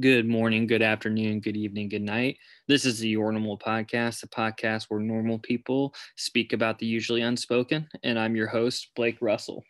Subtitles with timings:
[0.00, 2.38] Good morning, good afternoon, good evening, good night.
[2.66, 7.20] This is the Your Normal Podcast, the podcast where normal people speak about the usually
[7.20, 9.62] unspoken, and I'm your host, Blake Russell.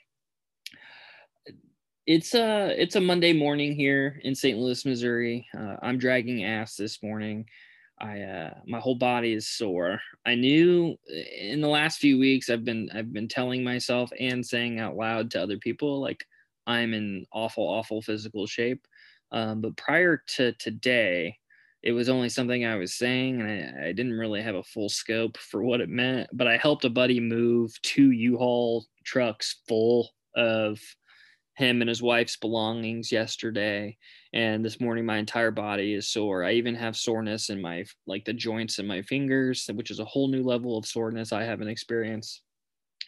[2.06, 4.56] It's a it's a Monday morning here in St.
[4.56, 5.46] Louis, Missouri.
[5.54, 7.44] Uh, I'm dragging ass this morning.
[8.00, 10.00] I uh, my whole body is sore.
[10.24, 10.96] I knew
[11.38, 15.32] in the last few weeks I've been I've been telling myself and saying out loud
[15.32, 16.24] to other people like
[16.66, 18.86] I'm in awful awful physical shape
[19.34, 21.36] um, but prior to today,
[21.82, 24.88] it was only something I was saying, and I, I, didn't really have a full
[24.88, 26.30] scope for what it meant.
[26.32, 30.78] But I helped a buddy move two U-Haul trucks full of
[31.56, 33.96] him and his wife's belongings yesterday,
[34.32, 36.44] and this morning my entire body is sore.
[36.44, 40.04] I even have soreness in my like the joints in my fingers, which is a
[40.04, 42.40] whole new level of soreness I haven't experienced.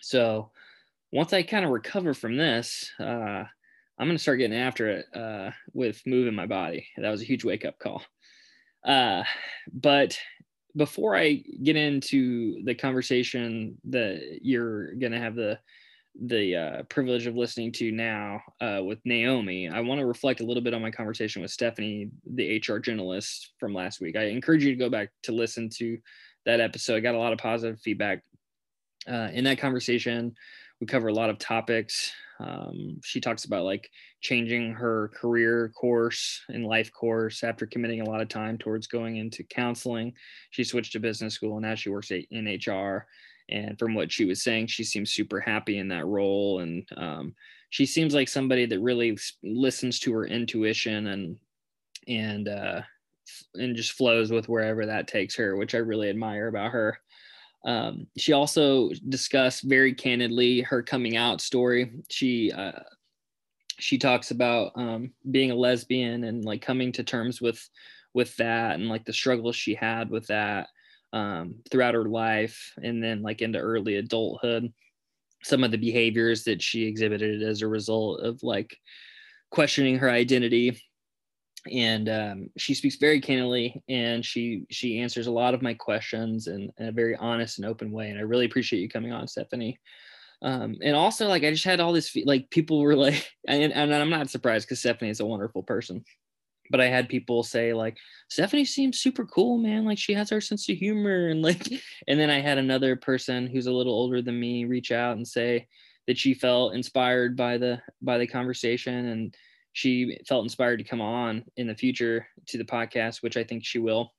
[0.01, 0.51] So
[1.13, 3.45] once I kind of recover from this, uh,
[3.99, 6.87] I'm gonna start getting after it uh, with moving my body.
[6.99, 8.03] That was a huge wake up call.
[8.85, 9.25] Uh,
[9.73, 10.19] but
[10.77, 15.59] before I get into the conversation that you're gonna have the
[16.19, 20.45] the uh, privilege of listening to now uh, with Naomi, I want to reflect a
[20.45, 24.17] little bit on my conversation with Stephanie, the HR journalist from last week.
[24.17, 25.99] I encourage you to go back to listen to
[26.47, 26.97] that episode.
[26.97, 28.23] I got a lot of positive feedback
[29.07, 30.35] uh, in that conversation.
[30.81, 36.43] We cover a lot of topics um, she talks about like changing her career course
[36.49, 40.13] and life course after committing a lot of time towards going into counseling.
[40.51, 43.07] She switched to business school and now she works in HR.
[43.49, 46.61] And from what she was saying, she seems super happy in that role.
[46.61, 47.35] And um,
[47.71, 51.37] she seems like somebody that really listens to her intuition and,
[52.09, 52.83] and, uh,
[53.55, 56.99] and just flows with wherever that takes her, which I really admire about her.
[57.67, 61.91] Um, she also discussed very candidly her coming out story.
[62.09, 62.81] She uh,
[63.79, 67.69] she talks about um, being a lesbian and like coming to terms with
[68.15, 70.69] with that and like the struggles she had with that
[71.13, 74.73] um, throughout her life and then like into early adulthood
[75.43, 78.77] some of the behaviors that she exhibited as a result of like
[79.51, 80.81] questioning her identity
[81.73, 86.47] and um, she speaks very candidly and she she answers a lot of my questions
[86.47, 89.29] in, in, a very honest and open way and i really appreciate you coming on
[89.29, 89.79] stephanie.
[90.43, 93.95] Um, and also like i just had all this like people were like and, and
[93.95, 96.05] i'm not surprised because stephanie is a wonderful person
[96.71, 97.97] but i had people say like
[98.29, 99.85] stephanie seems super cool man.
[99.85, 101.67] Like she has our sense of humor and like
[102.09, 105.27] and then i had another person who's a little older than me reach out and
[105.27, 105.67] say
[106.07, 109.37] that she felt inspired by the by the conversation and
[109.77, 113.63] she felt inspired to come on in the future to the podcast, which I think
[113.63, 114.15] she will.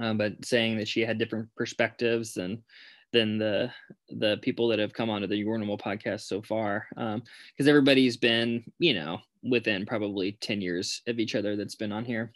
[0.00, 2.64] Um, but saying that she had different perspectives than
[3.12, 3.70] than the
[4.08, 8.16] the people that have come onto the Your Normal podcast so far, because um, everybody's
[8.16, 12.32] been you know within probably ten years of each other that's been on here.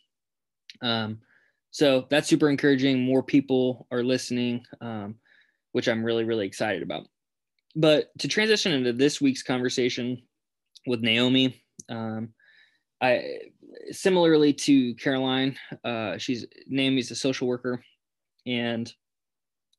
[0.81, 1.19] Um,
[1.73, 3.03] so that's super encouraging.
[3.03, 5.17] More people are listening, um,
[5.73, 7.09] which I'm really really excited about.
[7.75, 10.23] But to transition into this week's conversation
[10.87, 12.29] with Naomi, um,
[13.05, 13.39] I
[13.91, 17.85] similarly to Caroline, uh, she's Naomi's a social worker,
[18.47, 18.93] and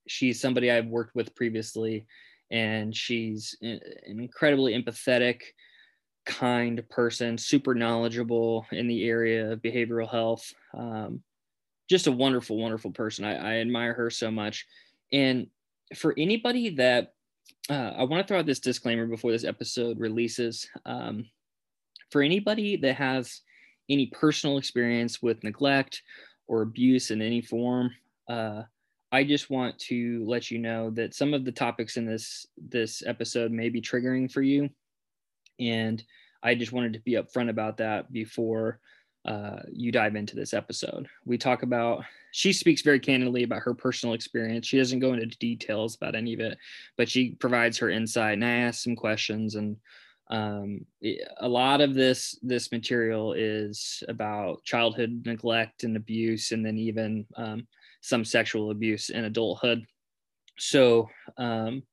[0.08, 2.06] she's somebody I've worked with previously,
[2.52, 5.41] and she's an incredibly empathetic,
[6.25, 10.53] kind person, super knowledgeable in the area of behavioral health.
[10.74, 11.22] Um,
[11.90, 13.25] just a wonderful, wonderful person.
[13.25, 14.66] I, I, admire her so much.
[15.12, 15.47] And
[15.96, 17.13] for anybody that
[17.69, 20.68] uh, I want to throw out this disclaimer before this episode releases.
[20.86, 21.25] Um,
[22.15, 23.41] for anybody that has
[23.89, 26.01] any personal experience with neglect
[26.47, 27.91] or abuse in any form,
[28.29, 28.61] uh,
[29.11, 33.03] I just want to let you know that some of the topics in this this
[33.05, 34.69] episode may be triggering for you,
[35.59, 36.01] and
[36.41, 38.79] I just wanted to be upfront about that before
[39.25, 41.09] uh, you dive into this episode.
[41.25, 44.67] We talk about she speaks very candidly about her personal experience.
[44.67, 46.57] She doesn't go into details about any of it,
[46.95, 48.35] but she provides her insight.
[48.35, 49.75] And I ask some questions, and
[50.31, 56.77] um, a lot of this this material is about childhood neglect and abuse and then
[56.77, 57.68] even um,
[58.01, 59.86] some sexual abuse in adulthood.
[60.57, 61.83] So um,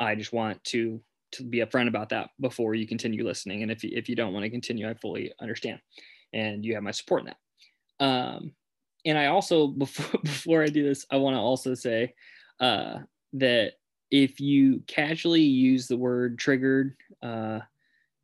[0.00, 1.00] i just want to
[1.30, 3.62] to be upfront about that before you continue listening.
[3.62, 5.80] And if if you don't want to continue i fully understand
[6.32, 8.04] and you have my support in that.
[8.04, 8.52] Um,
[9.04, 12.14] and i also before before i do this i want to also say
[12.60, 12.98] uh,
[13.34, 13.74] that
[14.10, 17.60] if you casually use the word triggered uh,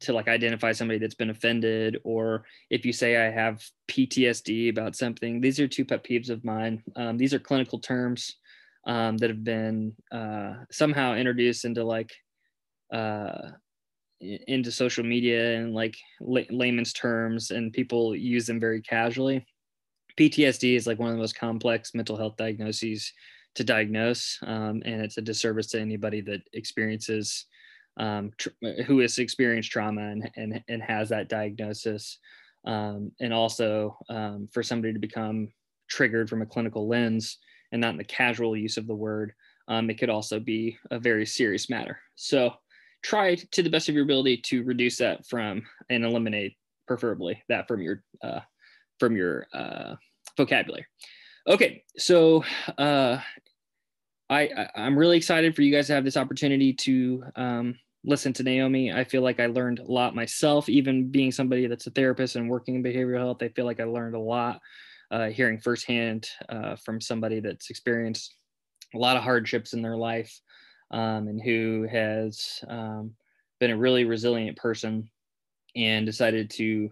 [0.01, 4.97] to like identify somebody that's been offended, or if you say I have PTSD about
[4.97, 6.83] something, these are two pet peeves of mine.
[6.97, 8.37] Um, these are clinical terms
[8.87, 12.13] um, that have been uh, somehow introduced into like
[12.93, 13.51] uh,
[14.21, 19.47] into social media and like layman's terms, and people use them very casually.
[20.19, 23.13] PTSD is like one of the most complex mental health diagnoses
[23.55, 27.47] to diagnose, um, and it's a disservice to anybody that experiences
[27.97, 28.51] um, tr-
[28.87, 32.19] who has experienced trauma and, and, and has that diagnosis.
[32.67, 35.49] Um, and also um, for somebody to become
[35.89, 37.39] triggered from a clinical lens
[37.73, 39.35] and not in the casual use of the word,
[39.69, 41.99] um, it could also be a very serious matter.
[42.15, 42.55] So
[43.03, 46.57] try to the best of your ability to reduce that from and eliminate,
[46.89, 48.41] preferably, that from your uh,
[48.99, 49.97] from your uh,
[50.37, 50.87] vocabulary.
[51.47, 52.43] Okay, so
[52.79, 53.19] uh,
[54.31, 58.33] I, I am really excited for you guys to have this opportunity to um, listen
[58.35, 58.91] to Naomi.
[58.93, 62.49] I feel like I learned a lot myself, even being somebody that's a therapist and
[62.49, 63.43] working in behavioral health.
[63.43, 64.61] I feel like I learned a lot
[65.11, 68.35] uh, hearing firsthand uh, from somebody that's experienced
[68.95, 70.41] a lot of hardships in their life
[70.93, 73.13] um, and who has um,
[73.61, 75.11] been a really resilient person
[75.77, 76.89] and decided to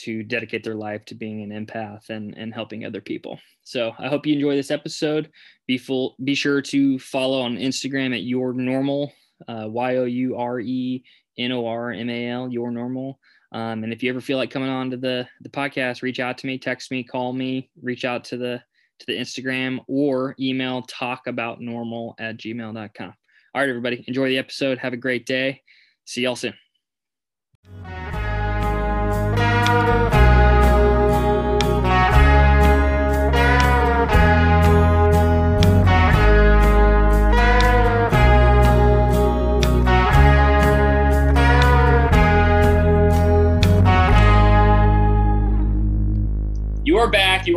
[0.00, 3.38] to dedicate their life to being an empath and, and helping other people.
[3.62, 5.30] So I hope you enjoy this episode.
[5.66, 9.12] Be full, be sure to follow on Instagram at your normal,
[9.46, 11.04] uh, Y O U R E
[11.38, 13.18] N O R M A L, your normal.
[13.52, 16.38] Um, and if you ever feel like coming on to the, the podcast, reach out
[16.38, 18.62] to me, text me, call me, reach out to the,
[19.00, 23.14] to the Instagram or email talkaboutnormal at gmail.com.
[23.54, 24.78] All right, everybody, enjoy the episode.
[24.78, 25.62] Have a great day.
[26.04, 26.54] See y'all soon.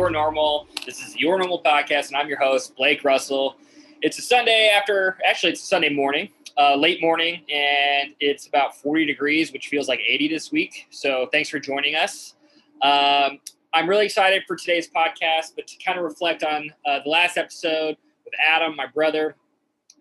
[0.00, 0.68] You are normal.
[0.86, 3.56] This is your normal podcast, and I'm your host, Blake Russell.
[4.02, 8.76] It's a Sunday after, actually, it's a Sunday morning, uh, late morning, and it's about
[8.76, 10.86] 40 degrees, which feels like 80 this week.
[10.90, 12.34] So thanks for joining us.
[12.82, 13.40] Um,
[13.72, 17.36] I'm really excited for today's podcast, but to kind of reflect on uh, the last
[17.36, 19.36] episode with Adam, my brother.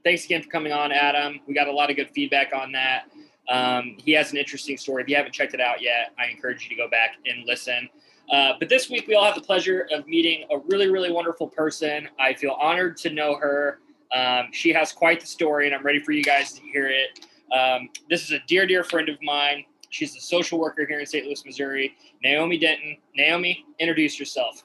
[0.04, 1.40] Thanks again for coming on, Adam.
[1.48, 3.06] We got a lot of good feedback on that.
[3.50, 5.04] Um, he has an interesting story.
[5.04, 7.90] If you haven't checked it out yet, I encourage you to go back and listen.
[8.32, 11.48] Uh, but this week, we all have the pleasure of meeting a really, really wonderful
[11.48, 12.08] person.
[12.20, 13.80] I feel honored to know her.
[14.14, 17.26] Um, she has quite the story, and I'm ready for you guys to hear it.
[17.56, 19.66] Um, this is a dear, dear friend of mine.
[19.90, 21.26] She's a social worker here in St.
[21.26, 21.96] Louis, Missouri.
[22.24, 22.98] Naomi Denton.
[23.16, 24.64] Naomi, introduce yourself.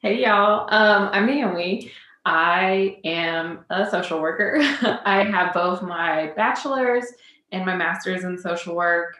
[0.00, 0.68] Hey, y'all.
[0.72, 1.90] Um, I'm Naomi.
[2.24, 4.58] I am a social worker.
[4.60, 7.06] I have both my bachelor's
[7.52, 9.16] and my master's in social work.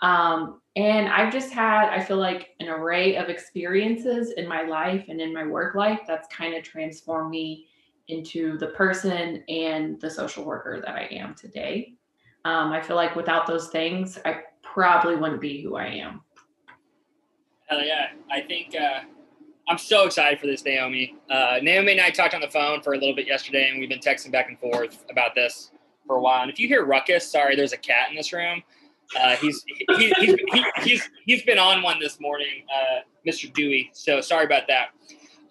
[0.00, 5.06] Um, and I've just had, I feel like, an array of experiences in my life
[5.08, 7.66] and in my work life that's kind of transformed me
[8.08, 11.94] into the person and the social worker that I am today.
[12.44, 16.20] Um, I feel like without those things, I probably wouldn't be who I am.
[17.68, 18.08] Hell yeah.
[18.30, 19.00] I think uh,
[19.68, 21.16] I'm so excited for this, Naomi.
[21.30, 23.88] Uh, Naomi and I talked on the phone for a little bit yesterday, and we've
[23.88, 25.72] been texting back and forth about this
[26.06, 26.42] for a while.
[26.42, 28.62] And if you hear ruckus, sorry, there's a cat in this room.
[29.18, 33.52] Uh, he's he, he's, he, he's he's been on one this morning, uh, Mr.
[33.52, 33.90] Dewey.
[33.92, 34.88] So sorry about that.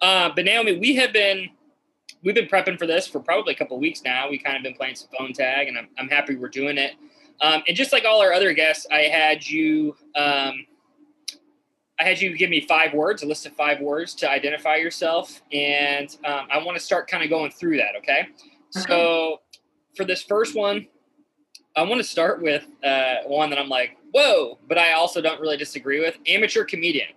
[0.02, 1.48] Uh, but Naomi, we have been
[2.22, 4.28] we've been prepping for this for probably a couple weeks now.
[4.28, 6.92] We kind of been playing some phone tag, and I'm I'm happy we're doing it.
[7.40, 10.66] Um, and just like all our other guests, I had you um,
[11.98, 15.40] I had you give me five words, a list of five words to identify yourself,
[15.50, 17.96] and um, I want to start kind of going through that.
[17.98, 18.20] Okay?
[18.20, 18.86] okay.
[18.88, 19.40] So
[19.96, 20.88] for this first one,
[21.76, 25.40] I want to start with uh, one that I'm like, whoa, but I also don't
[25.40, 27.08] really disagree with amateur comedian.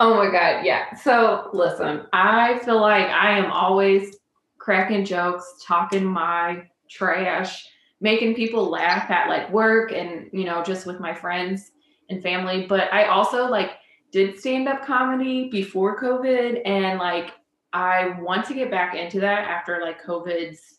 [0.00, 0.64] Oh my God.
[0.64, 0.94] Yeah.
[0.96, 4.16] So listen, I feel like I am always
[4.58, 7.68] cracking jokes, talking my trash,
[8.00, 11.70] making people laugh at like work and, you know, just with my friends
[12.10, 12.66] and family.
[12.66, 13.72] But I also like
[14.10, 17.32] did stand up comedy before COVID and like
[17.72, 20.78] I want to get back into that after like COVID's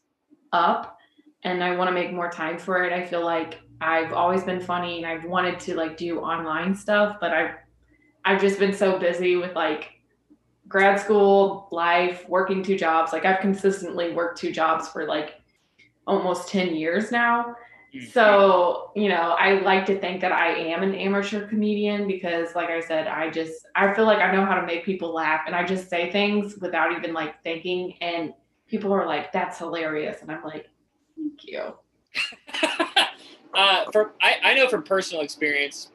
[0.52, 0.95] up
[1.46, 2.92] and I want to make more time for it.
[2.92, 7.18] I feel like I've always been funny and I've wanted to like do online stuff,
[7.22, 7.52] but I've
[8.25, 9.92] I've just been so busy with like
[10.68, 13.14] grad school, life, working two jobs.
[13.14, 15.36] Like I've consistently worked two jobs for like
[16.08, 17.56] almost 10 years now.
[17.94, 18.08] Mm-hmm.
[18.08, 22.72] So, you know, I like to think that I am an amateur comedian because like
[22.72, 25.56] I said, I just I feel like I know how to make people laugh and
[25.56, 28.34] I just say things without even like thinking and
[28.68, 30.68] people are like that's hilarious and I'm like
[31.18, 31.74] Thank you.
[33.54, 35.92] uh, for I, I know from personal experience,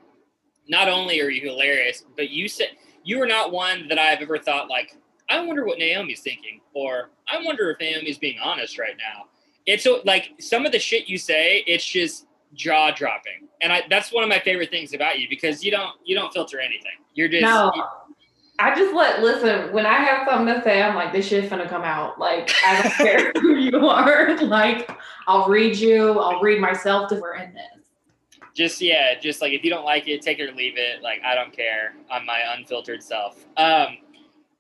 [0.69, 2.69] not only are you hilarious, but you said
[3.05, 4.97] you are not one that I've ever thought like,
[5.29, 9.27] I wonder what Naomi's thinking, or I wonder if Naomi's being honest right now.
[9.67, 13.83] It's so like some of the shit you say, it's just jaw dropping, and I
[13.89, 16.93] that's one of my favorite things about you because you don't you don't filter anything.
[17.15, 17.73] You're just No.
[18.61, 21.69] I just let listen when I have something to say, I'm like, this shit's gonna
[21.69, 22.19] come out.
[22.19, 24.37] Like, I don't care who you are.
[24.43, 24.91] Like,
[25.27, 28.51] I'll read you, I'll read myself to we're in this.
[28.55, 31.03] just yeah, just like if you don't like it, take it or leave it.
[31.03, 31.95] Like I don't care.
[32.11, 33.45] I'm my unfiltered self.
[33.57, 33.99] Um,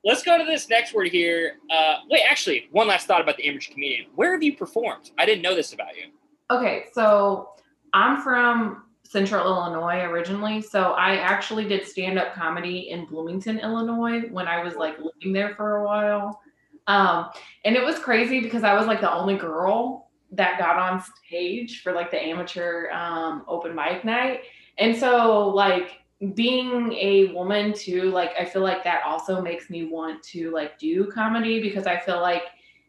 [0.04, 1.59] let's go to this next word here.
[1.71, 4.07] Uh, wait, actually, one last thought about the amateur comedian.
[4.14, 5.11] Where have you performed?
[5.19, 6.11] I didn't know this about you.
[6.50, 7.50] Okay, so
[7.92, 10.62] I'm from Central Illinois originally.
[10.62, 15.33] So I actually did stand up comedy in Bloomington, Illinois when I was like living
[15.33, 16.40] there for a while.
[16.87, 17.31] Um,
[17.64, 21.83] and it was crazy because I was like the only girl that got on stage
[21.83, 24.43] for like the amateur um, open mic night.
[24.79, 25.99] And so, like,
[26.35, 30.79] being a woman too, like, I feel like that also makes me want to like
[30.79, 32.45] do comedy because I feel like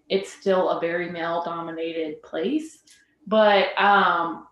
[0.07, 2.83] it's still a very male dominated place
[3.27, 4.47] but um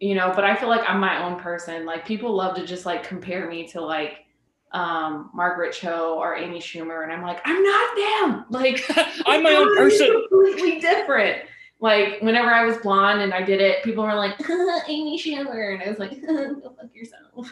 [0.00, 1.84] you know but i feel like i'm my own person.
[1.86, 4.24] Like people love to just like compare me to like
[4.72, 8.44] um margaret cho or amy schumer and i'm like i'm not them.
[8.50, 8.84] Like
[9.26, 10.26] I'm my own person.
[10.28, 11.42] completely different.
[11.80, 14.34] Like whenever i was blonde and i did it people were like
[14.88, 17.48] amy schumer and i was like go fuck yourself.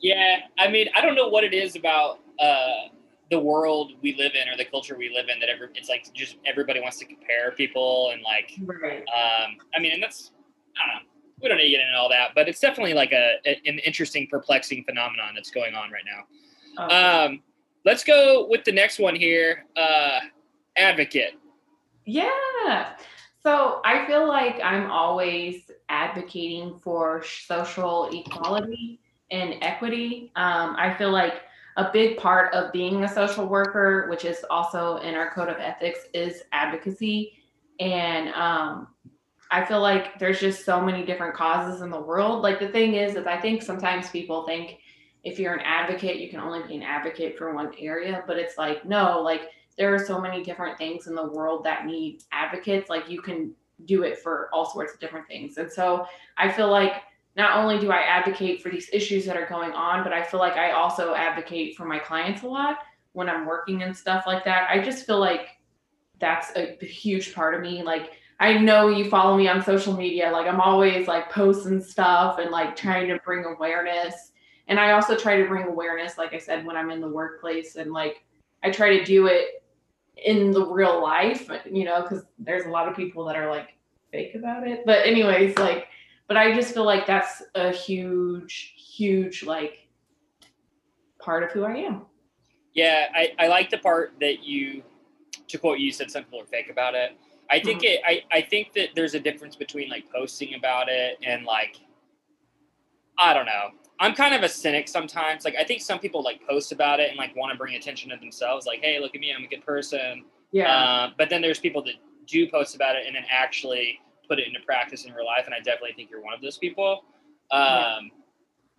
[0.00, 2.88] Yeah, I mean, I don't know what it is about uh,
[3.30, 6.12] the world we live in or the culture we live in that every, it's like
[6.14, 10.30] just everybody wants to compare people and like right Um, I mean, and that's
[10.76, 11.10] I don't know.
[11.42, 13.78] We don't need to get into all that, but it's definitely like a, a- an
[13.80, 16.86] interesting, perplexing phenomenon that's going on right now.
[16.88, 17.26] Oh.
[17.26, 17.42] Um,
[17.84, 19.66] let's go with the next one here.
[19.76, 20.20] Uh,
[20.78, 21.34] advocate.
[22.06, 22.94] Yeah.
[23.42, 30.32] So I feel like I'm always advocating for social equality and equity.
[30.36, 31.34] Um, I feel like
[31.76, 35.58] a big part of being a social worker, which is also in our code of
[35.58, 37.34] ethics, is advocacy.
[37.80, 38.88] And um,
[39.50, 42.42] I feel like there's just so many different causes in the world.
[42.42, 44.78] Like the thing is, is I think sometimes people think
[45.22, 48.56] if you're an advocate, you can only be an advocate for one area, but it's
[48.56, 49.42] like no, like
[49.76, 52.88] there are so many different things in the world that need advocates.
[52.88, 53.52] Like you can
[53.84, 55.58] do it for all sorts of different things.
[55.58, 56.06] And so
[56.38, 57.02] I feel like
[57.36, 60.40] not only do I advocate for these issues that are going on, but I feel
[60.40, 62.78] like I also advocate for my clients a lot
[63.12, 64.68] when I'm working and stuff like that.
[64.70, 65.48] I just feel like
[66.18, 67.82] that's a huge part of me.
[67.82, 70.30] Like I know you follow me on social media.
[70.30, 74.32] Like I'm always like posting stuff and like trying to bring awareness.
[74.68, 77.76] And I also try to bring awareness, like I said, when I'm in the workplace
[77.76, 78.24] and like
[78.62, 79.62] I try to do it
[80.16, 83.74] in the real life, you know, because there's a lot of people that are like
[84.10, 84.84] fake about it.
[84.86, 85.88] But anyways, like,
[86.28, 89.88] but I just feel like that's a huge, huge like
[91.20, 92.02] part of who I am.
[92.74, 94.82] Yeah, I, I like the part that you,
[95.48, 97.16] to quote you, said some people are fake about it.
[97.50, 98.00] I think it.
[98.04, 101.76] I, I think that there's a difference between like posting about it and like,
[103.18, 103.70] I don't know.
[103.98, 105.44] I'm kind of a cynic sometimes.
[105.44, 108.10] Like I think some people like post about it and like want to bring attention
[108.10, 108.66] to themselves.
[108.66, 110.24] Like, hey, look at me, I'm a good person.
[110.52, 110.70] Yeah.
[110.70, 111.94] Uh, but then there's people that
[112.26, 115.54] do post about it and then actually put it into practice in real life, and
[115.54, 117.04] I definitely think you're one of those people.
[117.50, 117.98] Um, Yeah.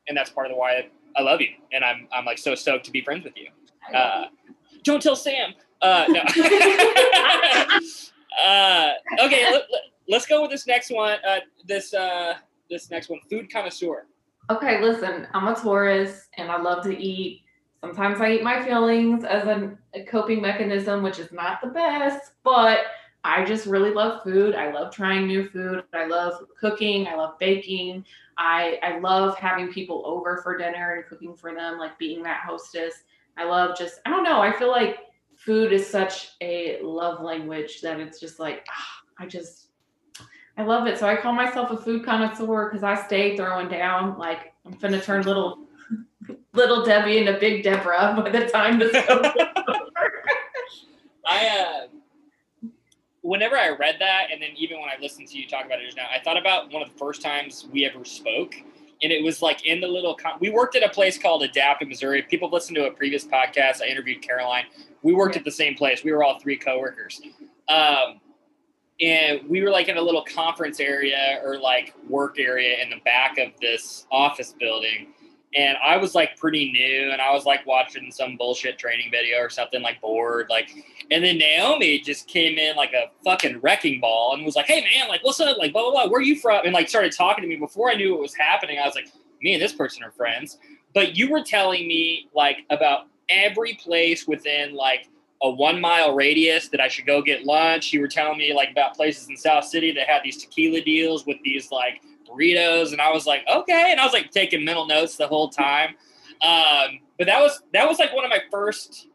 [0.09, 0.87] And that's part of the why
[1.17, 3.49] I love you, and I'm I'm like so stoked to be friends with you.
[3.93, 4.27] Uh,
[4.83, 5.53] don't tell Sam.
[5.81, 6.21] Uh, no.
[8.41, 9.51] uh, okay,
[10.07, 11.17] let, us go with this next one.
[11.27, 12.35] Uh, this uh,
[12.69, 14.05] this next one, food connoisseur.
[14.49, 17.43] Okay, listen, I'm a Taurus and I love to eat.
[17.81, 22.79] Sometimes I eat my feelings as a coping mechanism, which is not the best, but
[23.23, 24.55] I just really love food.
[24.55, 25.83] I love trying new food.
[25.93, 27.07] I love cooking.
[27.07, 28.05] I love baking.
[28.37, 32.41] I, I love having people over for dinner and cooking for them, like being that
[32.45, 33.03] hostess.
[33.35, 34.99] I love just, I don't know, I feel like
[35.35, 39.67] food is such a love language that it's just like, ah, I just,
[40.57, 40.97] I love it.
[40.97, 44.17] So I call myself a food connoisseur because I stay throwing down.
[44.17, 45.67] Like I'm finna turn little
[46.53, 50.11] little Debbie into Big Deborah by the time this goes over.
[51.27, 51.87] I uh,
[53.27, 55.85] whenever I read that, and then even when I listened to you talk about it
[55.85, 58.55] just now, I thought about one of the first times we ever spoke,
[59.03, 60.17] and it was like in the little.
[60.39, 62.21] We worked at a place called Adapt in Missouri.
[62.23, 64.63] People listened to a previous podcast, I interviewed Caroline.
[65.03, 66.03] We worked at the same place.
[66.03, 67.21] We were all three coworkers.
[67.67, 68.21] Um,
[68.99, 72.99] and we were like in a little conference area or like work area in the
[73.05, 75.13] back of this office building
[75.55, 79.37] and I was like pretty new, and I was like watching some bullshit training video
[79.37, 80.69] or something, like bored, like.
[81.09, 84.81] And then Naomi just came in like a fucking wrecking ball and was like, "Hey
[84.81, 85.57] man, like what's up?
[85.57, 86.07] Like blah blah blah.
[86.11, 88.35] Where are you from?" And like started talking to me before I knew what was
[88.35, 88.77] happening.
[88.77, 89.07] I was like,
[89.41, 90.57] "Me and this person are friends."
[90.93, 95.07] But you were telling me like about every place within like
[95.41, 97.93] a one mile radius that I should go get lunch.
[97.93, 101.25] You were telling me like about places in South City that had these tequila deals
[101.25, 104.85] with these like burritos, and I was like, okay, and I was like taking mental
[104.85, 105.95] notes the whole time.
[106.41, 109.07] Um, but that was that was like one of my first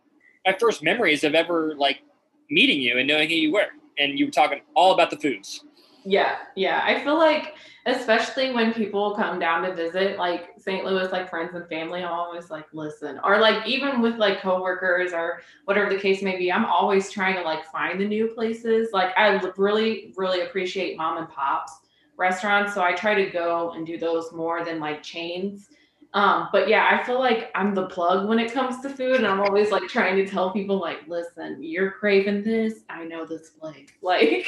[0.47, 2.03] my first memories of ever like
[2.51, 5.65] meeting you and knowing who you were, and you were talking all about the foods.
[6.05, 6.83] Yeah, yeah.
[6.85, 7.55] I feel like
[7.87, 10.85] especially when people come down to visit like St.
[10.85, 15.13] Louis, like friends and family, I'm always like, listen, or like even with like coworkers
[15.13, 18.91] or whatever the case may be, I'm always trying to like find the new places.
[18.93, 21.73] Like I really, really appreciate mom and pops
[22.17, 22.75] restaurants.
[22.75, 25.69] So I try to go and do those more than like chains.
[26.15, 29.27] Um, but yeah, I feel like I'm the plug when it comes to food, and
[29.27, 32.81] I'm always like trying to tell people, like, listen, you're craving this.
[32.91, 33.89] I know this place.
[34.03, 34.47] Like,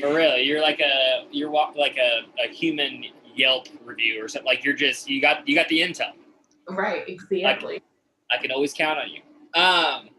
[0.00, 4.46] for real, you're like a you're walk like a, a human Yelp review or something.
[4.46, 6.12] Like you're just you got you got the intel.
[6.68, 7.08] Right.
[7.08, 7.74] Exactly.
[7.74, 7.82] Like,
[8.30, 9.22] I can always count on you.
[9.60, 10.10] Um,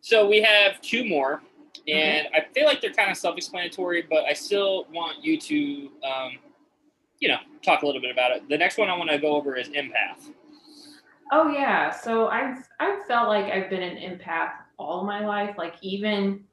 [0.00, 1.42] so we have two more,
[1.88, 2.28] and.
[2.34, 6.38] I feel like they're kind of self-explanatory, but I still want you to um,
[7.24, 8.48] you know, talk a little bit about it.
[8.50, 10.30] The next one I want to go over is empath.
[11.32, 15.56] Oh yeah, so I've I've felt like I've been an empath all my life.
[15.56, 16.44] Like even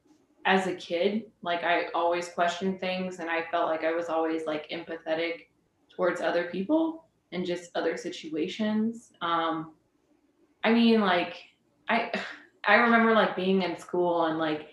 [0.46, 4.46] as a kid, like I always questioned things, and I felt like I was always
[4.46, 5.48] like empathetic
[5.90, 9.12] towards other people and just other situations.
[9.22, 9.74] Um,
[10.64, 11.36] I mean, like
[11.90, 12.12] I
[12.64, 14.70] I remember like being in school and like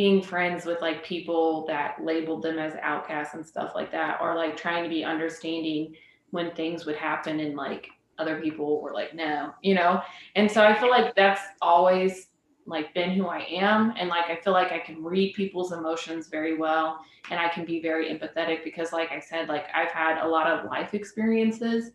[0.00, 4.34] being friends with like people that labeled them as outcasts and stuff like that, or
[4.34, 5.94] like trying to be understanding
[6.30, 10.00] when things would happen and like other people were like, no, you know?
[10.36, 12.28] And so I feel like that's always
[12.64, 13.92] like been who I am.
[13.98, 17.66] And like I feel like I can read people's emotions very well and I can
[17.66, 21.90] be very empathetic because like I said, like I've had a lot of life experiences.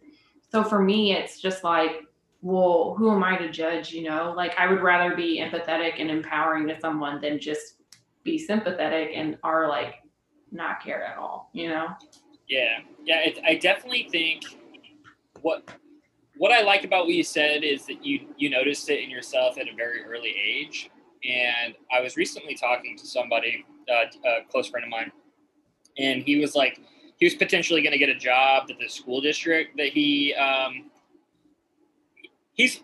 [0.52, 2.04] So for me, it's just like,
[2.44, 3.94] well, who am I to judge?
[3.94, 7.78] You know, like I would rather be empathetic and empowering to someone than just
[8.26, 10.02] be sympathetic and are like
[10.52, 11.88] not care at all, you know?
[12.50, 12.80] Yeah.
[13.06, 13.20] Yeah.
[13.20, 14.44] It, I definitely think
[15.42, 15.64] what,
[16.36, 19.58] what I like about what you said is that you, you noticed it in yourself
[19.58, 20.90] at a very early age.
[21.24, 25.12] And I was recently talking to somebody, uh, a close friend of mine,
[25.98, 26.80] and he was like,
[27.18, 30.92] he was potentially going to get a job at the school district that he, um,
[32.54, 32.82] he's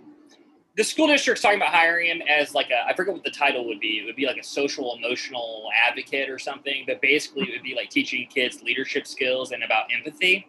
[0.77, 3.67] the school district's talking about hiring him as like a I forget what the title
[3.67, 3.99] would be.
[3.99, 7.75] It would be like a social emotional advocate or something, but basically it would be
[7.75, 10.47] like teaching kids leadership skills and about empathy.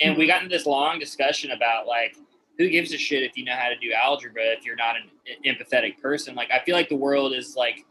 [0.00, 0.30] And we mm-hmm.
[0.30, 2.16] got into this long discussion about like
[2.58, 5.08] who gives a shit if you know how to do algebra if you're not an
[5.46, 6.34] empathetic person.
[6.34, 7.86] Like I feel like the world is like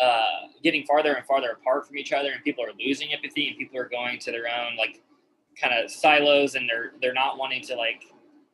[0.00, 3.58] uh, getting farther and farther apart from each other, and people are losing empathy, and
[3.58, 5.02] people are going to their own like
[5.60, 8.04] kind of silos, and they're they're not wanting to like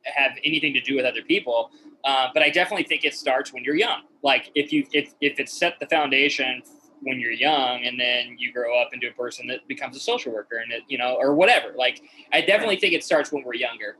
[0.05, 1.71] have anything to do with other people.
[2.07, 4.03] Uh, but I definitely think it starts when you're young.
[4.23, 6.63] Like if you if if it's set the foundation
[7.03, 10.33] when you're young and then you grow up into a person that becomes a social
[10.33, 11.75] worker and it, you know or whatever.
[11.77, 12.01] Like
[12.33, 13.97] I definitely think it starts when we're younger.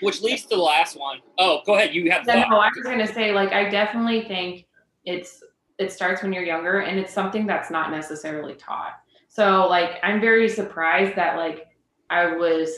[0.00, 1.18] Which leads to the last one.
[1.38, 1.94] Oh, go ahead.
[1.94, 2.26] You have.
[2.26, 4.66] No, no, I was gonna say like I definitely think
[5.04, 5.42] it's
[5.78, 9.00] it starts when you're younger and it's something that's not necessarily taught.
[9.28, 11.66] So like I'm very surprised that like
[12.08, 12.70] I was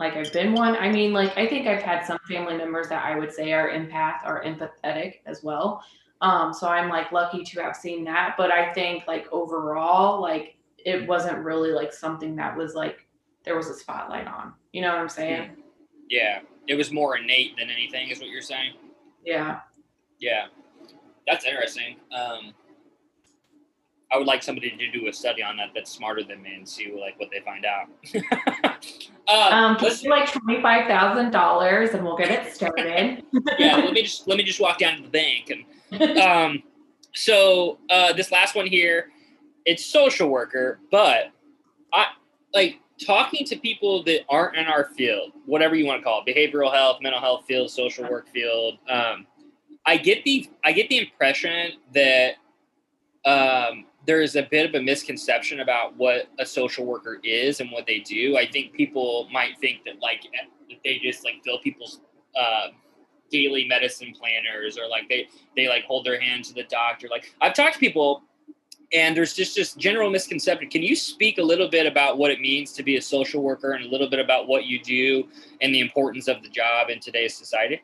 [0.00, 0.74] like I've been one.
[0.76, 3.70] I mean, like I think I've had some family members that I would say are
[3.70, 5.84] empath or empathetic as well.
[6.22, 8.34] Um, so I'm like lucky to have seen that.
[8.38, 13.06] But I think like overall, like it wasn't really like something that was like
[13.44, 14.54] there was a spotlight on.
[14.72, 15.50] You know what I'm saying?
[16.08, 16.40] Yeah.
[16.66, 18.72] It was more innate than anything, is what you're saying.
[19.24, 19.60] Yeah.
[20.18, 20.46] Yeah.
[21.26, 21.96] That's interesting.
[22.10, 22.54] Um
[24.12, 26.68] I would like somebody to do a study on that that's smarter than me and
[26.68, 27.88] see like what they find out.
[29.28, 33.22] uh, um, let's like twenty five thousand dollars, and we'll get it started.
[33.58, 35.64] yeah, let me just let me just walk down to the bank and.
[36.20, 36.62] Um,
[37.14, 39.10] so uh, this last one here,
[39.64, 41.32] it's social worker, but
[41.92, 42.06] I
[42.54, 46.34] like talking to people that aren't in our field, whatever you want to call it,
[46.34, 48.78] behavioral health, mental health field, social work field.
[48.88, 49.26] Um,
[49.86, 52.34] I get the I get the impression that
[53.24, 57.70] um, there is a bit of a misconception about what a social worker is and
[57.70, 58.36] what they do.
[58.36, 60.22] I think people might think that like
[60.84, 62.00] they just like fill people's
[62.34, 62.68] uh,
[63.30, 67.08] daily medicine planners or like they they like hold their hand to the doctor.
[67.10, 68.22] Like I've talked to people
[68.92, 70.68] and there's just just general misconception.
[70.68, 73.72] Can you speak a little bit about what it means to be a social worker
[73.72, 75.28] and a little bit about what you do
[75.60, 77.80] and the importance of the job in today's society?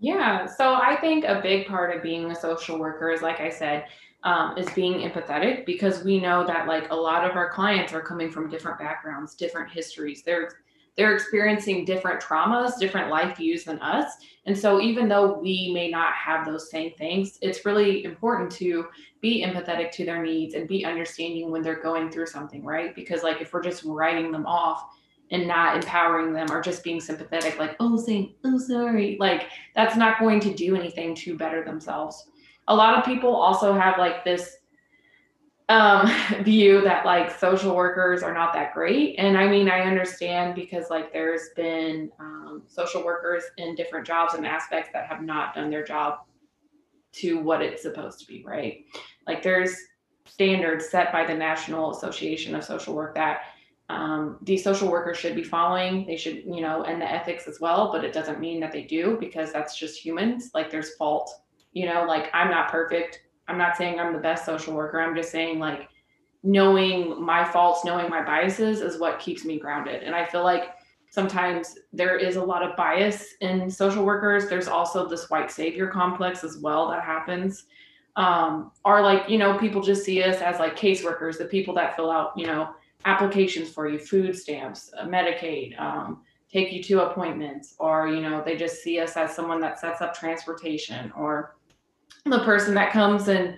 [0.00, 3.50] Yeah, so I think a big part of being a social worker is like I
[3.50, 3.86] said,
[4.24, 8.02] um, is being empathetic because we know that like a lot of our clients are
[8.02, 10.22] coming from different backgrounds, different histories.
[10.22, 10.50] They're
[10.98, 14.16] they're experiencing different traumas, different life views than us.
[14.46, 18.88] And so, even though we may not have those same things, it's really important to
[19.20, 22.96] be empathetic to their needs and be understanding when they're going through something, right?
[22.96, 24.88] Because, like, if we're just writing them off
[25.30, 29.94] and not empowering them or just being sympathetic, like, oh, saying, oh, sorry, like, that's
[29.94, 32.28] not going to do anything to better themselves.
[32.68, 34.58] A lot of people also have like this
[35.68, 36.10] um,
[36.42, 39.16] view that like social workers are not that great.
[39.18, 44.34] And I mean, I understand because like there's been um, social workers in different jobs
[44.34, 46.20] and aspects that have not done their job
[47.12, 48.84] to what it's supposed to be, right?
[49.26, 49.76] Like there's
[50.26, 53.40] standards set by the National Association of Social Work that
[53.90, 56.06] um, these social workers should be following.
[56.06, 58.82] They should, you know, and the ethics as well, but it doesn't mean that they
[58.82, 60.50] do because that's just humans.
[60.52, 61.30] Like there's fault,
[61.72, 65.00] you know, like I'm not perfect I'm not saying I'm the best social worker.
[65.00, 65.88] I'm just saying like
[66.42, 70.02] knowing my faults, knowing my biases is what keeps me grounded.
[70.02, 70.74] And I feel like
[71.10, 74.48] sometimes there is a lot of bias in social workers.
[74.48, 77.64] There's also this white savior complex as well that happens.
[78.16, 81.96] Um, or like, you know, people just see us as like caseworkers, the people that
[81.96, 82.70] fill out, you know,
[83.04, 88.42] applications for you, food stamps, uh, Medicaid, um, take you to appointments, or, you know,
[88.44, 91.57] they just see us as someone that sets up transportation or
[92.30, 93.56] the person that comes and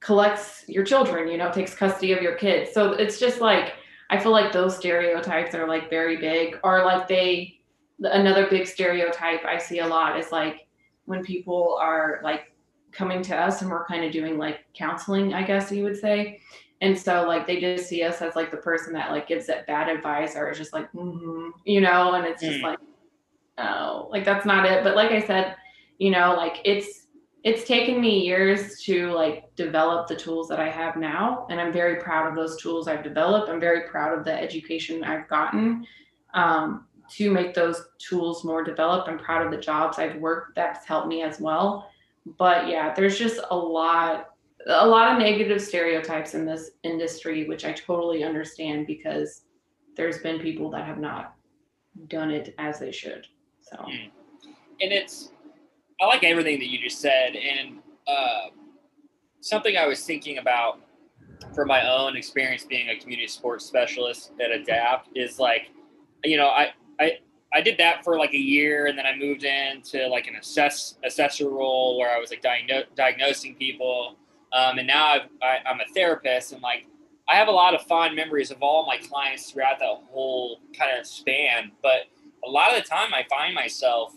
[0.00, 2.72] collects your children, you know, takes custody of your kids.
[2.72, 3.74] So it's just like
[4.10, 7.60] I feel like those stereotypes are like very big or like they
[8.00, 10.68] another big stereotype I see a lot is like
[11.06, 12.52] when people are like
[12.92, 16.40] coming to us and we're kind of doing like counseling, I guess you would say.
[16.80, 19.66] And so like they just see us as like the person that like gives that
[19.66, 22.62] bad advice or is just like, mm-hmm, you know, and it's just mm.
[22.62, 22.78] like,
[23.58, 24.84] oh, like that's not it.
[24.84, 25.56] But like I said,
[25.98, 27.07] you know, like it's
[27.44, 31.46] it's taken me years to like develop the tools that I have now.
[31.50, 33.48] And I'm very proud of those tools I've developed.
[33.48, 35.86] I'm very proud of the education I've gotten
[36.34, 39.08] um, to make those tools more developed.
[39.08, 41.90] I'm proud of the jobs I've worked that's helped me as well.
[42.38, 44.30] But yeah, there's just a lot,
[44.66, 49.42] a lot of negative stereotypes in this industry, which I totally understand because
[49.96, 51.34] there's been people that have not
[52.08, 53.26] done it as they should.
[53.60, 54.08] So, hmm.
[54.80, 55.30] and it's
[56.00, 58.48] I like everything that you just said, and uh,
[59.40, 60.80] something I was thinking about
[61.54, 65.70] for my own experience being a community support specialist at Adapt is like,
[66.24, 66.68] you know, I
[67.00, 67.18] I
[67.52, 70.96] I did that for like a year, and then I moved into like an assess
[71.04, 74.16] assessor role where I was like diagno- diagnosing people,
[74.52, 76.86] um, and now I've, I, I'm a therapist, and like
[77.28, 80.98] I have a lot of fond memories of all my clients throughout that whole kind
[80.98, 82.02] of span, but
[82.46, 84.14] a lot of the time I find myself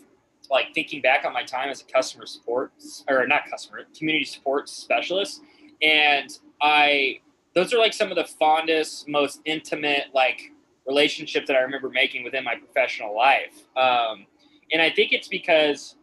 [0.52, 2.72] like thinking back on my time as a customer support
[3.08, 5.40] or not customer community support specialist
[5.82, 7.18] and i
[7.54, 10.52] those are like some of the fondest most intimate like
[10.86, 13.66] relationships that i remember making within my professional life.
[13.76, 14.26] Um,
[14.70, 15.96] and i think it's because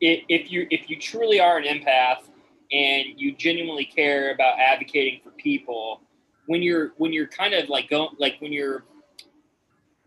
[0.00, 2.28] it, if you if you truly are an empath
[2.70, 6.00] and you genuinely care about advocating for people
[6.46, 8.84] when you're when you're kind of like going like when you're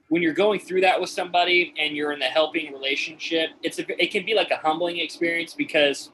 [0.09, 4.03] when you're going through that with somebody and you're in the helping relationship, it's a,
[4.03, 6.11] it can be like a humbling experience because,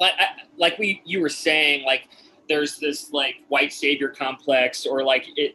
[0.00, 0.14] like
[0.56, 2.08] like we you were saying, like
[2.48, 5.54] there's this like white savior complex or like it.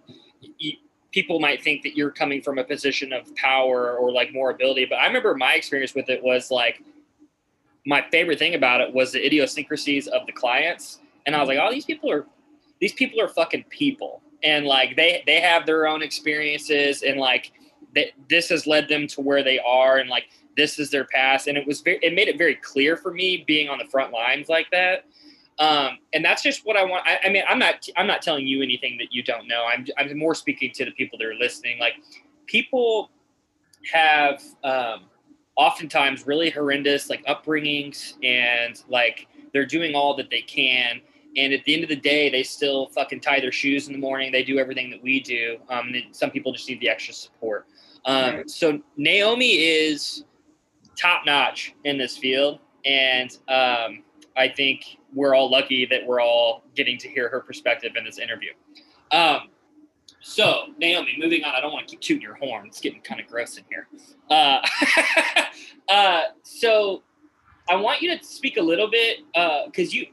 [1.12, 4.86] People might think that you're coming from a position of power or like more ability,
[4.86, 6.82] but I remember my experience with it was like
[7.86, 11.58] my favorite thing about it was the idiosyncrasies of the clients, and I was like,
[11.62, 12.26] oh, these people are
[12.80, 17.52] these people are fucking people and like they they have their own experiences and like
[18.30, 20.26] this has led them to where they are and like
[20.58, 23.44] this is their past and it was very it made it very clear for me
[23.48, 25.06] being on the front lines like that
[25.60, 27.06] um, and that's just what I want.
[27.06, 29.66] I, I, mean, I'm not I'm not telling you anything that you don't know.
[29.66, 31.78] I'm I'm more speaking to the people that are listening.
[31.78, 31.96] Like
[32.48, 33.12] people
[33.94, 35.04] have um,
[35.56, 41.02] oftentimes really horrendous like upbringings and like they're doing all that they can
[41.38, 44.00] and at the end of the day, they still fucking tie their shoes in the
[44.00, 44.32] morning.
[44.32, 45.58] They do everything that we do.
[45.70, 47.68] Um, some people just need the extra support.
[48.06, 48.50] Um, right.
[48.50, 50.26] So Naomi is
[50.98, 54.04] top notch in this field, and um,
[54.36, 58.18] I think we're all lucky that we're all getting to hear her perspective in this
[58.18, 58.52] interview.
[59.12, 59.50] Um,
[60.22, 61.56] so Naomi, moving on.
[61.56, 62.68] I don't want to keep tooting your horn.
[62.68, 63.88] It's getting kind of gross in here.
[64.30, 64.62] Uh,
[65.90, 67.04] uh, so
[67.70, 70.08] I want you to speak a little bit because uh, you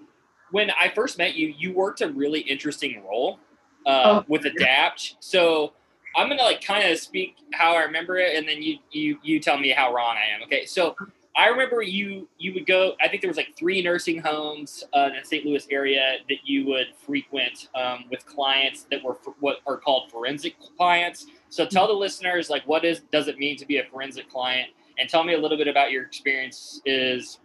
[0.51, 3.39] when I first met you, you worked a really interesting role
[3.87, 5.17] uh, oh, with Adapt.
[5.21, 5.73] So
[6.17, 9.41] I'm gonna like kind of speak how I remember it, and then you you you
[9.41, 10.43] tell me how wrong I am.
[10.45, 10.97] Okay, so
[11.37, 12.95] I remember you you would go.
[13.01, 15.47] I think there was like three nursing homes uh, in the St.
[15.47, 20.11] Louis area that you would frequent um, with clients that were for, what are called
[20.11, 21.27] forensic clients.
[21.49, 24.71] So tell the listeners like what is does it mean to be a forensic client,
[24.99, 27.39] and tell me a little bit about your experience is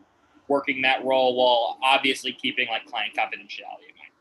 [0.47, 4.11] working that role while obviously keeping like client confidentiality in mind.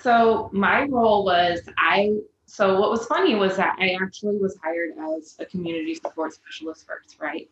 [0.00, 2.12] So my role was I.
[2.46, 6.86] So what was funny was that I actually was hired as a community support specialist
[6.86, 7.50] first, right?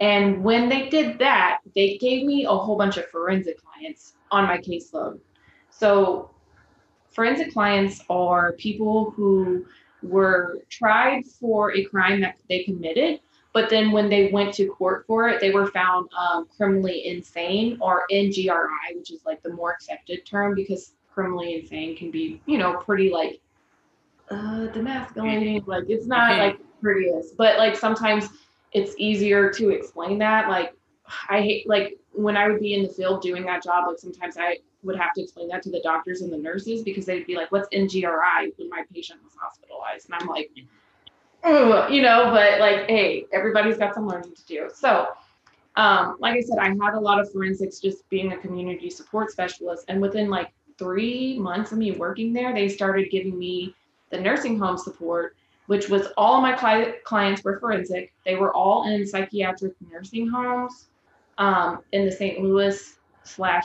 [0.00, 4.44] And when they did that, they gave me a whole bunch of forensic clients on
[4.44, 5.20] my caseload.
[5.70, 6.30] So,
[7.10, 9.64] forensic clients are people who
[10.02, 13.20] were tried for a crime that they committed,
[13.54, 17.78] but then when they went to court for it, they were found um, criminally insane
[17.80, 22.58] or NGRI, which is like the more accepted term because criminally insane can be, you
[22.58, 23.40] know, pretty like
[24.28, 25.64] uh, demasculating.
[25.68, 28.28] Like it's not like prettiest, but like sometimes
[28.72, 30.48] it's easier to explain that.
[30.48, 30.74] Like
[31.28, 34.36] I hate like when I would be in the field doing that job, like sometimes
[34.36, 37.36] I would have to explain that to the doctors and the nurses because they'd be
[37.36, 40.06] like, What's NGRI when my patient was hospitalized?
[40.10, 40.50] And I'm like,
[41.90, 44.70] you know, but like, hey, everybody's got some learning to do.
[44.72, 45.08] So
[45.76, 49.30] um, like I said, I had a lot of forensics just being a community support
[49.30, 49.84] specialist.
[49.88, 53.74] And within like three months of me working there, they started giving me
[54.10, 58.12] the nursing home support which was all my cli- clients were forensic.
[58.24, 60.88] They were all in psychiatric nursing homes
[61.38, 62.42] um, in the St.
[62.42, 63.64] Louis slash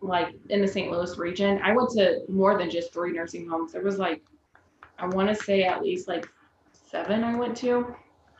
[0.00, 0.90] like in the St.
[0.90, 1.60] Louis region.
[1.62, 3.72] I went to more than just three nursing homes.
[3.72, 4.22] There was like
[4.98, 6.28] I want to say at least like
[6.94, 7.72] seven I went to.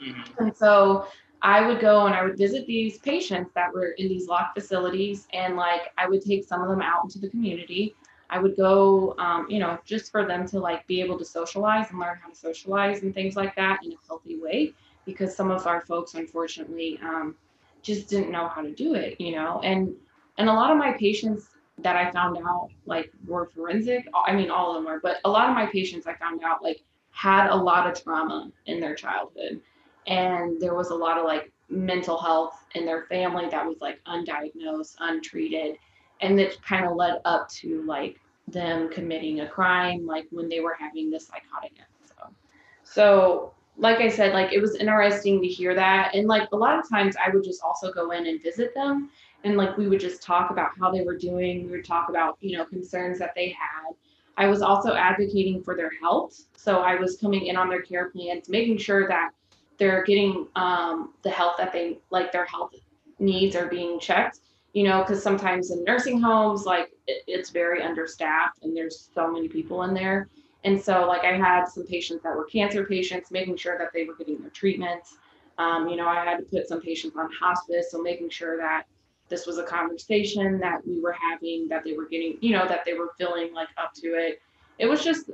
[0.00, 0.38] Mhm.
[0.38, 1.06] And so
[1.42, 5.26] I would go and I would visit these patients that were in these locked facilities,
[5.32, 7.94] and like I would take some of them out into the community.
[8.30, 11.90] I would go, um, you know, just for them to like be able to socialize
[11.90, 14.72] and learn how to socialize and things like that in a healthy way,
[15.04, 17.36] because some of our folks, unfortunately, um,
[17.82, 19.94] just didn't know how to do it, you know, and
[20.38, 24.02] and a lot of my patients that I found out like were forensic.
[24.14, 26.62] I mean, all of them were, but a lot of my patients I found out
[26.62, 26.80] like
[27.14, 29.60] had a lot of trauma in their childhood
[30.06, 34.00] and there was a lot of like mental health in their family that was like
[34.06, 35.76] undiagnosed, untreated,
[36.20, 40.60] and that kind of led up to like them committing a crime, like when they
[40.60, 42.34] were having this psychotic episode.
[42.82, 46.78] So, like I said, like it was interesting to hear that, and like a lot
[46.78, 49.10] of times I would just also go in and visit them,
[49.42, 51.64] and like we would just talk about how they were doing.
[51.64, 53.94] We would talk about you know concerns that they had.
[54.36, 58.10] I was also advocating for their health, so I was coming in on their care
[58.10, 59.30] plans, making sure that
[59.78, 62.72] they're getting um, the health that they like their health
[63.18, 64.40] needs are being checked
[64.74, 69.30] you know because sometimes in nursing homes like it, it's very understaffed and there's so
[69.30, 70.28] many people in there.
[70.64, 74.04] And so like i had some patients that were cancer patients making sure that they
[74.04, 75.16] were getting their treatments.
[75.56, 78.86] Um, you know i had to put some patients on hospice so making sure that
[79.28, 82.84] this was a conversation that we were having that they were getting you know that
[82.84, 84.40] they were feeling like up to it
[84.78, 85.30] it was just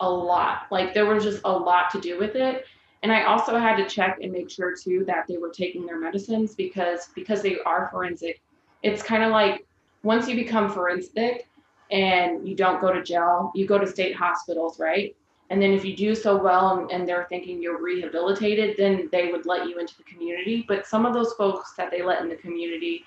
[0.00, 2.64] a lot like there was just a lot to do with it
[3.02, 5.98] and I also had to check and make sure too that they were taking their
[5.98, 8.40] medicines because because they are forensic.
[8.82, 9.66] It's kind of like
[10.02, 11.46] once you become forensic
[11.90, 15.14] and you don't go to jail, you go to state hospitals, right?
[15.50, 19.32] And then if you do so well and, and they're thinking you're rehabilitated, then they
[19.32, 20.64] would let you into the community.
[20.68, 23.04] But some of those folks that they let in the community,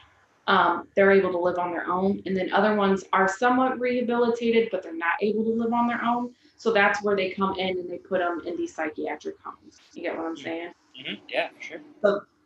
[0.47, 2.21] um, they're able to live on their own.
[2.25, 6.03] And then other ones are somewhat rehabilitated, but they're not able to live on their
[6.03, 6.33] own.
[6.57, 9.79] So that's where they come in and they put them in these psychiatric homes.
[9.93, 10.73] You get what I'm saying?
[10.99, 11.19] Mhm.
[11.27, 11.79] Yeah, sure.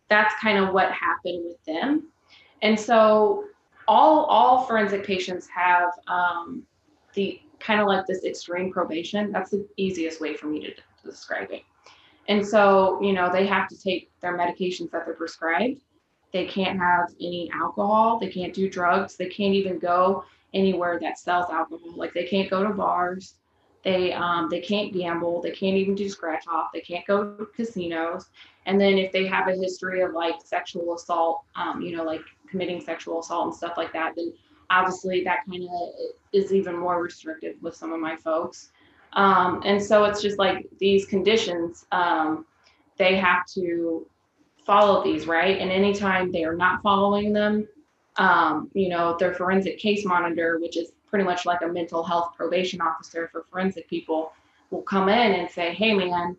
[0.09, 2.07] That's kind of what happened with them.
[2.61, 3.45] And so
[3.87, 6.63] all all forensic patients have um,
[7.13, 9.31] the kind of like this extreme probation.
[9.31, 11.63] That's the easiest way for me to, to describe it.
[12.27, 15.81] And so, you know, they have to take their medications that they're prescribed.
[16.31, 18.19] They can't have any alcohol.
[18.19, 19.15] They can't do drugs.
[19.15, 21.95] They can't even go anywhere that sells alcohol.
[21.95, 23.35] Like they can't go to bars.
[23.83, 25.41] They um, they can't gamble.
[25.41, 26.71] They can't even do scratch off.
[26.73, 28.29] They can't go to casinos.
[28.65, 32.21] And then if they have a history of like sexual assault, um, you know, like
[32.49, 34.33] committing sexual assault and stuff like that, then
[34.69, 35.69] obviously that kind of
[36.33, 38.71] is even more restrictive with some of my folks.
[39.13, 42.45] Um, and so it's just like these conditions, um,
[42.97, 44.05] they have to
[44.65, 45.59] follow these, right?
[45.59, 47.67] And anytime they are not following them,
[48.17, 52.33] um, you know, their forensic case monitor, which is pretty much like a mental health
[52.35, 54.33] probation officer for forensic people,
[54.69, 56.35] will come in and say, hey, man,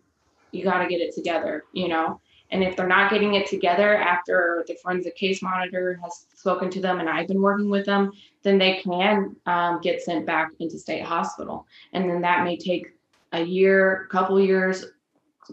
[0.51, 2.19] you got to get it together, you know?
[2.49, 6.81] And if they're not getting it together after the forensic case monitor has spoken to
[6.81, 8.11] them and I've been working with them,
[8.43, 11.67] then they can um, get sent back into state hospital.
[11.93, 12.93] And then that may take
[13.33, 14.85] a year, couple years,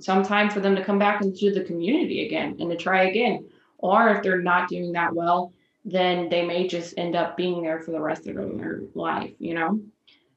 [0.00, 3.48] some time for them to come back into the community again and to try again.
[3.78, 5.52] or if they're not doing that well,
[5.84, 9.52] then they may just end up being there for the rest of their life, you
[9.52, 9.80] know?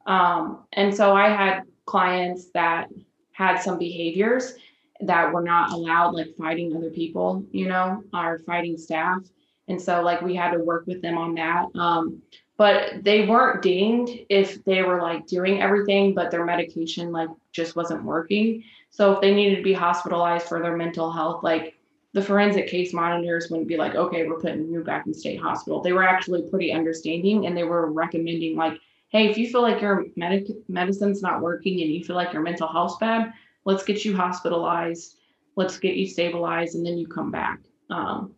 [0.06, 2.90] Um, and so I had clients that
[3.32, 4.56] had some behaviors
[5.02, 9.22] that were not allowed, like fighting other people, you know, or fighting staff.
[9.68, 11.66] And so, like, we had to work with them on that.
[11.76, 12.22] Um,
[12.58, 17.76] but they weren't dinged if they were like doing everything, but their medication, like, just
[17.76, 18.64] wasn't working.
[18.90, 21.76] So, if they needed to be hospitalized for their mental health, like,
[22.14, 25.82] the forensic case monitors wouldn't be like, okay, we're putting you back in state hospital.
[25.82, 28.80] They were actually pretty understanding and they were recommending, like,
[29.10, 32.42] hey, if you feel like your medic- medicine's not working and you feel like your
[32.42, 33.34] mental health's bad,
[33.68, 35.18] let's get you hospitalized,
[35.58, 37.60] let's get you stabilized, and then you come back.
[37.90, 38.34] Um,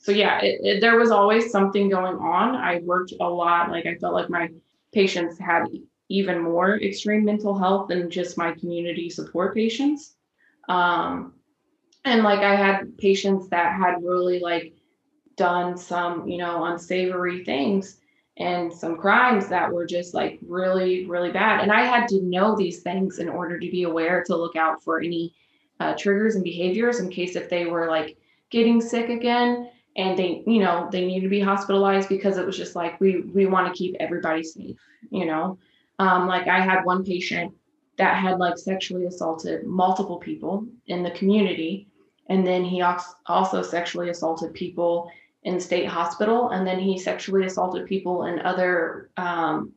[0.00, 2.56] so yeah, it, it, there was always something going on.
[2.56, 3.70] I worked a lot.
[3.70, 4.48] Like I felt like my
[4.92, 5.66] patients had
[6.08, 10.16] even more extreme mental health than just my community support patients.
[10.68, 11.34] Um,
[12.04, 14.74] and like I had patients that had really like
[15.36, 17.98] done some, you know, unsavory things
[18.42, 21.60] and some crimes that were just like really, really bad.
[21.60, 24.82] And I had to know these things in order to be aware to look out
[24.82, 25.32] for any
[25.78, 28.16] uh, triggers and behaviors in case if they were like
[28.50, 32.56] getting sick again and they, you know, they need to be hospitalized because it was
[32.56, 35.56] just like we we want to keep everybody safe, you know.
[36.00, 37.54] Um, like I had one patient
[37.96, 41.86] that had like sexually assaulted multiple people in the community,
[42.28, 45.12] and then he also sexually assaulted people
[45.44, 49.72] in state hospital, and then he sexually assaulted people in other um,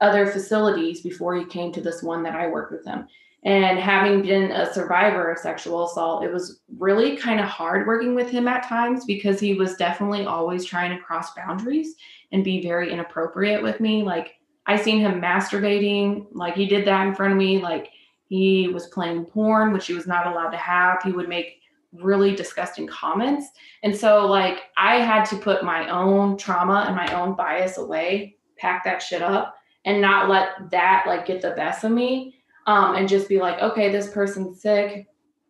[0.00, 3.06] other facilities before he came to this one that I worked with him.
[3.44, 8.14] And having been a survivor of sexual assault, it was really kind of hard working
[8.14, 11.94] with him at times because he was definitely always trying to cross boundaries
[12.32, 14.02] and be very inappropriate with me.
[14.02, 17.90] Like I seen him masturbating, like he did that in front of me, like
[18.28, 21.02] he was playing porn, which he was not allowed to have.
[21.02, 21.60] He would make
[21.94, 23.48] really disgusting comments.
[23.82, 28.36] And so, like, I had to put my own trauma and my own bias away,
[28.56, 29.54] pack that shit up,
[29.84, 32.36] and not let that like get the best of me.
[32.66, 35.06] Um, and just be like, okay, this person's sick.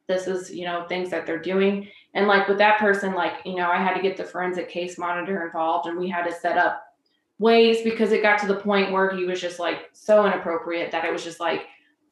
[0.08, 1.88] This is, you know, things that they're doing.
[2.12, 4.98] And like with that person, like, you know, I had to get the forensic case
[4.98, 6.82] monitor involved and we had to set up
[7.38, 11.04] ways because it got to the point where he was just like so inappropriate that
[11.04, 11.66] it was just like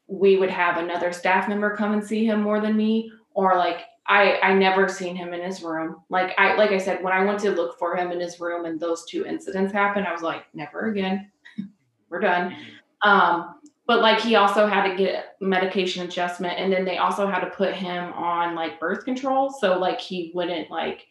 [0.08, 3.82] we would have another staff member come and see him more than me or like
[4.06, 5.96] I I never seen him in his room.
[6.08, 8.64] Like I like I said, when I went to look for him in his room
[8.64, 11.30] and those two incidents happened, I was like, never again.
[12.08, 12.56] We're done.
[13.02, 17.40] Um, but like he also had to get medication adjustment and then they also had
[17.40, 19.50] to put him on like birth control.
[19.50, 21.06] So like he wouldn't like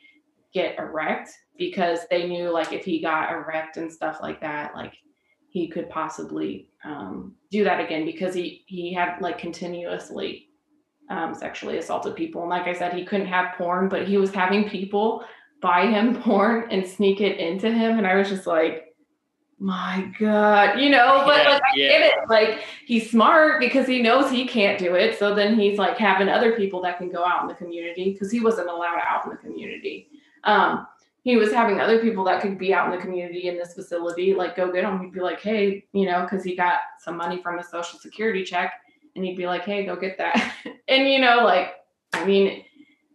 [0.53, 4.93] get erect because they knew like if he got erect and stuff like that, like
[5.49, 10.47] he could possibly um, do that again because he he had like continuously
[11.11, 12.41] um, sexually assaulted people.
[12.41, 15.23] And like I said, he couldn't have porn, but he was having people
[15.61, 17.97] buy him porn and sneak it into him.
[17.97, 18.87] And I was just like,
[19.59, 21.87] my God, you know, but yeah, like I yeah.
[21.89, 22.29] get it.
[22.29, 25.19] Like he's smart because he knows he can't do it.
[25.19, 28.31] So then he's like having other people that can go out in the community because
[28.31, 30.07] he wasn't allowed out in the community.
[30.45, 30.87] Um,
[31.23, 34.33] he was having other people that could be out in the community in this facility,
[34.33, 34.99] like go get him.
[34.99, 38.43] He'd be like, hey, you know, because he got some money from a social security
[38.43, 38.73] check
[39.15, 40.53] and he'd be like, "Hey, go get that."
[40.87, 41.73] and you know, like,
[42.13, 42.63] I mean,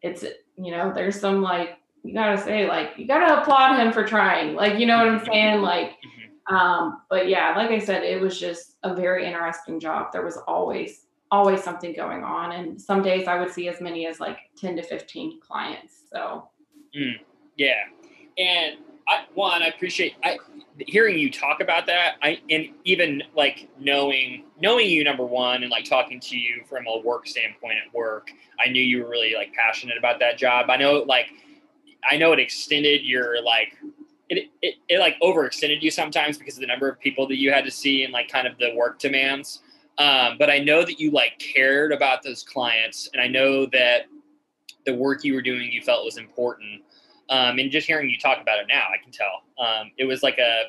[0.03, 0.25] it's
[0.57, 4.55] you know, there's some like you gotta say like you gotta applaud him for trying.
[4.55, 5.63] Like, you know what I'm saying?
[5.63, 6.55] Like, mm-hmm.
[6.55, 10.13] um, but yeah, like I said, it was just a very interesting job.
[10.13, 14.07] There was always always something going on, and some days I would see as many
[14.07, 16.03] as like 10 to 15 clients.
[16.13, 16.49] So,
[16.97, 17.15] mm,
[17.57, 17.83] yeah,
[18.39, 18.77] and
[19.09, 20.39] I, one, I appreciate I
[20.79, 22.17] hearing you talk about that.
[22.23, 26.87] I and even like knowing knowing you number one and like talking to you from
[26.87, 28.31] a work standpoint at work.
[28.65, 30.69] I knew you were really like passionate about that job.
[30.71, 31.29] I know like
[32.09, 33.77] I know it extended your like
[34.29, 37.53] it, it, it like overextended you sometimes because of the number of people that you
[37.53, 39.63] had to see and like kind of the work demands.
[39.99, 44.07] Um, but I know that you like cared about those clients, and I know that
[44.85, 46.83] the work you were doing you felt was important.
[47.29, 49.43] Um, and just hearing you talk about it now, I can tell.
[49.59, 50.65] Um, it was like a,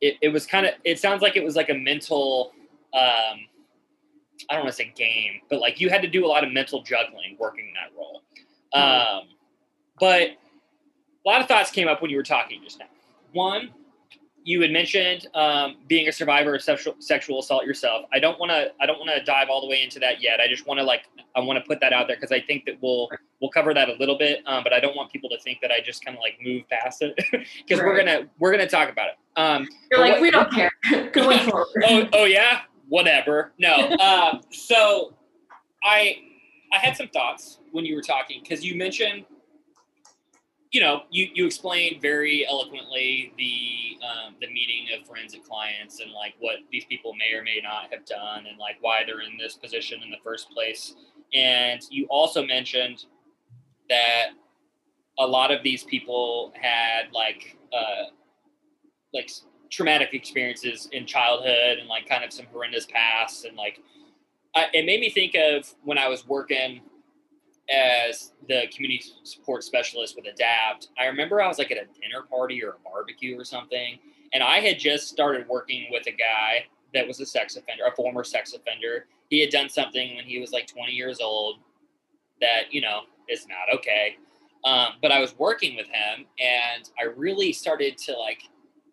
[0.00, 2.52] it, it was kind of, it sounds like it was like a mental,
[2.94, 3.46] um,
[4.48, 6.52] I don't want to say game, but like you had to do a lot of
[6.52, 8.22] mental juggling working that role.
[8.74, 9.18] Mm-hmm.
[9.18, 9.28] Um,
[10.00, 12.86] but a lot of thoughts came up when you were talking just now.
[13.32, 13.70] One,
[14.48, 18.06] you had mentioned um, being a survivor of sexual sexual assault yourself.
[18.14, 20.40] I don't want to I don't want to dive all the way into that yet.
[20.40, 21.02] I just want to like
[21.36, 23.10] I want to put that out there because I think that we'll
[23.42, 24.40] we'll cover that a little bit.
[24.46, 26.62] Um, but I don't want people to think that I just kind of like move
[26.70, 27.86] past it because right.
[27.86, 29.16] we're gonna we're gonna talk about it.
[29.38, 30.70] Um, You're like what, we don't care
[31.12, 31.84] going forward.
[31.84, 33.52] oh, oh yeah, whatever.
[33.58, 33.74] No.
[33.98, 35.12] um, so
[35.84, 36.16] I
[36.72, 39.26] I had some thoughts when you were talking because you mentioned
[40.70, 46.10] you know, you you explained very eloquently the um, the meaning of forensic clients and
[46.12, 49.38] like what these people may or may not have done and like why they're in
[49.38, 50.94] this position in the first place.
[51.32, 53.06] And you also mentioned
[53.88, 54.28] that
[55.18, 58.10] a lot of these people had like uh,
[59.14, 59.30] like
[59.70, 63.80] traumatic experiences in childhood and like kind of some horrendous past and like
[64.54, 66.80] I, it made me think of when I was working
[67.70, 72.22] as the community support specialist with Adapt, I remember I was like at a dinner
[72.28, 73.98] party or a barbecue or something,
[74.32, 77.94] and I had just started working with a guy that was a sex offender, a
[77.94, 79.06] former sex offender.
[79.28, 81.56] He had done something when he was like 20 years old
[82.40, 84.16] that, you know, is not okay.
[84.64, 88.42] Um, but I was working with him, and I really started to like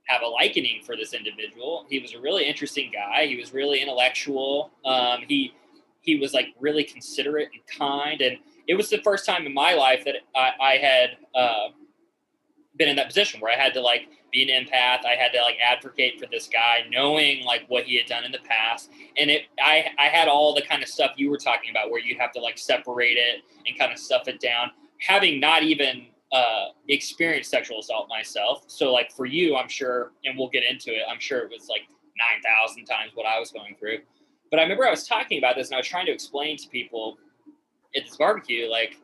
[0.08, 1.86] have a likening for this individual.
[1.90, 3.26] He was a really interesting guy.
[3.26, 4.72] He was really intellectual.
[4.86, 5.54] Um, he
[6.02, 9.74] he was like really considerate and kind, and it was the first time in my
[9.74, 11.68] life that I, I had uh,
[12.78, 15.06] been in that position where I had to like be an empath.
[15.06, 18.32] I had to like advocate for this guy, knowing like what he had done in
[18.32, 18.92] the past.
[19.18, 22.02] And it, I, I had all the kind of stuff you were talking about, where
[22.02, 24.72] you have to like separate it and kind of stuff it down.
[25.00, 30.38] Having not even uh, experienced sexual assault myself, so like for you, I'm sure, and
[30.38, 31.04] we'll get into it.
[31.10, 31.82] I'm sure it was like
[32.18, 34.00] nine thousand times what I was going through.
[34.50, 36.70] But I remember I was talking about this, and I was trying to explain to
[36.70, 37.18] people
[37.96, 38.98] at this barbecue, like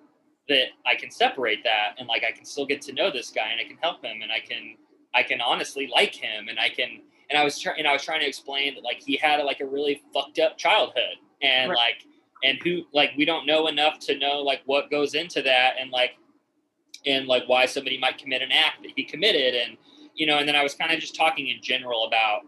[0.51, 3.49] that I can separate that and like I can still get to know this guy
[3.51, 4.75] and I can help him and I can
[5.13, 8.03] I can honestly like him and I can and I was trying and I was
[8.03, 11.69] trying to explain that like he had a, like a really fucked up childhood and
[11.69, 11.77] right.
[11.77, 12.05] like
[12.43, 15.91] and who like we don't know enough to know like what goes into that and
[15.91, 16.11] like
[17.05, 19.77] and like why somebody might commit an act that he committed and
[20.15, 22.41] you know and then I was kind of just talking in general about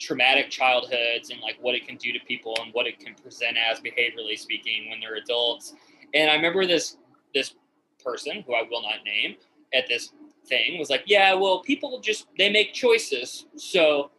[0.00, 3.56] traumatic childhoods and like what it can do to people and what it can present
[3.56, 5.74] as behaviorally speaking when they're adults.
[6.14, 6.96] And I remember this
[7.34, 7.54] this
[8.02, 9.36] person who I will not name
[9.74, 10.12] at this
[10.46, 13.46] thing was like, yeah, well, people just they make choices.
[13.56, 14.10] So,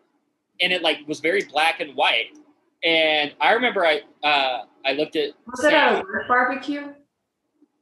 [0.62, 2.38] and it like was very black and white.
[2.84, 6.94] And I remember I uh, I looked at was it at a barbecue?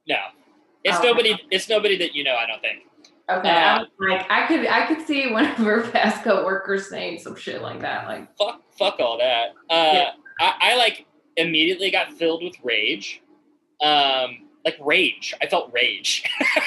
[0.07, 0.17] No,
[0.83, 1.37] it's oh, nobody.
[1.51, 2.35] It's nobody that you know.
[2.35, 2.83] I don't think.
[3.29, 7.35] Okay, uh, like I could I could see one of her past coworkers saying some
[7.35, 8.07] shit like that.
[8.07, 9.49] Like fuck, fuck all that.
[9.69, 10.09] Uh, yeah.
[10.39, 11.05] I, I like
[11.37, 13.21] immediately got filled with rage.
[13.81, 15.33] Um, like rage.
[15.41, 16.23] I felt rage,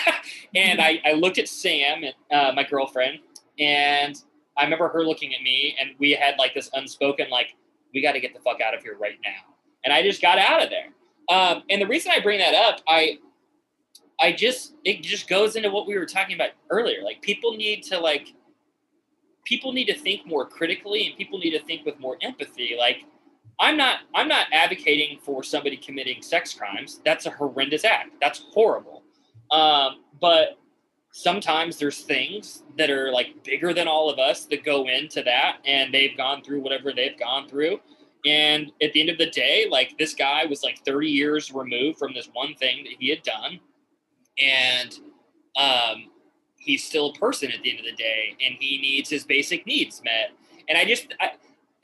[0.55, 3.19] and I, I looked at Sam, uh, my girlfriend,
[3.59, 4.17] and
[4.57, 7.55] I remember her looking at me, and we had like this unspoken like,
[7.93, 9.55] we got to get the fuck out of here right now,
[9.85, 10.89] and I just got out of there.
[11.29, 13.19] Um, and the reason I bring that up, I
[14.23, 17.03] I just it just goes into what we were talking about earlier.
[17.03, 18.33] Like people need to like
[19.45, 22.77] people need to think more critically and people need to think with more empathy.
[22.79, 23.05] Like
[23.59, 27.01] I'm not I'm not advocating for somebody committing sex crimes.
[27.05, 28.11] That's a horrendous act.
[28.21, 29.03] That's horrible.
[29.51, 30.57] Um, but
[31.11, 35.59] sometimes there's things that are like bigger than all of us that go into that
[35.67, 37.79] and they've gone through whatever they've gone through
[38.25, 41.99] and at the end of the day like this guy was like 30 years removed
[41.99, 43.61] from this one thing that he had done
[44.41, 44.99] and
[45.57, 46.11] um,
[46.59, 49.67] he's still a person at the end of the day, and he needs his basic
[49.67, 50.31] needs met.
[50.69, 51.33] And I just, I,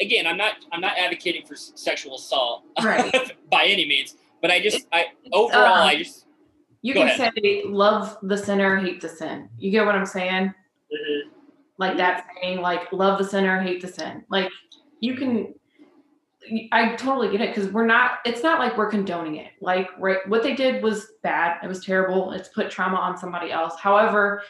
[0.01, 3.13] again, I'm not, I'm not advocating for sexual assault right.
[3.51, 6.25] by any means, but I just, I overall, um, I just.
[6.81, 7.33] You can ahead.
[7.43, 9.49] say love the sinner, hate the sin.
[9.59, 10.55] You get what I'm saying?
[10.95, 11.31] Mm-hmm.
[11.77, 14.25] Like that saying, like love the sinner, hate the sin.
[14.29, 14.49] Like
[15.01, 15.55] you can
[16.73, 18.19] I totally get it because we're not.
[18.25, 19.53] It's not like we're condoning it.
[19.61, 21.59] Like right, what they did was bad.
[21.63, 22.33] It was terrible.
[22.33, 23.75] It's put trauma on somebody else.
[23.79, 24.43] However,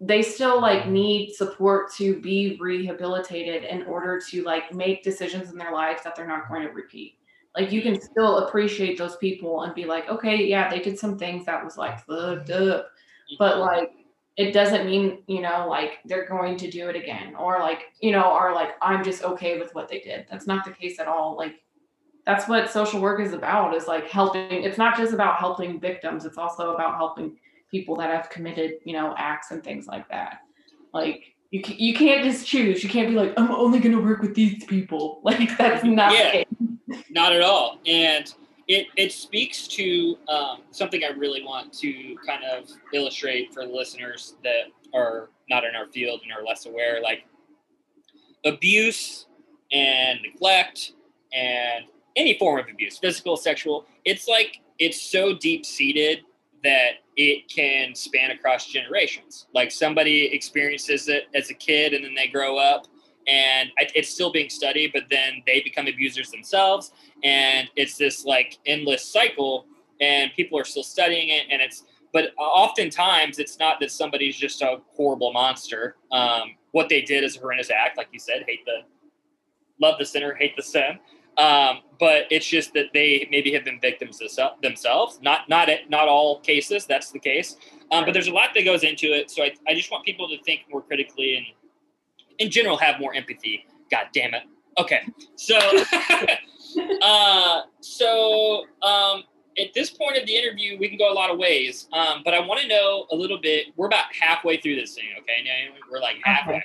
[0.00, 5.58] they still like need support to be rehabilitated in order to like make decisions in
[5.58, 7.18] their lives that they're not going to repeat.
[7.56, 11.18] Like you can still appreciate those people and be like, okay, yeah, they did some
[11.18, 13.34] things that was like fucked up, mm-hmm.
[13.38, 13.92] but like
[14.40, 18.10] it doesn't mean you know like they're going to do it again or like you
[18.10, 20.24] know are like i'm just okay with what they did.
[20.30, 21.36] That's not the case at all.
[21.36, 21.56] Like
[22.24, 26.24] that's what social work is about is like helping it's not just about helping victims
[26.24, 27.36] it's also about helping
[27.70, 30.38] people that have committed you know acts and things like that.
[30.94, 34.22] Like you, you can't just choose you can't be like i'm only going to work
[34.22, 35.20] with these people.
[35.24, 36.44] Like that's not yeah,
[37.10, 37.78] not at all.
[37.84, 38.32] And
[38.70, 43.72] it, it speaks to um, something I really want to kind of illustrate for the
[43.72, 47.02] listeners that are not in our field and are less aware.
[47.02, 47.24] Like
[48.44, 49.26] abuse
[49.72, 50.92] and neglect
[51.32, 56.20] and any form of abuse, physical, sexual, it's like it's so deep seated
[56.62, 59.48] that it can span across generations.
[59.52, 62.86] Like somebody experiences it as a kid and then they grow up
[63.30, 68.58] and it's still being studied, but then they become abusers themselves, and it's this like
[68.66, 69.66] endless cycle,
[70.00, 74.62] and people are still studying it, and it's but oftentimes it's not that somebody's just
[74.62, 75.96] a horrible monster.
[76.10, 78.80] Um, what they did is a horrendous act, like you said, hate the
[79.80, 80.98] love the sinner, hate the sin.
[81.38, 85.20] Um, but it's just that they maybe have been victims themselves.
[85.22, 86.86] Not not not all cases.
[86.86, 87.56] That's the case.
[87.92, 89.30] Um, but there's a lot that goes into it.
[89.30, 91.46] So I, I just want people to think more critically and
[92.40, 93.64] in general have more empathy.
[93.90, 94.42] God damn it.
[94.78, 95.02] Okay.
[95.36, 95.58] So
[97.02, 99.22] uh, so um,
[99.58, 101.86] at this point of the interview, we can go a lot of ways.
[101.92, 103.66] Um, but I want to know a little bit.
[103.76, 105.04] We're about halfway through this thing.
[105.20, 105.44] Okay.
[105.44, 106.56] Now we're like halfway.
[106.56, 106.64] Okay.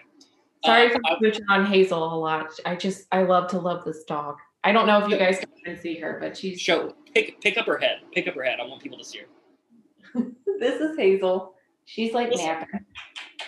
[0.66, 2.52] Sorry uh, for switching on Hazel a lot.
[2.66, 4.38] I just I love to love this dog.
[4.64, 7.68] I don't know if you guys can see her, but she's show pick pick up
[7.68, 8.00] her head.
[8.14, 8.60] Pick up her head.
[8.60, 10.24] I want people to see her.
[10.60, 11.54] this is Hazel.
[11.86, 12.86] She's like Listen, napping.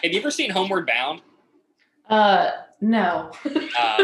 [0.03, 1.21] Have you ever seen Homeward Bound?
[2.09, 2.51] Uh,
[2.81, 3.31] no.
[3.77, 4.03] uh,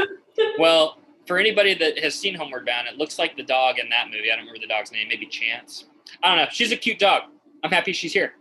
[0.60, 4.08] well, for anybody that has seen Homeward Bound, it looks like the dog in that
[4.08, 4.32] movie.
[4.32, 5.08] I don't remember the dog's name.
[5.08, 5.86] Maybe Chance.
[6.22, 6.49] I don't know.
[6.51, 7.24] She's a cute dog.
[7.64, 8.34] I'm happy she's here.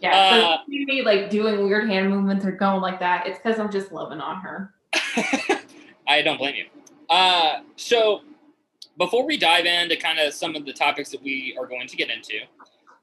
[0.00, 3.26] Yeah, uh, so me like doing weird hand movements or going like that.
[3.26, 4.74] It's because I'm just loving on her.
[6.08, 6.66] I don't blame you.
[7.08, 8.22] Uh, so
[8.98, 11.96] before we dive into kind of some of the topics that we are going to
[11.96, 12.40] get into,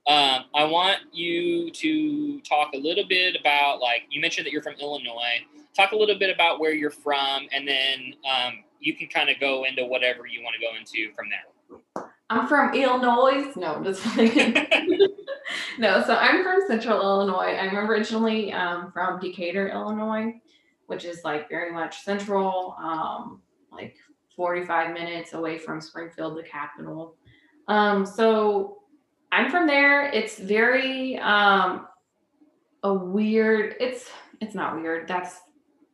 [0.08, 4.64] um, I want you to talk a little bit about like you mentioned that you're
[4.64, 5.40] from Illinois.
[5.76, 9.40] Talk a little bit about where you're from, and then um, you can kind of
[9.40, 12.04] go into whatever you want to go into from there.
[12.30, 13.52] I'm from Illinois.
[13.56, 14.06] No, just
[15.78, 16.04] no.
[16.04, 17.56] So I'm from Central Illinois.
[17.56, 20.42] I'm originally um, from Decatur, Illinois,
[20.88, 22.76] which is like very much central.
[22.80, 23.96] Um, like
[24.36, 27.16] 45 minutes away from Springfield, the capital.
[27.68, 28.80] Um, so
[29.32, 30.10] I'm from there.
[30.12, 31.88] It's very um,
[32.84, 33.76] a weird.
[33.80, 34.10] It's
[34.42, 35.08] it's not weird.
[35.08, 35.40] That's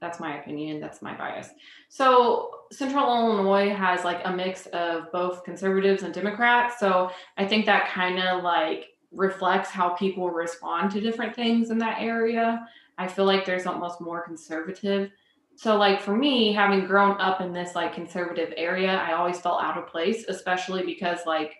[0.01, 0.79] that's my opinion.
[0.79, 1.49] That's my bias.
[1.89, 6.79] So Central Illinois has like a mix of both conservatives and Democrats.
[6.79, 11.77] So I think that kind of like reflects how people respond to different things in
[11.79, 12.65] that area.
[12.97, 15.11] I feel like there's almost more conservative
[15.59, 19.61] so like for me having grown up in this like conservative area i always felt
[19.61, 21.57] out of place especially because like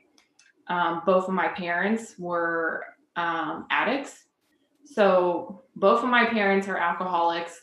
[0.68, 2.86] um, both of my parents were
[3.18, 4.24] um, addicts
[4.86, 7.60] so both of my parents are alcoholics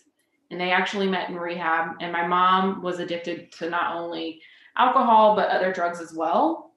[0.51, 4.41] and they actually met in rehab and my mom was addicted to not only
[4.77, 6.73] alcohol but other drugs as well.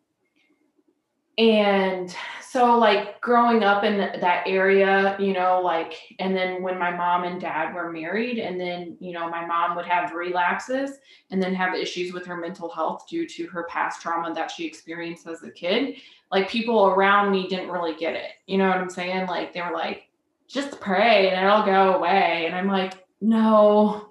[1.38, 2.13] And
[2.49, 7.24] so like growing up in that area you know like and then when my mom
[7.24, 10.97] and dad were married and then you know my mom would have relapses
[11.30, 14.65] and then have issues with her mental health due to her past trauma that she
[14.65, 15.97] experienced as a kid
[16.32, 18.32] like people around me didn't really get it.
[18.47, 19.28] You know what i'm saying?
[19.28, 20.09] Like they were like
[20.47, 22.45] just pray and it'll go away.
[22.47, 24.09] And i'm like no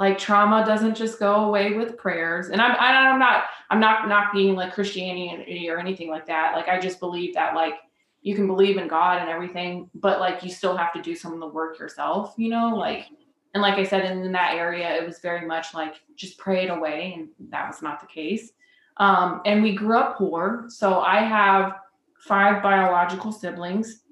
[0.00, 2.48] like trauma doesn't just go away with prayers.
[2.48, 6.54] And i'm i'm not i'm not knocking like christianity or anything like that.
[6.54, 7.74] Like i just believe that like
[8.22, 11.32] you can believe in god and everything but like you still have to do some
[11.32, 13.06] of the work yourself you know like
[13.54, 16.64] and like i said in, in that area it was very much like just pray
[16.64, 18.52] it away and that was not the case.
[18.98, 21.76] Um, and we grew up poor so i have
[22.18, 24.02] five biological siblings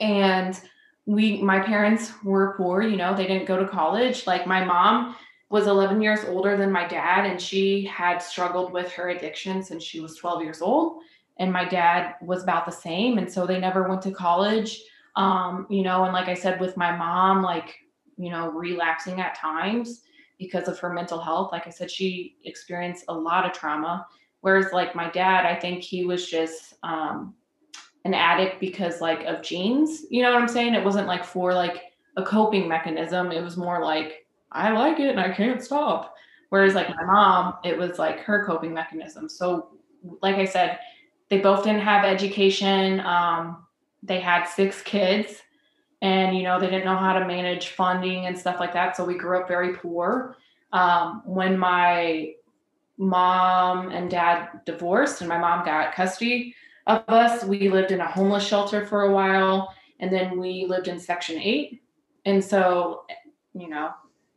[0.00, 0.60] and
[1.06, 4.26] we my parents were poor you know they didn't go to college.
[4.26, 5.16] Like my mom
[5.50, 9.82] was 11 years older than my dad and she had struggled with her addiction since
[9.82, 11.02] she was 12 years old.
[11.38, 14.80] And my dad was about the same and so they never went to college.
[15.14, 17.80] Um, you know and like i said with my mom like
[18.16, 20.00] you know relapsing at times
[20.38, 24.06] because of her mental health like i said she experienced a lot of trauma.
[24.40, 27.34] Whereas like my dad i think he was just um,
[28.04, 30.04] an addict because like of genes.
[30.10, 30.74] You know what I'm saying?
[30.74, 31.82] It wasn't like for like
[32.16, 33.32] a coping mechanism.
[33.32, 36.14] It was more like I like it and I can't stop.
[36.50, 39.28] Whereas like my mom, it was like her coping mechanism.
[39.28, 39.68] So
[40.20, 40.78] like I said,
[41.30, 43.00] they both didn't have education.
[43.00, 43.64] Um,
[44.02, 45.42] they had six kids
[46.02, 49.04] and you know they didn't know how to manage funding and stuff like that so
[49.04, 50.36] we grew up very poor
[50.72, 52.32] um, when my
[52.98, 56.54] mom and dad divorced and my mom got custody
[56.86, 57.44] of us.
[57.44, 61.38] We lived in a homeless shelter for a while, and then we lived in Section
[61.38, 61.80] 8.
[62.24, 63.04] And so,
[63.54, 63.90] you know,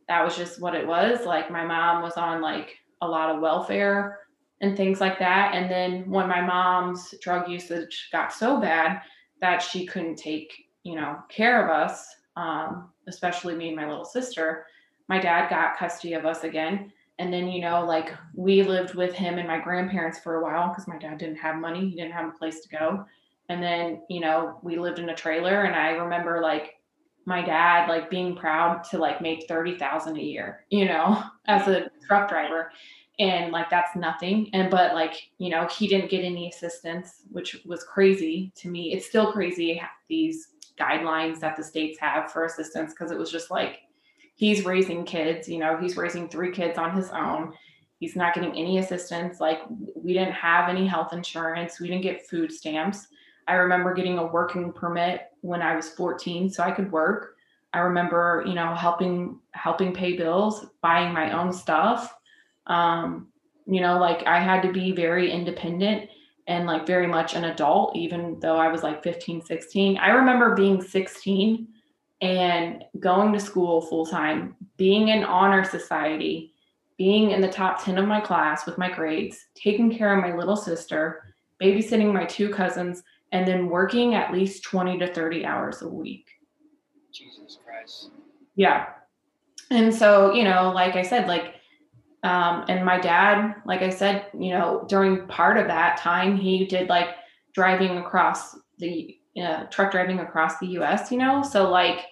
[0.08, 1.24] that was just what it was.
[1.24, 4.20] Like, my mom was on like a lot of welfare
[4.60, 5.54] and things like that.
[5.54, 9.02] And then when my mom's drug usage got so bad
[9.40, 14.04] that she couldn't take, you know, care of us, um, especially me and my little
[14.04, 14.66] sister,
[15.08, 19.14] my dad got custody of us again and then you know like we lived with
[19.14, 22.12] him and my grandparents for a while because my dad didn't have money he didn't
[22.12, 23.04] have a place to go.
[23.48, 26.74] And then you know we lived in a trailer and i remember like
[27.24, 31.90] my dad like being proud to like make 30,000 a year you know as a
[32.06, 32.70] truck driver.
[33.18, 34.50] And like that's nothing.
[34.52, 38.92] And but like you know he didn't get any assistance which was crazy to me.
[38.92, 40.48] It's still crazy these
[40.78, 43.78] guidelines that the states have for assistance because it was just like
[44.36, 47.52] he's raising kids you know he's raising three kids on his own.
[47.98, 49.60] He's not getting any assistance like
[49.94, 53.08] we didn't have any health insurance we didn't get food stamps.
[53.48, 57.36] I remember getting a working permit when i was 14 so i could work.
[57.72, 62.14] I remember you know helping helping pay bills buying my own stuff.
[62.66, 63.28] Um,
[63.66, 66.08] you know, like I had to be very independent
[66.46, 69.98] and like very much an adult, even though I was like 15, 16.
[69.98, 71.68] I remember being 16
[72.20, 76.52] and going to school full time, being in honor society,
[76.96, 80.34] being in the top 10 of my class with my grades, taking care of my
[80.34, 83.02] little sister, babysitting my two cousins,
[83.32, 86.28] and then working at least 20 to 30 hours a week.
[87.12, 88.10] Jesus Christ.
[88.54, 88.86] Yeah.
[89.70, 91.56] And so, you know, like I said, like
[92.22, 96.66] um, and my dad, like I said, you know, during part of that time, he
[96.66, 97.10] did like
[97.52, 101.42] driving across the uh, truck driving across the US, you know?
[101.42, 102.06] So, like,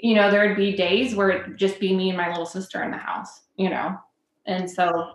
[0.00, 2.82] you know, there would be days where it'd just be me and my little sister
[2.82, 3.96] in the house, you know?
[4.46, 5.12] And so,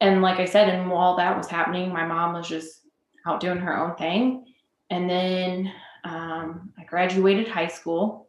[0.00, 2.82] and like I said, and while that was happening, my mom was just
[3.26, 4.44] out doing her own thing.
[4.90, 5.72] And then
[6.04, 8.28] um, I graduated high school.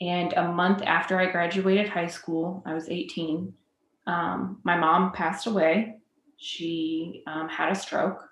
[0.00, 3.54] And a month after I graduated high school, I was 18
[4.06, 5.96] um, my mom passed away.
[6.36, 8.28] She um, had a stroke.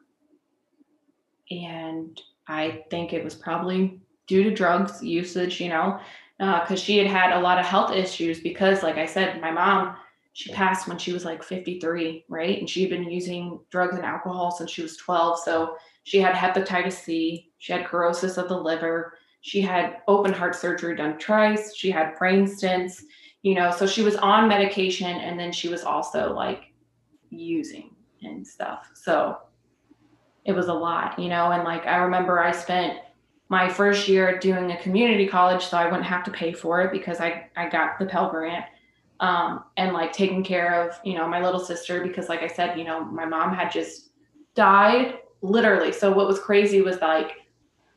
[1.50, 6.00] And I think it was probably due to drugs usage, you know,
[6.38, 8.40] because uh, she had had a lot of health issues.
[8.40, 9.96] Because, like I said, my mom,
[10.32, 12.58] she passed when she was like 53, right?
[12.58, 15.38] And she had been using drugs and alcohol since she was 12.
[15.40, 20.54] So she had hepatitis C, she had cirrhosis of the liver, she had open heart
[20.54, 23.02] surgery done twice, she had brain stents
[23.44, 26.72] you know so she was on medication and then she was also like
[27.30, 29.36] using and stuff so
[30.44, 32.98] it was a lot you know and like i remember i spent
[33.48, 36.92] my first year doing a community college so i wouldn't have to pay for it
[36.92, 38.64] because i i got the pell grant
[39.20, 42.78] um, and like taking care of you know my little sister because like i said
[42.78, 44.10] you know my mom had just
[44.54, 47.32] died literally so what was crazy was like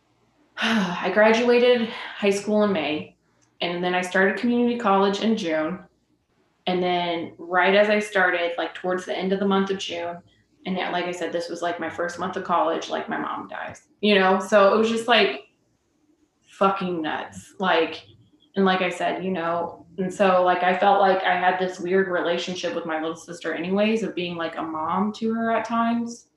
[0.57, 3.17] i graduated high school in may
[3.61, 5.79] and then I started community college in June.
[6.67, 10.17] And then right as I started, like towards the end of the month of June,
[10.67, 13.47] and like I said, this was like my first month of college, like my mom
[13.47, 14.39] dies, you know?
[14.39, 15.47] So it was just like
[16.49, 17.53] fucking nuts.
[17.57, 18.05] Like,
[18.55, 21.79] and like I said, you know, and so like I felt like I had this
[21.79, 25.65] weird relationship with my little sister, anyways, of being like a mom to her at
[25.65, 26.27] times.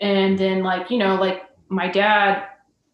[0.00, 2.46] And then, like, you know, like my dad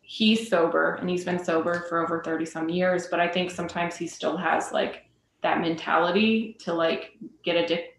[0.08, 3.96] he's sober and he's been sober for over 30 some years but i think sometimes
[3.96, 5.06] he still has like
[5.42, 7.90] that mentality to like get addicted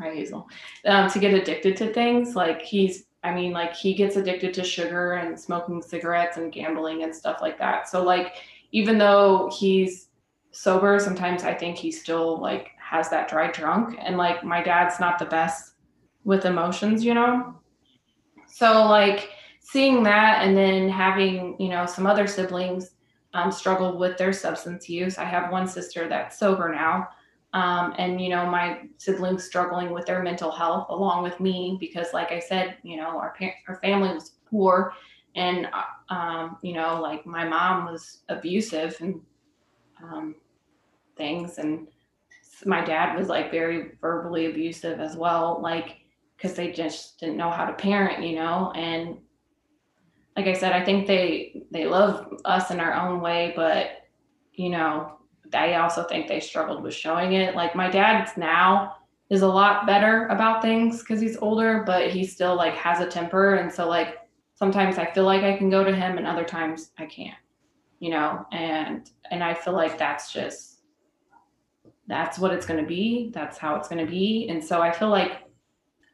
[0.00, 0.48] hi hazel
[0.86, 2.34] um, to get addicted to things.
[2.34, 7.02] Like he's i mean like he gets addicted to sugar and smoking cigarettes and gambling
[7.02, 7.88] and stuff like that.
[7.88, 8.36] So like
[8.72, 10.08] even though he's
[10.52, 13.96] sober sometimes i think he still like has that dry drunk.
[14.00, 15.74] And like my dad's not the best
[16.24, 17.54] with emotions you know?
[18.46, 19.30] So like
[19.60, 22.92] seeing that and then having you know some other siblings
[23.32, 25.16] um, struggle with their substance use.
[25.16, 27.08] I have one sister that's sober now
[27.52, 32.08] um, and you know my siblings struggling with their mental health along with me because
[32.12, 33.34] like i said you know our,
[33.68, 34.92] our family was poor
[35.36, 39.20] and uh, um, you know like my mom was abusive and
[40.02, 40.34] um,
[41.16, 41.88] things and
[42.66, 45.98] my dad was like very verbally abusive as well like
[46.36, 49.18] because they just didn't know how to parent you know and
[50.36, 54.08] like I said, I think they they love us in our own way, but
[54.54, 55.18] you know,
[55.54, 57.54] I also think they struggled with showing it.
[57.54, 58.96] Like my dad's now
[59.30, 63.06] is a lot better about things because he's older, but he still like has a
[63.06, 64.18] temper, and so like
[64.54, 67.38] sometimes I feel like I can go to him, and other times I can't.
[68.00, 70.80] You know, and and I feel like that's just
[72.06, 73.30] that's what it's going to be.
[73.32, 75.42] That's how it's going to be, and so I feel like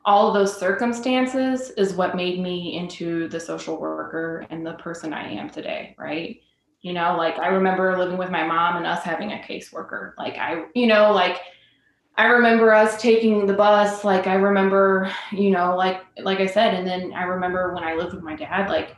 [0.07, 5.13] all of those circumstances is what made me into the social worker and the person
[5.13, 6.41] I am today, right?
[6.87, 10.13] You know, like I remember living with my mom and us having a caseworker.
[10.17, 11.41] Like I, you know, like
[12.17, 14.05] I remember us taking the bus.
[14.05, 17.95] Like I remember, you know, like like I said, and then I remember when I
[17.95, 18.95] lived with my dad, like,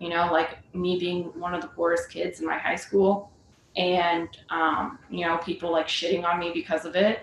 [0.00, 3.30] you know, like me being one of the poorest kids in my high school,
[3.76, 7.20] and um, you know, people like shitting on me because of it.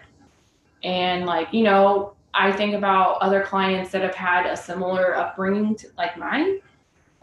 [0.86, 5.76] And like, you know, I think about other clients that have had a similar upbringing
[5.76, 6.62] to, like mine.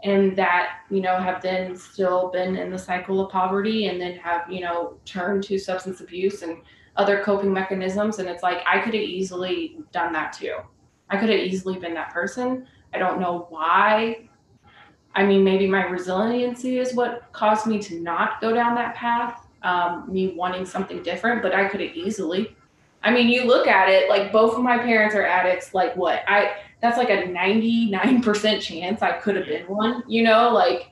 [0.05, 4.15] And that you know have then still been in the cycle of poverty and then
[4.15, 6.61] have you know turned to substance abuse and
[6.95, 8.19] other coping mechanisms.
[8.19, 10.57] And it's like i could have easily done that too.
[11.09, 12.67] I could have easily been that person.
[12.93, 14.29] I don't know why.
[15.15, 19.47] I mean maybe my resiliency is what caused me to not go down that path
[19.63, 22.55] um, me wanting something different but i could have easily.
[23.01, 26.23] I mean you look at it like both of my parents are addicts like what?
[26.27, 30.91] I that's like a 99% chance I could have been one, you know, like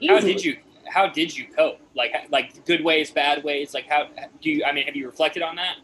[0.00, 0.20] easily.
[0.20, 0.56] How did you
[0.88, 1.80] how did you cope?
[1.94, 3.74] Like like good ways, bad ways?
[3.74, 4.08] Like how
[4.40, 5.76] do you I mean have you reflected on that?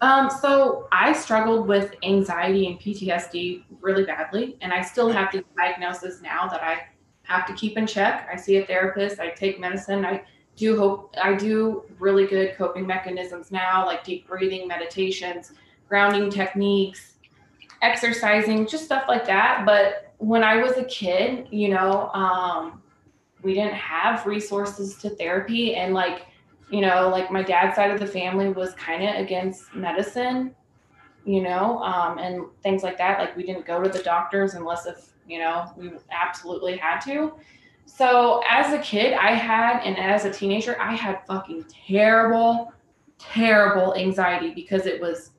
[0.00, 5.44] Um, so I struggled with anxiety and PTSD really badly, and I still have these
[5.56, 6.80] diagnoses now that I
[7.22, 8.28] have to keep in check.
[8.32, 10.24] I see a therapist, I take medicine, I
[10.56, 15.52] do hope I do really good coping mechanisms now, like deep breathing, meditations,
[15.88, 17.11] grounding techniques,
[17.82, 19.66] exercising, just stuff like that.
[19.66, 22.80] But when I was a kid, you know, um,
[23.42, 25.74] we didn't have resources to therapy.
[25.74, 26.26] And like,
[26.70, 30.54] you know, like my dad's side of the family was kind of against medicine,
[31.26, 33.18] you know, um, and things like that.
[33.18, 37.34] Like we didn't go to the doctors unless if, you know, we absolutely had to.
[37.84, 42.72] So as a kid, I had, and as a teenager, I had fucking terrible,
[43.18, 45.32] terrible anxiety because it was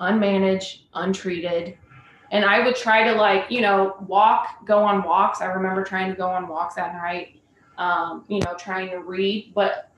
[0.00, 1.76] unmanaged, untreated.
[2.30, 5.40] And I would try to like, you know, walk, go on walks.
[5.40, 7.40] I remember trying to go on walks at night,
[7.78, 9.90] um, you know, trying to read, but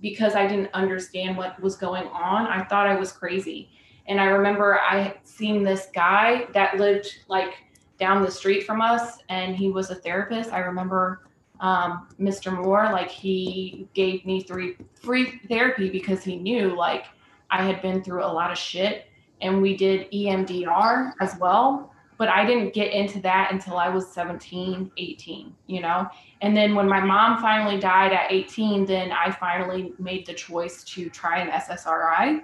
[0.00, 3.70] because I didn't understand what was going on, I thought I was crazy.
[4.06, 7.54] And I remember I seen this guy that lived like
[7.98, 10.52] down the street from us, and he was a therapist.
[10.52, 11.22] I remember
[11.60, 12.52] um, Mr.
[12.52, 17.06] Moore, like he gave me three free therapy because he knew like
[17.50, 19.06] I had been through a lot of shit
[19.44, 21.92] and we did EMDR as well.
[22.16, 26.08] But I didn't get into that until I was 17, 18, you know?
[26.42, 30.84] And then when my mom finally died at 18, then I finally made the choice
[30.84, 32.42] to try an SSRI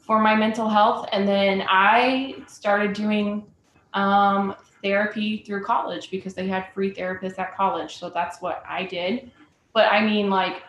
[0.00, 1.08] for my mental health.
[1.12, 3.46] And then I started doing
[3.92, 7.98] um, therapy through college because they had free therapists at college.
[7.98, 9.30] So that's what I did.
[9.74, 10.62] But I mean, like,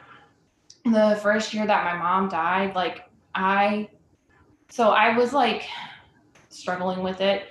[0.84, 3.90] the first year that my mom died, like, I
[4.76, 5.70] so I was like
[6.50, 7.46] struggling with it.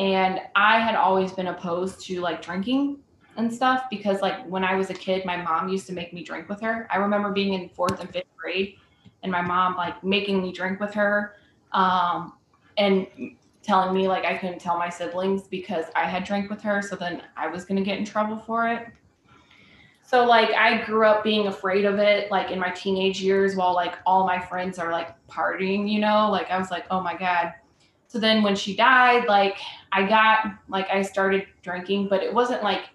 [0.00, 2.98] And I had always been opposed to like drinking
[3.36, 6.24] and stuff because like when I was a kid, my mom used to make me
[6.24, 6.88] drink with her.
[6.90, 8.74] I remember being in fourth and fifth grade
[9.22, 11.36] and my mom like making me drink with her
[11.70, 12.32] um,
[12.76, 13.06] and
[13.62, 16.82] telling me like I couldn't tell my siblings because I had drank with her.
[16.82, 18.88] So then I was going to get in trouble for it.
[20.06, 23.74] So like I grew up being afraid of it like in my teenage years while
[23.74, 26.30] like all my friends are like partying, you know?
[26.30, 27.54] Like I was like, "Oh my god."
[28.06, 29.56] So then when she died, like
[29.92, 32.90] I got like I started drinking, but it wasn't like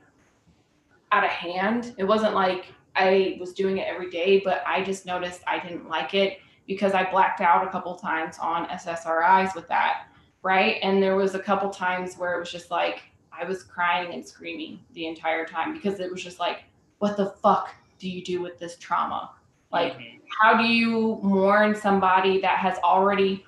[1.12, 1.96] out of hand.
[1.98, 5.90] It wasn't like I was doing it every day, but I just noticed I didn't
[5.90, 10.04] like it because I blacked out a couple times on SSRIs with that,
[10.44, 10.78] right?
[10.84, 13.02] And there was a couple times where it was just like
[13.32, 16.66] I was crying and screaming the entire time because it was just like
[17.00, 19.32] what the fuck do you do with this trauma?
[19.72, 20.18] Like, mm-hmm.
[20.42, 23.46] how do you mourn somebody that has already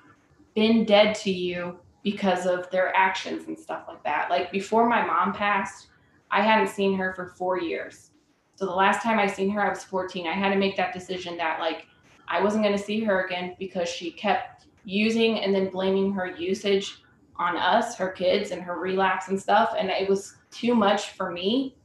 [0.54, 4.30] been dead to you because of their actions and stuff like that?
[4.30, 5.88] Like, before my mom passed,
[6.30, 8.10] I hadn't seen her for four years.
[8.54, 10.26] So the last time I seen her, I was 14.
[10.26, 11.86] I had to make that decision that, like,
[12.28, 16.26] I wasn't going to see her again because she kept using and then blaming her
[16.26, 17.02] usage
[17.36, 19.74] on us, her kids, and her relapse and stuff.
[19.76, 21.76] And it was too much for me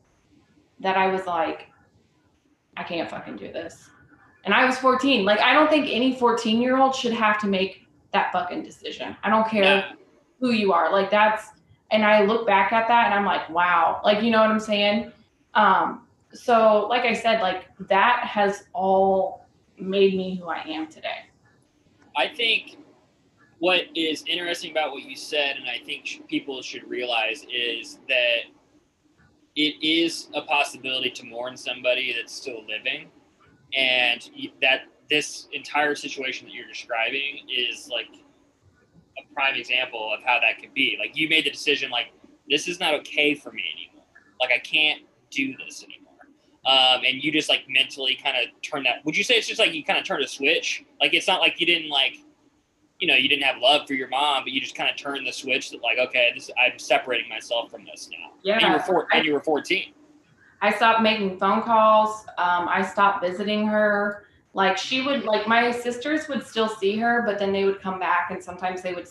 [0.80, 1.68] that I was like,
[2.76, 3.90] I can't fucking do this.
[4.44, 5.26] And I was 14.
[5.26, 9.16] Like, I don't think any 14 year old should have to make that fucking decision.
[9.24, 9.92] I don't care yeah.
[10.40, 10.92] who you are.
[10.92, 11.50] Like, that's,
[11.92, 14.02] and I look back at that and I'm like, wow.
[14.04, 15.12] Like, you know what I'm saying?
[15.54, 19.48] Um, so, like I said, like, that has all
[19.80, 21.26] made me who I am today.
[22.16, 22.78] I think
[23.60, 28.44] what is interesting about what you said, and I think people should realize, is that
[29.58, 33.10] it is a possibility to mourn somebody that's still living,
[33.74, 34.30] and
[34.62, 38.08] that this entire situation that you're describing is like
[39.18, 40.96] a prime example of how that could be.
[41.00, 42.14] Like you made the decision, like
[42.48, 44.06] this is not okay for me anymore.
[44.40, 45.02] Like I can't
[45.32, 46.04] do this anymore.
[46.68, 49.04] Um, and you just like mentally kind of turn that.
[49.06, 50.84] Would you say it's just like you kind of turn a switch?
[51.00, 52.18] Like it's not like you didn't like
[53.00, 55.26] you know you didn't have love for your mom, but you just kind of turned
[55.28, 58.32] the switch that like okay, this I'm separating myself from this now.
[58.44, 59.94] Yeah, and you were four, I, and you were 14.
[60.62, 62.26] I stopped making phone calls.
[62.38, 64.24] Um, I stopped visiting her.
[64.54, 68.00] Like she would like my sisters would still see her, but then they would come
[68.00, 69.08] back and sometimes they would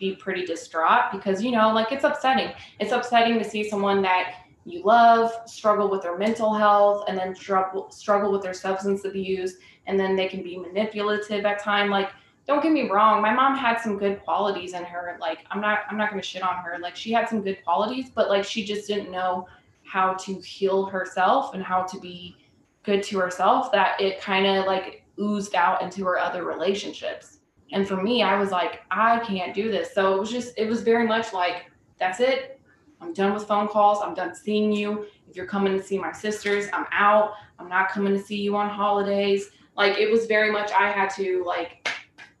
[0.00, 2.52] be pretty distraught because you know like it's upsetting.
[2.80, 4.34] It's upsetting to see someone that
[4.64, 9.56] you love struggle with their mental health and then struggle struggle with their substance abuse
[9.86, 12.10] and then they can be manipulative at time like
[12.48, 15.80] don't get me wrong my mom had some good qualities in her like i'm not
[15.88, 18.44] i'm not going to shit on her like she had some good qualities but like
[18.44, 19.46] she just didn't know
[19.84, 22.36] how to heal herself and how to be
[22.82, 27.38] good to herself that it kind of like oozed out into her other relationships.
[27.72, 29.92] And for me i was like i can't do this.
[29.94, 32.60] So it was just it was very much like that's it.
[33.00, 34.00] I'm done with phone calls.
[34.02, 35.06] I'm done seeing you.
[35.28, 37.32] If you're coming to see my sisters i'm out.
[37.58, 39.50] I'm not coming to see you on holidays.
[39.76, 41.88] Like it was very much i had to like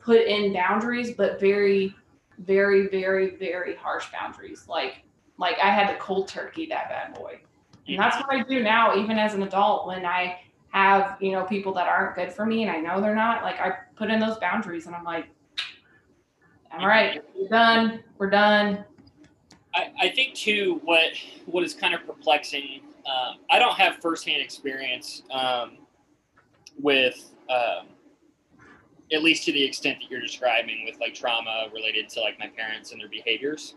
[0.08, 1.94] put in boundaries, but very,
[2.38, 4.64] very, very, very harsh boundaries.
[4.66, 5.04] Like,
[5.36, 7.38] like I had to cold turkey that bad boy.
[7.86, 10.40] And that's what I do now, even as an adult, when I
[10.70, 13.60] have, you know, people that aren't good for me and I know they're not, like
[13.60, 15.26] I put in those boundaries and I'm like,
[16.72, 18.02] all right, we're done.
[18.16, 18.86] We're done.
[19.74, 21.08] I, I think too, what,
[21.44, 25.76] what is kind of perplexing, um, I don't have firsthand experience um,
[26.80, 27.88] with, um,
[29.12, 32.48] at least to the extent that you're describing with like trauma related to like my
[32.48, 33.74] parents and their behaviors.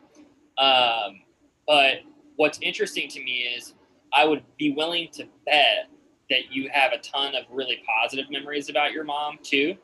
[0.57, 1.21] Um,
[1.65, 1.99] but
[2.35, 3.73] what's interesting to me is
[4.13, 5.89] I would be willing to bet
[6.29, 9.75] that you have a ton of really positive memories about your mom too.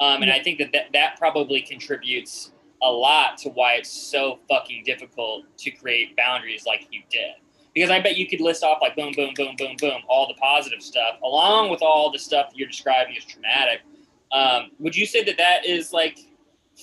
[0.00, 4.38] Um, and I think that, that that probably contributes a lot to why it's so
[4.48, 7.32] fucking difficult to create boundaries like you did.
[7.74, 10.34] Because I bet you could list off like boom, boom, boom, boom, boom, all the
[10.34, 13.80] positive stuff, along with all the stuff that you're describing as traumatic
[14.32, 16.18] um, would you say that that is like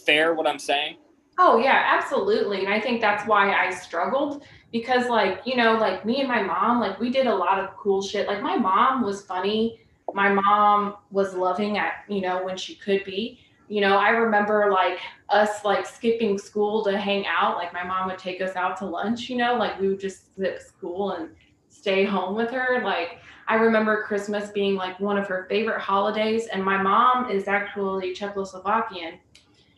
[0.05, 0.33] fair?
[0.33, 0.97] What I'm saying?
[1.39, 2.65] Oh yeah, absolutely.
[2.65, 6.41] And I think that's why I struggled because like, you know, like me and my
[6.41, 8.27] mom, like we did a lot of cool shit.
[8.27, 9.79] Like my mom was funny.
[10.13, 13.39] My mom was loving at, you know, when she could be.
[13.69, 17.57] You know, I remember like us like skipping school to hang out.
[17.57, 20.33] Like my mom would take us out to lunch, you know, like we would just
[20.33, 21.29] skip school and
[21.69, 22.81] stay home with her.
[22.83, 27.47] Like I remember Christmas being like one of her favorite holidays, and my mom is
[27.47, 29.19] actually Czechoslovakian.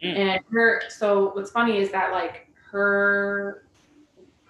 [0.03, 0.17] Mm.
[0.17, 3.65] And her, so what's funny is that like her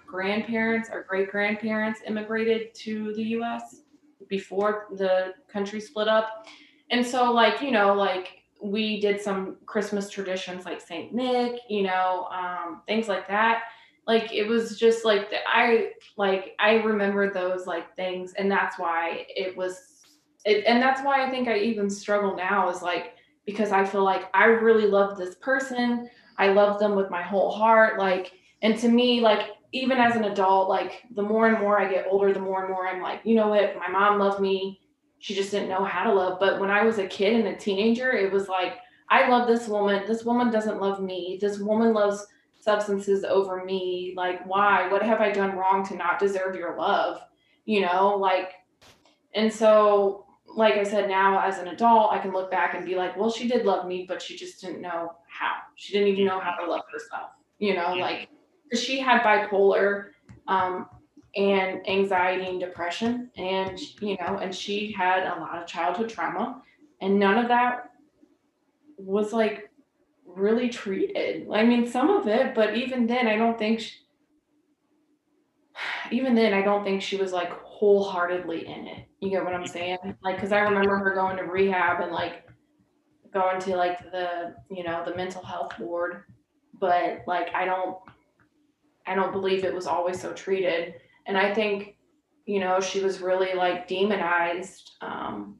[0.06, 3.82] grandparents or great grandparents immigrated to the US
[4.28, 6.46] before the country split up.
[6.90, 11.12] And so, like, you know, like we did some Christmas traditions like St.
[11.12, 13.64] Nick, you know, um, things like that
[14.10, 19.24] like it was just like I like I remember those like things and that's why
[19.28, 20.02] it was
[20.44, 23.12] it and that's why I think I even struggle now is like
[23.46, 26.10] because I feel like I really love this person.
[26.38, 28.32] I love them with my whole heart like
[28.62, 32.08] and to me like even as an adult like the more and more I get
[32.10, 33.76] older the more and more I'm like you know what?
[33.76, 34.80] My mom loved me.
[35.20, 36.40] She just didn't know how to love.
[36.40, 39.68] But when I was a kid and a teenager it was like I love this
[39.68, 40.02] woman.
[40.08, 41.38] This woman doesn't love me.
[41.40, 42.26] This woman loves
[42.60, 44.88] substances over me like why?
[44.88, 47.20] What have i done wrong to not deserve your love?
[47.64, 48.52] You know like
[49.34, 52.96] and so like i said now as an adult i can look back and be
[52.96, 55.52] like well she did love me but she just didn't know how.
[55.76, 58.28] She didn't even know how to love herself you know like
[58.64, 60.08] because she had bipolar
[60.48, 60.88] um,
[61.36, 66.60] and anxiety and depression and you know and she had a lot of childhood trauma
[67.00, 67.90] and none of that
[68.98, 69.69] was like
[70.36, 71.46] really treated.
[71.52, 73.92] I mean, some of it, but even then, I don't think, she,
[76.10, 79.06] even then, I don't think she was like wholeheartedly in it.
[79.20, 79.98] You get what I'm saying?
[80.22, 82.46] Like, cause I remember her going to rehab and like
[83.32, 86.24] going to like the, you know, the mental health ward,
[86.78, 87.96] but like, I don't,
[89.06, 90.94] I don't believe it was always so treated.
[91.26, 91.96] And I think,
[92.46, 95.56] you know, she was really like demonized um,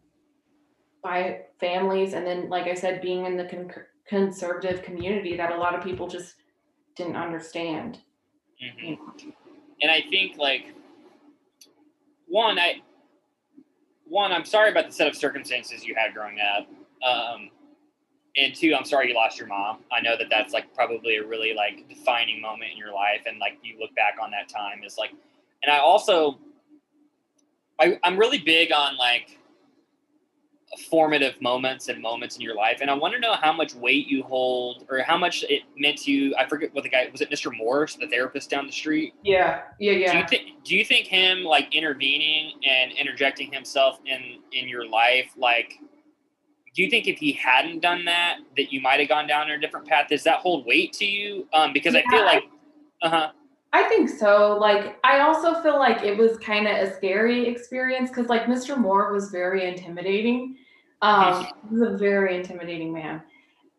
[1.02, 2.14] by families.
[2.14, 3.72] And then, like I said, being in the con-
[4.10, 6.34] conservative community that a lot of people just
[6.96, 7.98] didn't understand.
[8.62, 9.30] Mm-hmm.
[9.80, 10.74] And I think like
[12.26, 12.82] one, I
[14.06, 16.66] one, I'm sorry about the set of circumstances you had growing up.
[17.08, 17.50] Um,
[18.36, 19.78] and two, I'm sorry you lost your mom.
[19.92, 23.38] I know that that's like probably a really like defining moment in your life, and
[23.38, 25.10] like you look back on that time is like,
[25.62, 26.38] and I also,
[27.80, 29.38] I, I'm really big on like
[30.88, 32.78] formative moments and moments in your life.
[32.80, 35.98] And I want to know how much weight you hold or how much it meant
[36.02, 36.34] to you.
[36.36, 37.50] I forget what the guy was it Mr.
[37.56, 39.14] Morris, the therapist down the street?
[39.24, 39.62] Yeah.
[39.80, 40.12] Yeah, yeah.
[40.12, 44.88] Do you think do you think him like intervening and interjecting himself in in your
[44.88, 45.74] life like
[46.72, 49.58] do you think if he hadn't done that that you might have gone down a
[49.58, 50.06] different path?
[50.08, 51.48] Does that hold weight to you?
[51.52, 52.44] Um because yeah, I feel like
[53.02, 53.32] uh-huh.
[53.72, 54.58] I think so.
[54.60, 58.76] Like, I also feel like it was kind of a scary experience because, like, Mr.
[58.76, 60.56] Moore was very intimidating.
[61.02, 63.22] Um, he was a very intimidating man.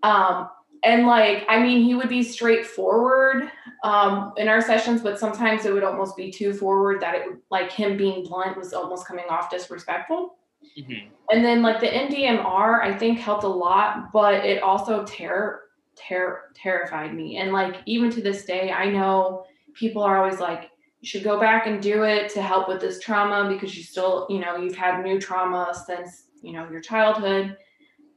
[0.03, 0.49] Um,
[0.83, 3.51] and like i mean he would be straightforward
[3.83, 7.39] um in our sessions but sometimes it would almost be too forward that it would
[7.49, 10.37] like him being blunt was almost coming off disrespectful
[10.77, 11.09] Mhm.
[11.31, 15.63] and then like the NDMR, i think helped a lot but it also terror
[15.95, 19.45] ter- terrified me and like even to this day i know
[19.82, 20.69] people are always like
[21.01, 24.27] you should go back and do it to help with this trauma because you still
[24.29, 27.57] you know you've had new trauma since you know your childhood.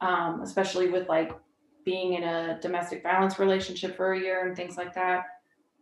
[0.01, 1.33] Um, especially with like
[1.85, 5.25] being in a domestic violence relationship for a year and things like that.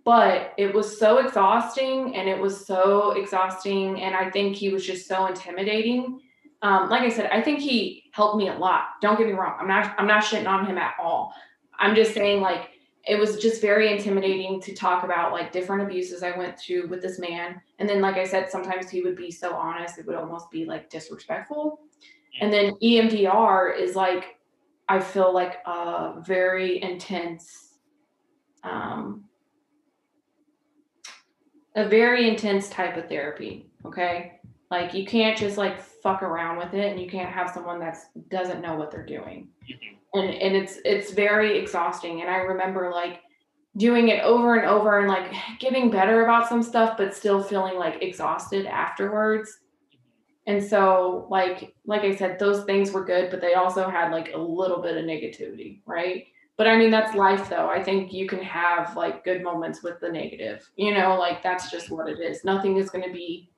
[0.05, 4.87] But it was so exhausting and it was so exhausting and i think he was
[4.87, 6.21] just so intimidating.
[6.63, 8.83] Um, like i said i think he helped me a lot.
[9.01, 9.57] Don't get me wrong.
[9.61, 11.35] I'm not i'm not shitting on him at all.
[11.81, 12.69] I'm just saying like
[13.07, 17.03] it was just very intimidating to talk about like different abuses i went through with
[17.03, 17.61] this man.
[17.79, 20.65] And then like i said sometimes he would be so honest it would almost be
[20.65, 21.81] like disrespectful.
[22.41, 24.37] And then emdr is like
[24.89, 27.79] i feel like a very intense
[28.65, 29.25] um
[31.75, 34.41] a very intense type of therapy okay
[34.73, 38.07] like you can't just like fuck around with it and you can't have someone that's
[38.31, 39.49] doesn't know what they're doing.
[39.71, 39.97] Mhm.
[40.15, 43.21] and and it's it's very exhausting and i remember like
[43.77, 47.77] doing it over and over and like getting better about some stuff but still feeling
[47.79, 49.49] like exhausted afterwards.
[50.47, 54.29] And so like like i said those things were good but they also had like
[54.35, 56.25] a little bit of negativity right?
[56.59, 57.69] But i mean that's life though.
[57.69, 61.11] I think you can have like good moments with the negative you know?
[61.25, 62.45] Like that's just what it is.
[62.45, 63.49] Nothing is going to be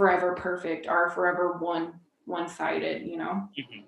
[0.00, 1.92] forever perfect or forever one
[2.24, 3.84] one sided you know Mhm.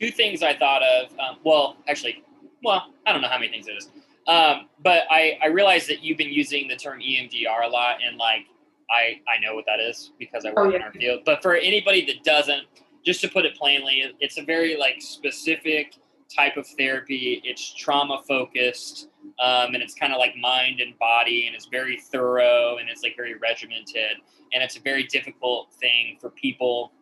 [0.00, 1.12] Two things I thought of.
[1.20, 2.24] Um, well, actually,
[2.64, 3.88] well, I don't know how many things it is.
[4.26, 8.16] Um, but I, I realized that you've been using the term EMDR a lot, and
[8.16, 8.46] like
[8.90, 11.20] I, I know what that is because I work Oh, in our field.
[11.24, 12.64] But for anybody that doesn't,
[13.04, 15.94] just to put it plainly, it's a very like specific
[16.34, 17.40] type of therapy.
[17.44, 19.08] It's trauma focused,
[19.42, 23.02] um, and it's kind of like mind and body, and it's very thorough, and it's
[23.02, 24.16] like very regimented,
[24.52, 26.92] and it's a very difficult thing for people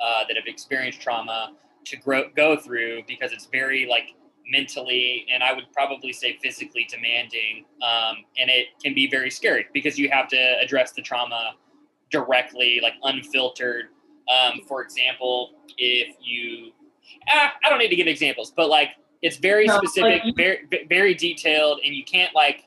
[0.00, 1.52] uh, that have experienced trauma
[1.84, 4.14] to grow, go through because it's very like
[4.50, 9.66] mentally and I would probably say physically demanding, um, and it can be very scary
[9.72, 11.54] because you have to address the trauma
[12.10, 13.86] directly, like unfiltered.
[14.28, 16.72] Um, for example, if you,
[17.30, 18.90] ah, I don't need to give examples, but like
[19.22, 22.64] it's very No, specific, you- very very detailed, and you can't like,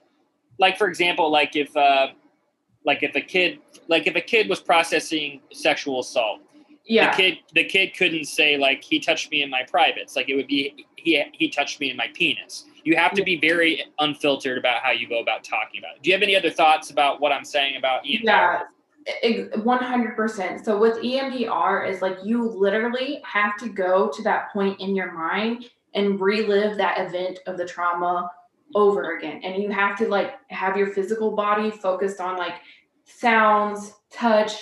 [0.60, 2.08] like for example, like if uh,
[2.86, 6.42] like if a kid like if a kid was processing sexual assault
[6.86, 7.12] yeah.
[7.12, 10.16] the kid the kid couldn't say like he touched me in my privates.
[10.16, 12.66] Like it would be he he touched me in my penis.
[12.84, 16.04] You have to be very unfiltered about how you go about talking about it.
[16.04, 18.24] Do you have any other thoughts about what i'm saying about EMDR?
[18.24, 18.62] Yeah,
[19.24, 20.66] 100%.
[20.66, 25.12] So with EMDR is like you literally have to go to that point in your
[25.12, 28.30] mind and relive that event of the trauma
[28.76, 29.42] over again.
[29.44, 32.56] And you have to like have your physical body focused on like
[33.04, 34.54] sounds, touch,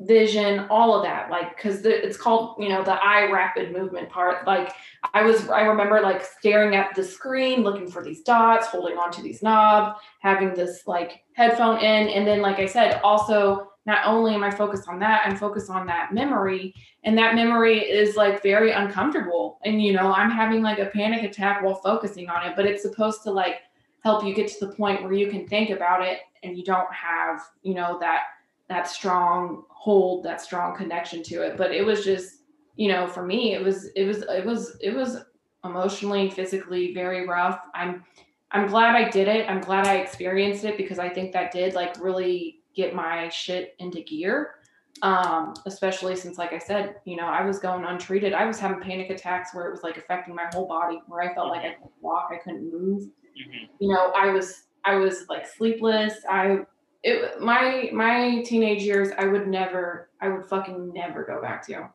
[0.00, 1.30] vision, all of that.
[1.30, 4.46] Like cuz it's called, you know, the eye rapid movement part.
[4.46, 4.72] Like
[5.14, 9.22] I was I remember like staring at the screen, looking for these dots, holding onto
[9.22, 14.34] these knobs, having this like headphone in and then like i said also not only
[14.34, 16.74] am i focused on that i'm focused on that memory.
[17.04, 19.58] And that memory is like very uncomfortable.
[19.64, 22.82] And you know i'm having like a panic attack while focusing on it but it's
[22.82, 23.56] supposed to like
[24.02, 26.92] help you get to the point where you can think about it and you don't
[26.92, 28.22] have you know that
[28.68, 31.56] that strong hold that strong connection to it.
[31.56, 32.40] But it was just
[32.76, 35.18] you know for me it was it was it was it was
[35.64, 37.60] emotionally physically very rough.
[37.74, 38.04] I'm
[38.50, 39.48] I'm glad I did it.
[39.48, 43.74] I'm glad I experienced it because I think that did like really get my shit
[43.78, 44.56] into gear.
[45.02, 48.32] Um, especially since, like I said, you know, I was going untreated.
[48.32, 51.34] I was having panic attacks where it was like affecting my whole body, where I
[51.34, 53.02] felt like I couldn't walk, I couldn't move.
[53.02, 53.68] Mhm.
[53.80, 56.14] You know, I was I was like sleepless.
[56.28, 56.60] I
[57.02, 61.90] it my my teenage years, I would never, I would fucking never go back to.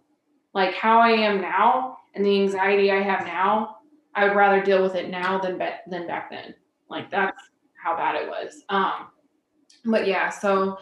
[0.53, 3.77] Like how I am now and the anxiety I have now,
[4.13, 6.53] I would rather deal with it now than be- than back then.
[6.89, 7.41] Like that's
[7.81, 8.63] how bad it was.
[8.69, 9.07] Um,
[9.89, 10.77] but yeah, so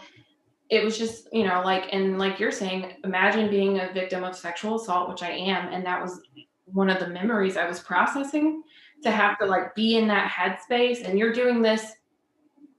[0.70, 4.36] it was just you know like and like you're saying, imagine being a victim of
[4.36, 6.22] sexual assault, which I am, and that was
[6.66, 8.64] one of the memories I was processing.
[9.04, 11.94] To have to like be in that headspace, and you're doing this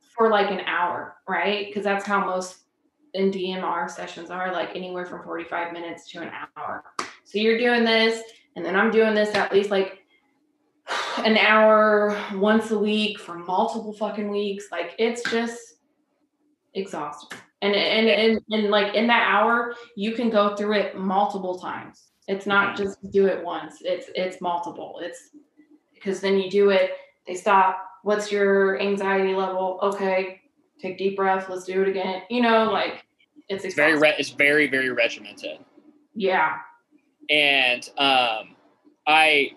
[0.00, 1.68] for like an hour, right?
[1.68, 2.64] Because that's how most
[3.14, 6.84] EMDR sessions are, like anywhere from 45 minutes to an hour.
[7.22, 8.22] So you're doing this,
[8.56, 10.04] and then I'm doing this at least like
[11.18, 14.66] an hour once a week for multiple fucking weeks.
[14.72, 15.77] Like it's just
[16.74, 17.38] exhausting.
[17.62, 22.10] And and and, and like in that hour, you can go through it multiple times.
[22.28, 23.78] It's not just do it once.
[23.80, 25.00] It's it's multiple.
[25.02, 25.30] It's
[25.94, 26.92] because then you do it
[27.28, 27.84] they stop.
[28.02, 29.78] What's your anxiety level?
[29.82, 30.40] Okay,
[30.80, 31.48] take deep breath.
[31.48, 32.22] Let's do it again.
[32.30, 33.04] You know, like
[33.48, 35.58] it's, it's very re- it's very very regimented.
[36.14, 36.56] Yeah.
[37.30, 38.56] And um,
[39.06, 39.50] I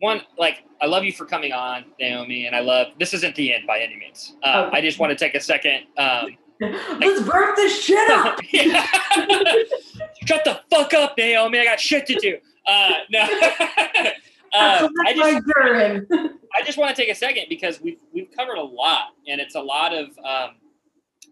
[0.00, 3.54] one like I love you for coming on, Naomi, and I love this isn't the
[3.54, 4.36] end by any means.
[4.42, 4.78] Uh, okay.
[4.78, 5.84] I just want to take a second.
[5.96, 8.40] Um, Let's like, this shit up.
[10.26, 11.60] Shut the fuck up, Naomi.
[11.60, 12.38] I got shit to do.
[12.66, 13.20] Uh, no.
[13.20, 15.44] uh, I just,
[16.10, 19.54] I just want to take a second because we've we've covered a lot, and it's
[19.54, 20.56] a lot of um,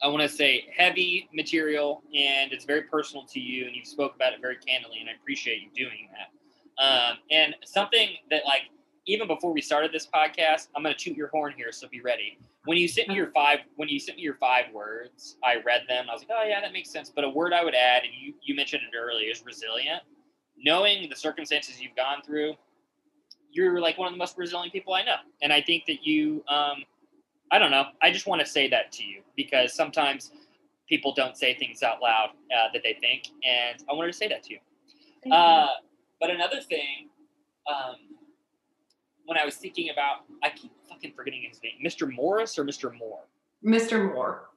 [0.03, 4.15] I want to say heavy material, and it's very personal to you, and you spoke
[4.15, 6.36] about it very candidly, and I appreciate you doing that.
[6.79, 8.63] Um, and something that like
[9.07, 12.01] even before we started this podcast, I'm going to toot your horn here, so be
[12.01, 12.39] ready.
[12.65, 15.83] When you sent me your five, when you sent me your five words, I read
[15.89, 16.07] them.
[16.11, 17.11] I was like, oh yeah, that makes sense.
[17.15, 20.03] But a word I would add, and you you mentioned it earlier, is resilient.
[20.59, 22.55] Knowing the circumstances you've gone through,
[23.53, 26.43] you're like one of the most resilient people I know, and I think that you,
[26.49, 26.83] um,
[27.53, 30.33] I don't know, I just want to say that to you because sometimes
[30.89, 34.29] people don't say things out loud uh, that they think, and I wanted to say
[34.29, 34.59] that to you.
[35.33, 35.69] Uh,
[36.21, 37.09] but another thing,
[37.69, 37.97] um,
[39.27, 42.13] when I was thinking about, I keep fucking forgetting his name, Mr.
[42.13, 42.97] Morris or Mr.
[42.97, 43.25] Moore.
[43.65, 44.13] Mr.
[44.13, 44.49] Moore,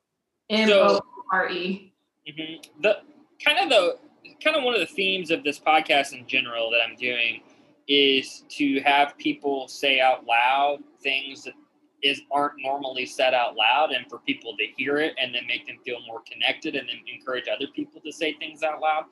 [0.50, 1.00] M O
[1.32, 1.94] R E.
[2.28, 2.82] Mm-hmm.
[2.82, 2.98] The
[3.44, 3.96] kind of the
[4.44, 7.42] kind of one of the themes of this podcast in general that I'm doing
[7.88, 11.54] is to have people say out loud things that
[12.02, 15.66] is aren't normally said out loud and for people to hear it and then make
[15.66, 19.06] them feel more connected and then encourage other people to say things out loud.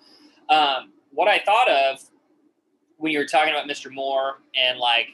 [0.50, 2.00] Um, what I thought of
[2.98, 3.92] when you were talking about Mr.
[3.92, 5.10] Moore and like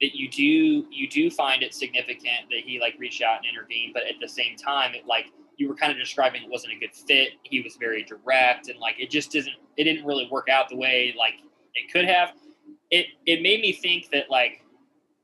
[0.00, 3.92] that you do you do find it significant that he like reached out and intervened,
[3.94, 6.78] but at the same time, it like you were kind of describing it wasn't a
[6.78, 7.30] good fit.
[7.42, 10.76] He was very direct and like it just didn't it didn't really work out the
[10.76, 11.34] way like
[11.74, 12.32] it could have.
[12.90, 14.64] It it made me think that like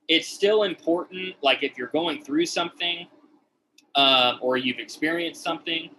[0.08, 3.06] it's still important like if you're going through something
[3.96, 5.90] um, or you've experienced something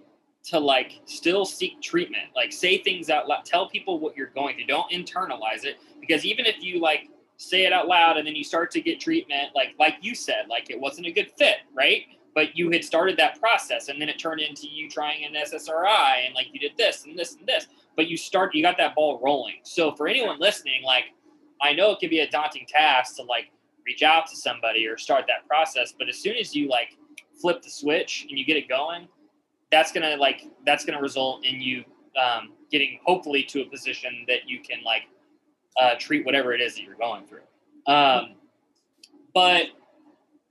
[0.43, 2.29] to like still seek treatment.
[2.35, 4.67] Like say things out loud tell people what you're going through.
[4.67, 8.43] Don't internalize it because even if you like say it out loud and then you
[8.43, 12.03] start to get treatment like like you said like it wasn't a good fit right?
[12.33, 16.25] But you had started that process and then it turned into you trying an ssri
[16.25, 17.67] and like you did this and this and this.
[17.95, 19.55] But you start you got that ball rolling.
[19.63, 21.05] So for anyone listening like
[21.61, 23.51] i know it can be a daunting task to like
[23.85, 26.97] reach out to somebody or start that process but as soon as you like
[27.39, 29.07] flip the switch and you get it going
[29.71, 31.83] that's gonna like that's gonna result in you
[32.21, 35.03] um, getting hopefully to a position that you can like
[35.79, 37.41] uh, treat whatever it is that you're going through.
[37.91, 38.35] Um,
[39.33, 39.67] but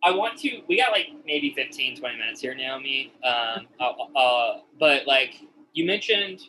[0.03, 3.13] I want to, we got like maybe 15, 20 minutes here, Naomi.
[3.23, 3.67] Um,
[4.17, 5.35] uh, but like
[5.73, 6.41] you mentioned,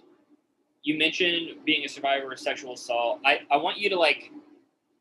[0.83, 3.19] you mentioned being a survivor of sexual assault.
[3.25, 4.31] I, I want you to like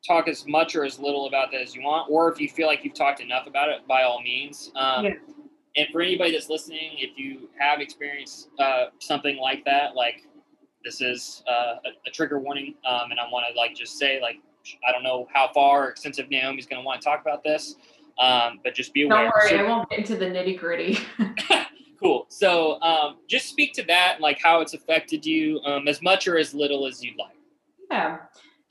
[0.06, 2.66] talk as much or as little about that as you want, or if you feel
[2.66, 4.70] like you've talked enough about it, by all means.
[4.74, 5.10] Um, yeah.
[5.76, 10.26] And for anybody that's listening, if you have experienced uh, something like that, like
[10.84, 14.20] this is uh, a, a, trigger warning, um, and I want to like just say
[14.20, 14.36] like
[14.86, 17.76] I don't know how far extensive Naomi's going to want to talk about this,
[18.18, 19.24] um, but just be aware.
[19.24, 20.98] Don't worry, so, I won't get into the nitty gritty.
[22.02, 22.26] cool.
[22.28, 26.36] So um, just speak to that, like how it's affected you, um, as much or
[26.36, 27.36] as little as you'd like.
[27.90, 28.18] Yeah.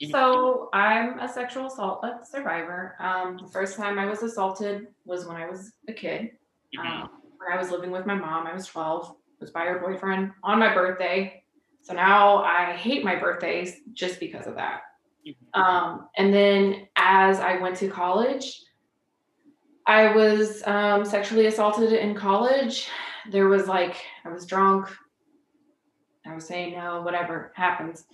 [0.02, 0.12] Mm-hmm.
[0.12, 2.96] So I'm a sexual assault survivor.
[3.00, 6.32] Um, the first time I was assaulted was when I was a kid.
[6.78, 7.04] Mm-hmm.
[7.04, 8.48] Um, when I was living with my mom.
[8.48, 9.16] I was 12.
[9.40, 11.44] was by her boyfriend on my birthday.
[11.82, 14.82] So now I hate my birthdays just because of that.
[15.28, 15.62] Mm-hmm.
[15.62, 18.62] Um, and then as I went to college,
[19.86, 22.88] I was um, sexually assaulted in college.
[23.32, 23.96] There was like,
[24.26, 24.90] I was drunk.
[26.26, 28.06] I was saying no, whatever happens.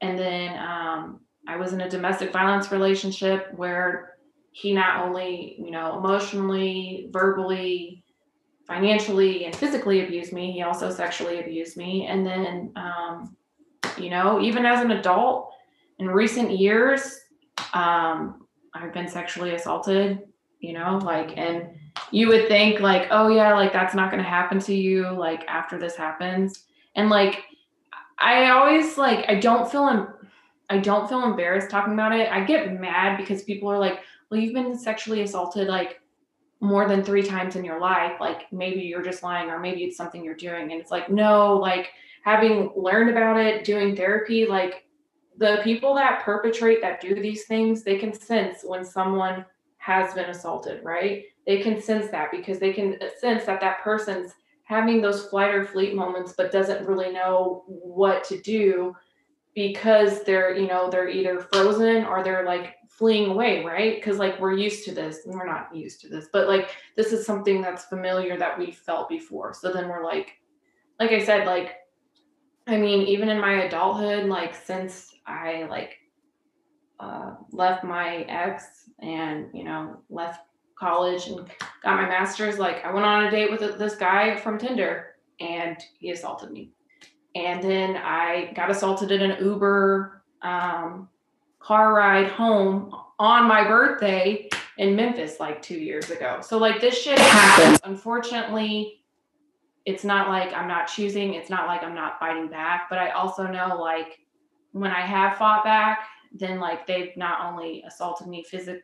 [0.00, 4.14] And then um, I was in a domestic violence relationship where
[4.52, 8.04] he not only, you know, emotionally, verbally,
[8.66, 10.52] financially and physically abused me.
[10.52, 12.06] He also sexually abused me.
[12.06, 13.36] And then, um,
[13.98, 15.52] you know, even as an adult
[15.98, 17.20] in recent years,
[17.74, 20.20] um, I've been sexually assaulted,
[20.60, 21.70] you know, like, and
[22.12, 25.44] you would think, like, oh, yeah, like that's not going to happen to you, like,
[25.48, 26.64] after this happens.
[26.94, 27.44] And, like,
[28.18, 30.14] I always, like, I don't feel, em-
[30.68, 32.30] I don't feel embarrassed talking about it.
[32.30, 34.00] I get mad because people are like,
[34.30, 36.00] well, you've been sexually assaulted, like,
[36.60, 39.96] more than three times in your life like maybe you're just lying or maybe it's
[39.96, 41.88] something you're doing and it's like no like
[42.22, 44.84] having learned about it doing therapy like
[45.38, 49.44] the people that perpetrate that do these things they can sense when someone
[49.78, 51.24] has been assaulted right?
[51.46, 54.34] They can sense that because they can uh, sense that that person's
[54.64, 58.94] having those flight or fleet moments but doesn't really know what to do
[59.54, 63.96] because they're you know they're either frozen or they're like fleeing away right?
[63.96, 67.12] Because like we're used to this and we're not used to this but like this
[67.12, 69.52] is something that's familiar that we felt before.
[69.52, 70.36] So then we're like
[71.00, 71.76] like i said like
[72.66, 75.96] i mean even in my adulthood like since i like
[77.00, 80.42] uh, left my ex and you know left
[80.78, 81.38] college and
[81.82, 85.10] got my master's like i went on a date with this guy from tinder
[85.40, 86.70] and he assaulted me.
[87.34, 91.08] And then I got assaulted in an Uber um,
[91.60, 96.40] car ride home on my birthday in Memphis like two years ago.
[96.42, 97.78] So like this shit happens.
[97.84, 99.04] Unfortunately,
[99.84, 101.34] it's not like I'm not choosing.
[101.34, 102.88] It's not like I'm not fighting back.
[102.88, 104.18] But I also know like
[104.72, 108.82] when I have fought back, then like they've not only assaulted me physically,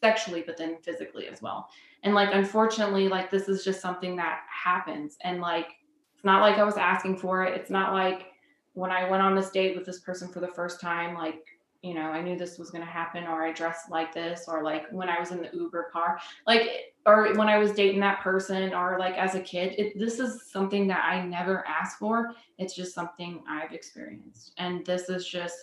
[0.00, 1.68] sexually, but then physically as well.
[2.02, 5.16] And like unfortunately, like this is just something that happens.
[5.24, 5.68] And like
[6.14, 7.58] it's not like I was asking for it.
[7.58, 8.26] It's not like
[8.74, 11.44] when I went on this date with this person for the first time, like,
[11.82, 14.62] you know, I knew this was going to happen, or I dressed like this, or
[14.62, 18.20] like when I was in the Uber car, like, or when I was dating that
[18.20, 19.74] person, or like as a kid.
[19.78, 22.32] It, this is something that I never asked for.
[22.58, 24.52] It's just something I've experienced.
[24.58, 25.56] And this is just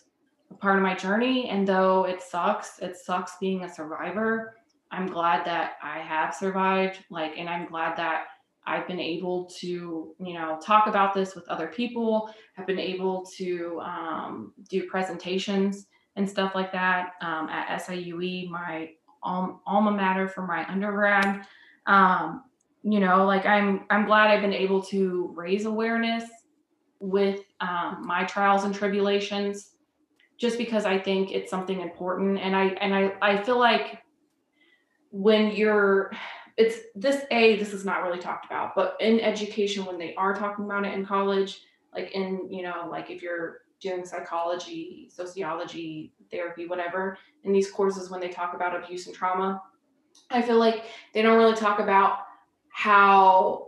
[0.50, 1.50] a part of my journey.
[1.50, 4.56] And though it sucks, it sucks being a survivor.
[4.90, 7.04] I'm glad that I have survived.
[7.12, 8.26] Like, and I'm glad that
[8.66, 12.34] I've been able to, you know, talk about this with other people.
[12.58, 15.86] I've been able to um, do presentations
[16.18, 18.90] and stuff like that um, at SIUE, my
[19.24, 21.46] alma mater for my undergrad.
[21.86, 22.44] Um,
[22.84, 26.26] you know, like I'm, I'm glad I've been able to raise awareness
[27.00, 29.72] with um, my trials and tribulations,
[30.38, 34.04] just because I think it's something important, and I, and I, I feel like
[35.12, 36.12] when you're
[36.58, 40.36] it's this a this is not really talked about but in education when they are
[40.36, 41.62] talking about it in college
[41.94, 48.10] like in you know like if you're doing psychology sociology therapy whatever in these courses
[48.10, 49.62] when they talk about abuse and trauma
[50.32, 52.20] i feel like they don't really talk about
[52.70, 53.68] how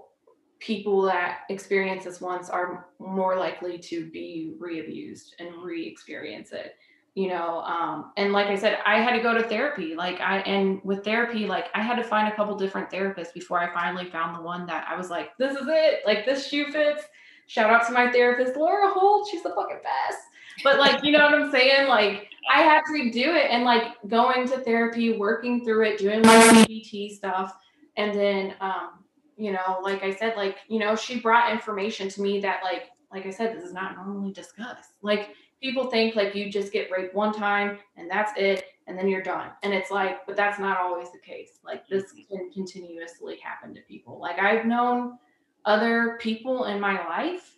[0.59, 6.75] people that experience this once are more likely to be re-abused and re-experience it
[7.15, 10.39] you know um, and like i said i had to go to therapy like i
[10.39, 14.09] and with therapy like i had to find a couple different therapists before i finally
[14.09, 17.03] found the one that i was like this is it like this shoe fits
[17.49, 19.27] shout out to my therapist laura holt.
[19.29, 20.19] She's the fucking best.
[20.63, 21.87] But like you know what i'm saying?
[21.87, 26.21] Like i had to do it and like going to therapy working through it doing
[26.21, 27.57] my cbt stuff.
[27.97, 29.03] And then um
[29.35, 32.91] you know like i said like you know she brought information to me that like
[33.11, 34.91] like i said this is not normally discussed.
[35.01, 39.07] Like people think like you just get raped one time and that's it and then
[39.07, 39.49] you're done.
[39.63, 41.59] And it's like but that's not always the case.
[41.65, 44.19] Like this can continuously happen to people.
[44.19, 45.17] Like i've known
[45.65, 47.57] other people in my life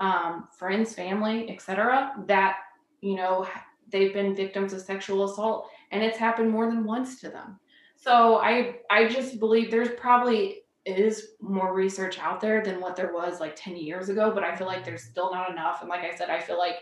[0.00, 2.56] um, friends family etc that
[3.00, 3.46] you know
[3.90, 7.58] they've been victims of sexual assault and it's happened more than once to them
[7.96, 13.12] so i i just believe there's probably is more research out there than what there
[13.12, 16.02] was like 10 years ago but i feel like there's still not enough and like
[16.02, 16.76] i said i feel like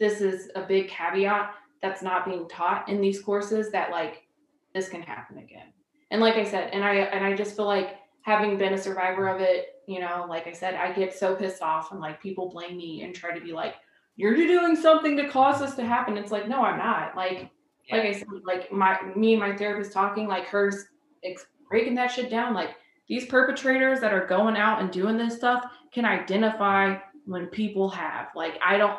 [0.00, 4.24] this is a big caveat that's not being taught in these courses that like
[4.74, 5.72] this can happen again.
[6.10, 9.28] And like I said, and I and I just feel like having been a survivor
[9.28, 12.48] of it, you know, like I said, I get so pissed off and like people
[12.48, 13.74] blame me and try to be like,
[14.16, 16.16] you're doing something to cause this to happen.
[16.16, 17.16] It's like, no, I'm not.
[17.16, 17.50] Like,
[17.86, 17.96] yeah.
[17.96, 20.86] like I said, like my me and my therapist talking, like hers
[21.22, 22.54] ex- breaking that shit down.
[22.54, 22.70] Like
[23.08, 26.96] these perpetrators that are going out and doing this stuff can identify
[27.26, 28.28] when people have.
[28.34, 28.98] Like I don't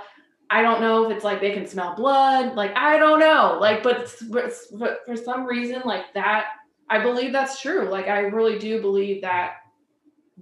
[0.52, 2.56] I don't know if it's like they can smell blood.
[2.56, 3.57] Like I don't know.
[3.60, 6.45] Like, but, but, but for some reason, like that,
[6.89, 7.89] I believe that's true.
[7.89, 9.57] Like I really do believe that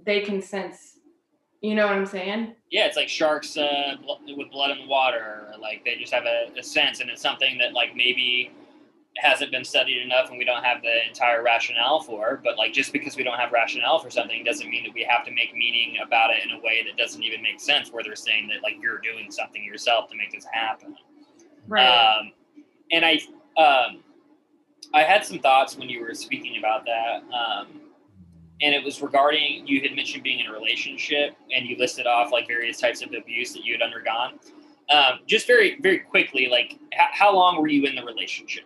[0.04, 0.98] they can sense.
[1.60, 2.54] You know what I'm saying?
[2.70, 3.94] Yeah, it's like sharks uh,
[4.36, 5.50] with blood in the water.
[5.58, 8.52] Like they just have a, a sense, and it's something that like maybe
[9.16, 12.92] hasn't been studied enough and we don't have the entire rationale for but like just
[12.92, 15.98] because we don't have rationale for something doesn't mean that we have to make meaning
[16.04, 18.74] about it in a way that doesn't even make sense where they're saying that like
[18.80, 20.96] you're doing something yourself to make this happen
[21.68, 22.32] right um,
[22.90, 23.20] and i
[23.56, 24.02] um,
[24.94, 27.68] i had some thoughts when you were speaking about that um,
[28.62, 32.32] and it was regarding you had mentioned being in a relationship and you listed off
[32.32, 34.38] like various types of abuse that you had undergone
[34.90, 38.64] um, just very very quickly like h- how long were you in the relationship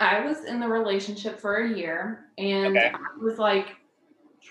[0.00, 2.92] I was in the relationship for a year and okay.
[2.92, 3.68] I was like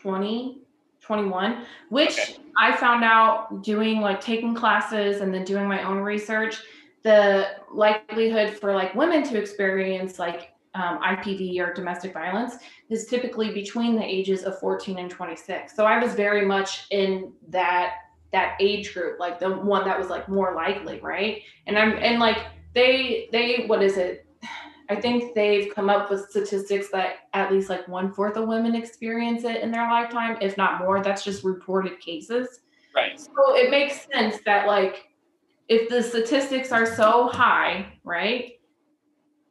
[0.02, 0.62] 20,
[1.02, 2.38] 21, which okay.
[2.58, 6.58] I found out doing like taking classes and then doing my own research.
[7.04, 12.56] The likelihood for like women to experience like um, IPV or domestic violence
[12.90, 15.76] is typically between the ages of 14 and 26.
[15.76, 17.96] So I was very much in that
[18.32, 21.44] that age group, like the one that was like more likely, right?
[21.68, 22.40] And I'm and like
[22.74, 24.26] they they what is it?
[24.90, 28.76] I think they've come up with statistics that at least like one fourth of women
[28.76, 31.02] experience it in their lifetime, if not more.
[31.02, 32.62] That's just reported cases.
[32.96, 33.20] Right.
[33.20, 35.08] So it makes sense that like
[35.70, 38.54] if the statistics are so high, right?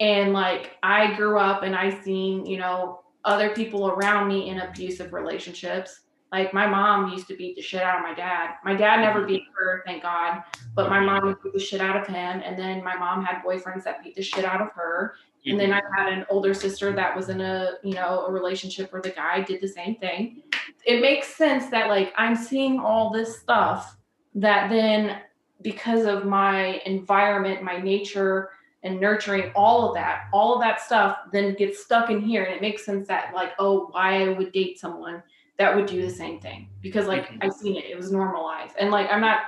[0.02, 4.58] And like I grew up and I seen, you know, other people around me in
[4.58, 6.00] abusive relationships.
[6.32, 8.54] Like my mom used to beat the shit out of my dad.
[8.64, 9.28] My dad never Mm-hmm.
[9.28, 10.42] beat her, thank God.
[10.74, 12.42] But my mom would beat the shit out of him.
[12.44, 15.14] And then my mom had boyfriends that beat the shit out of her.
[15.46, 18.92] And then I had an older sister that was in a, you know, a relationship
[18.92, 20.42] where the guy did the same thing.
[20.84, 23.96] It makes sense that like I'm seeing all this stuff
[24.34, 25.20] that then
[25.60, 28.50] because of my environment, my nature
[28.82, 32.44] and nurturing all of that, all of that stuff then gets stuck in here.
[32.44, 35.22] And it makes sense that like, oh, why I would date someone
[35.58, 36.68] that would do the same thing.
[36.80, 37.38] Because like Mhm.
[37.42, 37.84] I've seen it.
[37.84, 38.74] It was normalized.
[38.78, 39.42] And like I'm not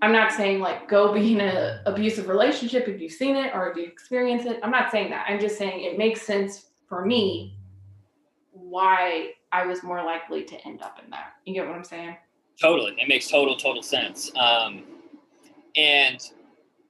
[0.00, 3.70] I'm not saying like go be in an abusive relationship if you've seen it or
[3.70, 4.60] if you experience it.
[4.62, 5.26] I'm not saying that.
[5.28, 7.56] I'm just saying it makes sense for me
[8.52, 11.32] why I was more likely to end up in that.
[11.44, 12.16] You get what I'm saying?
[12.60, 12.94] Totally.
[12.98, 14.30] It makes total, total sense.
[14.36, 14.84] Um,
[15.76, 16.20] and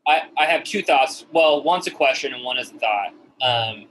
[0.09, 1.27] I, I have two thoughts.
[1.33, 3.09] Well, one's a question and one is a thought.
[3.43, 3.87] Um,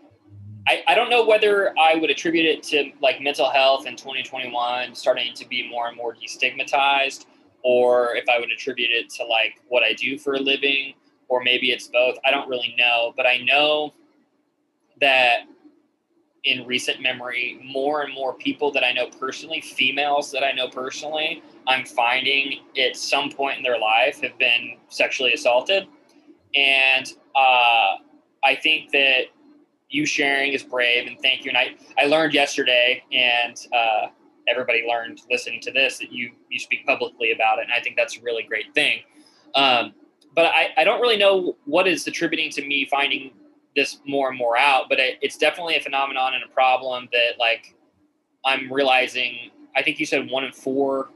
[0.68, 4.96] I, I don't know whether I would attribute it to like mental health in 2021
[4.96, 7.28] starting to be more and more destigmatized,
[7.64, 10.96] or if I would attribute it to like what I do for a living,
[11.30, 12.18] or maybe it's both.
[12.26, 13.14] I don't really know.
[13.16, 13.94] But I know
[15.00, 15.42] that
[16.44, 20.68] in recent memory, more and more people that I know personally, females that I know
[20.68, 25.88] personally, I'm finding at some point in their life have been sexually assaulted.
[26.58, 27.98] And uh,
[28.44, 29.26] I think that
[29.90, 31.50] you sharing is brave and thank you.
[31.50, 34.08] And I, I learned yesterday, and uh,
[34.48, 37.66] everybody learned listening to this, that you, you speak publicly about it.
[37.66, 39.02] And I think that's a really great thing.
[39.56, 39.94] Um,
[40.36, 43.32] but I, I don't really know what is attributing to me finding
[43.76, 47.40] this more and more out, but it, it's definitely a phenomenon and a problem that
[47.40, 47.76] like
[48.44, 49.52] I'm realizing.
[49.76, 51.10] I think you said one in four.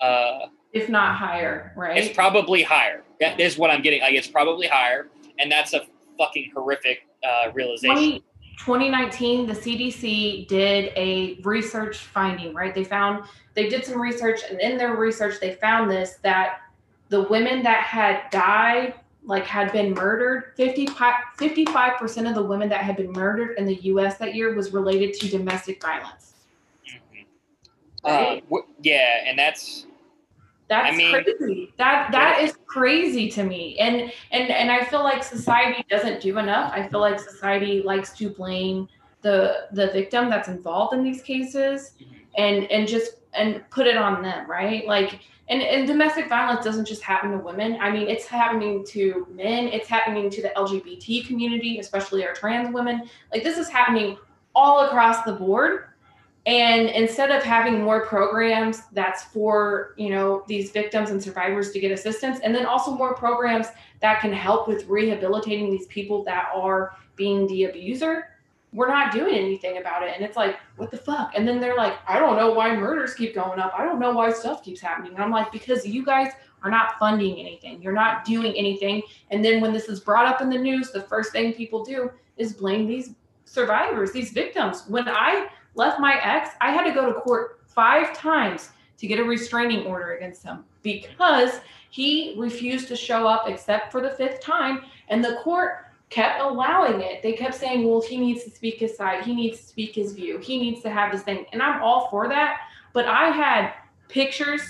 [0.00, 1.96] Uh, If not higher, right?
[1.96, 3.04] it's probably higher.
[3.20, 4.02] That is what I'm getting.
[4.02, 5.82] Like it's probably higher, and that's a
[6.18, 7.96] fucking horrific uh, realization.
[7.96, 8.24] 20,
[8.58, 12.74] 2019, the CDC did a research finding, right?
[12.74, 13.24] They found,
[13.54, 16.58] they did some research, and in their research, they found this that
[17.08, 18.94] the women that had died,
[19.24, 23.76] like had been murdered, 55, 55% of the women that had been murdered in the
[23.76, 26.34] US that year was related to domestic violence.
[26.84, 27.24] Mhm.
[28.04, 28.42] Right?
[28.50, 29.86] Uh, wh- yeah, and that's
[30.68, 31.74] That's I mean- crazy.
[31.76, 33.78] That that is crazy to me.
[33.78, 36.72] And and and I feel like society doesn't do enough.
[36.72, 38.88] I feel like society likes to blame
[39.22, 42.12] the the victim that's involved in these cases mm-hmm.
[42.36, 44.86] and and just and put it on them, right?
[44.86, 47.76] Like and, and domestic violence doesn't just happen to women.
[47.78, 52.72] I mean, it's happening to men, it's happening to the LGBT community, especially our trans
[52.72, 53.02] women.
[53.30, 54.16] Like this is happening
[54.54, 55.88] all across the board
[56.46, 61.80] and instead of having more programs that's for you know these victims and survivors to
[61.80, 62.40] get assistance.
[62.40, 63.68] And then also more programs
[64.00, 68.28] that can help with rehabilitating these people that are being the abuser.
[68.74, 70.12] We're not doing anything about it.
[70.14, 71.32] And it's like what the fuck?
[71.34, 73.72] And then they're like i don't know why murders keep going up.
[73.76, 75.14] I don't know why stuff keeps happening.
[75.14, 77.80] And i'm like because you guys are not funding anything.
[77.80, 79.02] You're not doing anything.
[79.30, 82.10] And then when this is brought up in the news the first thing people do
[82.36, 83.14] is blame these
[83.46, 84.84] survivors these victims.
[84.88, 89.18] When i left my ex, I had to go to court five times to get
[89.18, 91.60] a restraining order against him because
[91.90, 94.82] he refused to show up except for the fifth time.
[95.08, 97.22] And the court kept allowing it.
[97.22, 100.12] They kept saying, well, he needs to speak his side, he needs to speak his
[100.12, 101.46] view, he needs to have his thing.
[101.52, 102.60] And I'm all for that.
[102.92, 103.72] But I had
[104.08, 104.62] pictures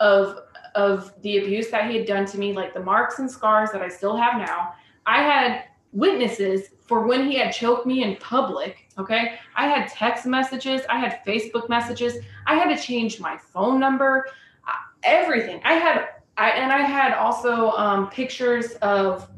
[0.00, 0.40] of
[0.74, 3.82] of the abuse that he had done to me, like the marks and scars that
[3.82, 4.74] I still have now.
[5.06, 8.87] I had witnesses for when he had choked me in public.
[8.98, 9.38] Okay.
[9.54, 12.16] I had text messages, I had Facebook messages,
[12.46, 14.26] I had to change my phone number,
[14.66, 14.72] uh,
[15.04, 15.60] everything.
[15.64, 19.28] I had, I, and I had also um, pictures of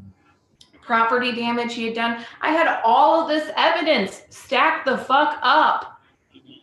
[0.81, 2.25] property damage he had done.
[2.41, 6.01] I had all of this evidence stacked the fuck up.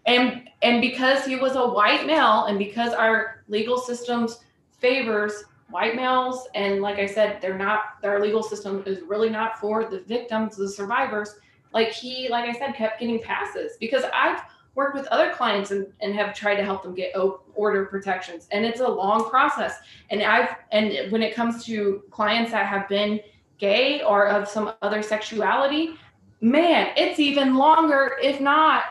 [0.06, 4.40] And and because he was a white male and because our legal systems
[4.80, 9.60] favors white males and like I said, they're not their legal system is really not
[9.60, 11.36] for the victims, the survivors.
[11.72, 14.40] Like he, like I said, kept getting passes because I've
[14.74, 17.14] worked with other clients and, and have tried to help them get
[17.54, 18.46] order protections.
[18.52, 19.78] And it's a long process.
[20.10, 23.20] And i've and when it comes to clients that have been
[23.58, 25.96] gay or of some other sexuality
[26.40, 28.84] man it's even longer if not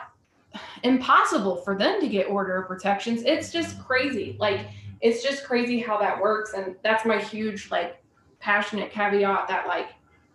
[0.82, 3.22] impossible for them to get order protections.
[3.22, 4.36] It's just crazy.
[4.38, 4.66] Like
[5.00, 6.54] it's just crazy how that works.
[6.54, 8.02] And that's my huge, like,
[8.40, 9.88] passionate caveat that, like,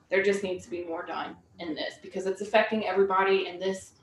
[0.09, 3.47] there just needs to be more done in this because it's affecting everybody.
[3.47, 3.93] And this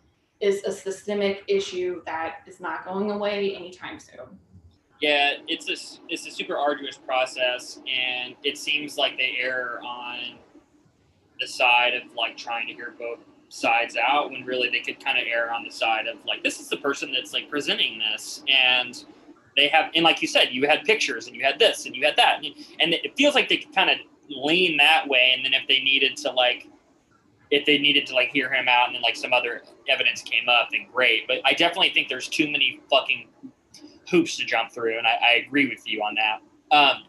[0.41, 4.39] is a systemic issue that is not going away anytime soon.
[5.01, 10.37] Yeah, it's a it's a super arduous process, and it seems like they err on
[11.41, 15.19] the side of like trying to hear both sides out when really they could kind
[15.19, 18.45] of err on the side of like this is the person that's like presenting this
[18.49, 19.05] and
[19.57, 22.05] they have and like you said you had pictures and you had this and you
[22.05, 22.37] had that
[22.79, 23.97] and it feels like they could kind of
[24.29, 26.69] lean that way and then if they needed to like
[27.51, 30.49] if they needed to like hear him out and then like some other evidence came
[30.49, 33.29] up then great but i definitely think there's too many fucking
[34.09, 36.41] hoops to jump through and i, I agree with you on that
[36.77, 37.05] um,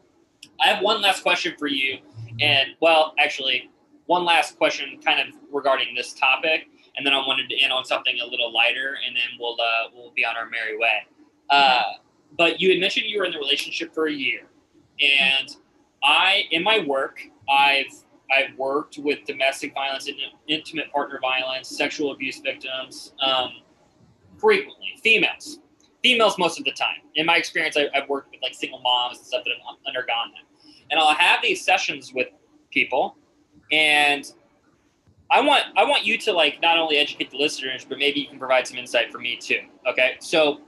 [0.63, 1.97] i have one last question for you
[2.39, 3.71] and well actually
[4.11, 7.85] one last question kind of regarding this topic, and then I wanted to end on
[7.85, 11.05] something a little lighter, and then we'll uh, we'll be on our merry way.
[11.49, 11.83] Uh,
[12.37, 14.41] but you had mentioned you were in the relationship for a year,
[14.99, 15.55] and
[16.03, 17.93] I, in my work, I've
[18.31, 20.17] I've worked with domestic violence, and
[20.47, 23.51] intimate partner violence, sexual abuse victims, um,
[24.37, 25.59] frequently females,
[26.01, 26.97] females most of the time.
[27.15, 30.31] In my experience, I, have worked with like single moms and stuff that have undergone
[30.33, 32.27] that, and I'll have these sessions with
[32.71, 33.17] people
[33.71, 34.31] and
[35.29, 38.27] I want I want you to like not only educate the listeners, but maybe you
[38.27, 39.61] can provide some insight for me too.
[39.87, 40.59] Okay, so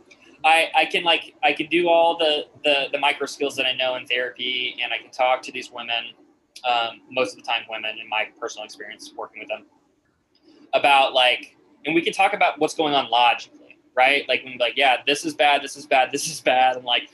[0.45, 3.73] I I can like I can do all the the, the micro skills that I
[3.73, 6.05] know in therapy, and I can talk to these women,
[6.65, 9.65] um, most of the time women in my personal experience working with them,
[10.73, 14.27] about like, and we can talk about what's going on logically, right?
[14.27, 17.09] Like when like yeah, this is bad, this is bad, this is bad, and like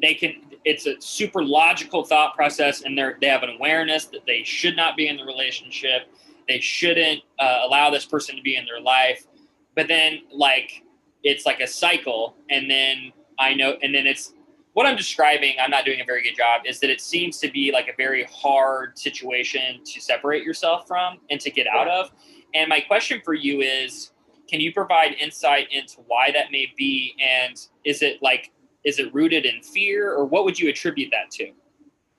[0.00, 0.34] they can
[0.64, 4.76] it's a super logical thought process and they're they have an awareness that they should
[4.76, 6.08] not be in the relationship
[6.48, 9.26] they shouldn't uh, allow this person to be in their life
[9.74, 10.82] but then like
[11.22, 14.32] it's like a cycle and then i know and then it's
[14.74, 17.50] what i'm describing i'm not doing a very good job is that it seems to
[17.50, 22.12] be like a very hard situation to separate yourself from and to get out of
[22.54, 24.12] and my question for you is
[24.48, 28.52] can you provide insight into why that may be and is it like
[28.84, 31.50] is it rooted in fear, or what would you attribute that to?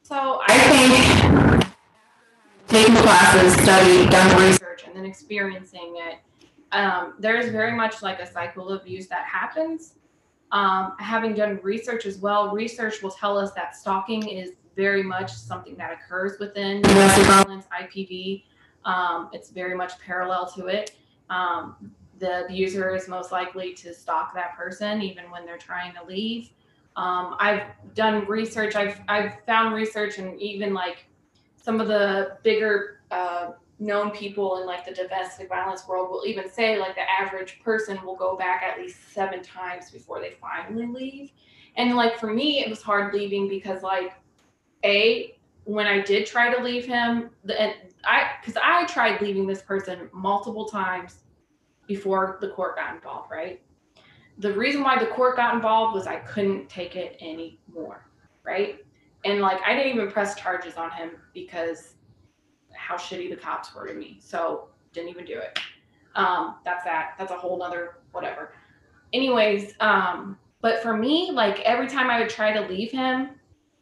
[0.01, 1.73] So I think
[2.67, 6.19] taking the classes, studied, done research, and then experiencing it,
[6.71, 9.93] um, there's very much like a cycle of abuse that happens.
[10.55, 15.33] Um, having done research as well, research will tell us that stalking is very much
[15.33, 18.45] something that occurs within violence, IPV.
[18.85, 20.95] Um, it's very much parallel to it.
[21.29, 26.05] Um, the abuser is most likely to stalk that person even when they're trying to
[26.05, 26.51] leave.
[26.95, 27.63] Um, I've
[27.93, 28.77] done research.
[28.77, 31.07] I've I've found research, and even like
[31.57, 36.49] some of the bigger uh, known people in like the domestic violence world will even
[36.49, 40.87] say like the average person will go back at least seven times before they finally
[40.87, 41.31] leave.
[41.75, 44.13] And like for me, it was hard leaving because like
[44.83, 45.35] a
[45.65, 47.73] when I did try to leave him, the, and
[48.05, 51.23] I because I tried leaving this person multiple times
[51.87, 53.61] before the court got involved, right?
[54.39, 58.05] the reason why the court got involved was I couldn't take it anymore,
[58.43, 58.83] right?
[59.23, 61.95] And like I didn't even press charges on him because
[62.85, 64.17] how shitty the cops were to me.
[64.21, 65.59] So didn't even do it.
[66.15, 67.15] Um, that's that.
[67.17, 68.53] That's a whole nother whatever.
[69.11, 73.31] Anyways, um, but for me, like every time I would try to leave him,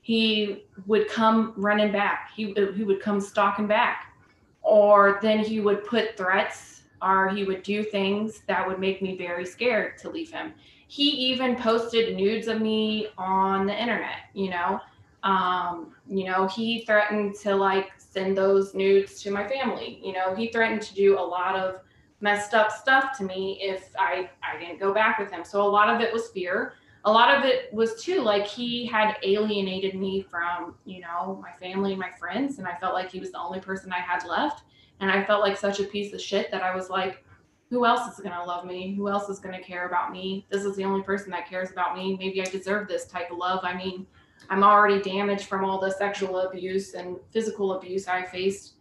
[0.02, 2.32] he would come running back.
[2.36, 4.14] He he would come stalking back,
[4.62, 9.18] or then he would put threats or he would do things that would make me
[9.18, 10.54] very scared to leave him.
[10.88, 14.80] He even posted nudes of me on the internet, you know.
[15.24, 20.00] Um, you know, he threatened to like send those nudes to my family.
[20.04, 21.82] You know, he threatened to do a lot of
[22.22, 25.44] messed up stuff to me if I I didn't go back with him.
[25.44, 26.74] So a lot of it was fear.
[27.06, 31.52] A lot of it was too like he had alienated me from, you know, my
[31.60, 34.26] family and my friends and I felt like he was the only person I had
[34.26, 34.64] left
[35.02, 37.26] and I felt like such a piece of shit that I was like,
[37.70, 38.94] who else is going to love me?
[38.96, 40.46] Who else is going to care about me?
[40.50, 42.16] This is the only person that cares about me.
[42.18, 43.62] Maybe I deserve this type of love.
[43.64, 44.06] I mean,
[44.50, 48.74] I'm already damaged from all the sexual abuse and physical abuse I faced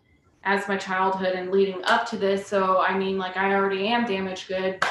[0.45, 2.47] as my childhood and leading up to this.
[2.47, 4.85] So, I mean, like, I already am damaged good.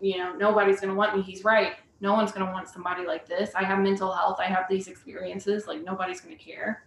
[0.00, 1.22] You know, nobody's going to want me.
[1.22, 1.72] He's right.
[2.00, 3.54] No one's going to want somebody like this.
[3.54, 4.38] I have mental health.
[4.40, 5.66] I have these experiences.
[5.66, 6.84] Like, nobody's going to care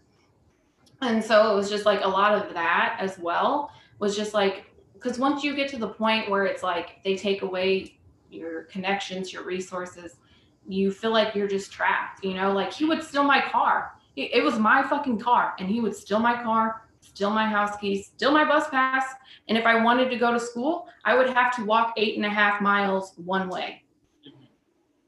[1.01, 4.65] and so it was just like a lot of that as well was just like
[4.93, 7.97] because once you get to the point where it's like they take away
[8.29, 10.17] your connections your resources
[10.67, 14.43] you feel like you're just trapped you know like he would steal my car it,
[14.43, 18.31] was my fucking car and he would steal my car steal my house keys steal
[18.31, 19.05] my bus pass
[19.47, 22.25] and if i wanted to go to school i would have to walk eight and
[22.25, 23.81] a half miles one way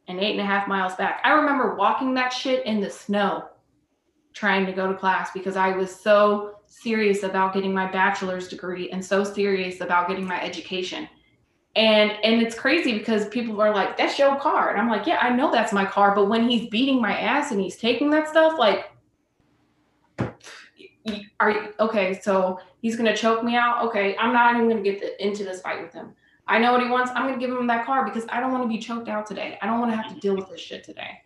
[0.07, 1.21] and eight and a half miles back.
[1.23, 3.49] I remember walking that shit in the snow
[4.33, 8.89] trying to go to class because I was so serious about getting my bachelor's degree
[8.89, 11.07] and so serious about getting my education.
[11.75, 14.69] And and it's crazy because people are like, that's your car.
[14.69, 16.13] And I'm like, yeah, I know that's my car.
[16.13, 18.91] But when he's beating my ass and he's taking that stuff, like
[21.39, 22.19] are you okay?
[22.21, 23.85] So he's gonna choke me out.
[23.87, 26.13] Okay, I'm not even gonna get the, into this fight with him.
[26.47, 27.11] I know what he wants.
[27.15, 29.57] I'm gonna give him that car because I don't want to be choked out today.
[29.61, 31.19] I don't want to have to deal with this shit today.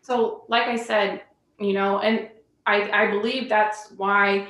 [0.00, 1.22] So, like I said,
[1.58, 2.28] you know, and
[2.66, 4.48] I I believe that's why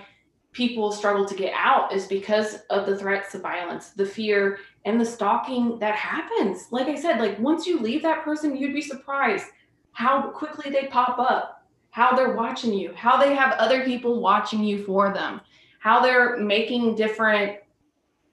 [0.53, 5.01] people struggle to get out is because of the threats of violence, the fear, and
[5.01, 6.67] the stalking that happens.
[6.71, 9.47] Like I said, like once you leave that person, you'd be surprised
[9.93, 14.65] how quickly they pop up, how they're watching you, how they have other people watching
[14.65, 15.41] you for them,
[15.79, 17.59] how they're making different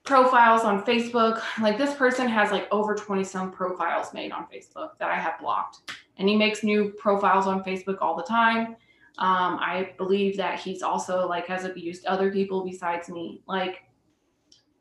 [0.05, 1.41] profiles on Facebook.
[1.61, 5.39] Like this person has like over 20 some profiles made on Facebook that I have
[5.39, 5.91] blocked.
[6.17, 8.76] And he makes new profiles on Facebook all the time.
[9.19, 13.43] Um, I believe that he's also like has abused other people besides me.
[13.47, 13.84] Like,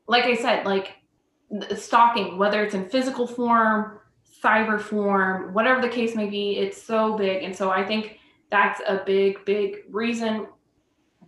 [0.07, 0.98] like I said, like
[1.75, 3.99] stalking, whether it's in physical form,
[4.43, 7.43] cyber form, whatever the case may be, it's so big.
[7.43, 8.19] And so I think
[8.49, 10.47] that's a big, big reason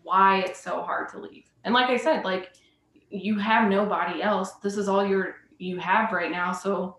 [0.03, 1.45] why it's so hard to leave.
[1.63, 2.53] And like I said, like
[3.09, 4.53] you have nobody else.
[4.63, 6.51] This is all you're you have right now.
[6.51, 6.97] So,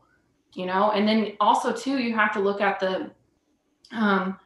[0.54, 3.10] you know, and then also too, you have to look at the
[3.90, 4.38] um,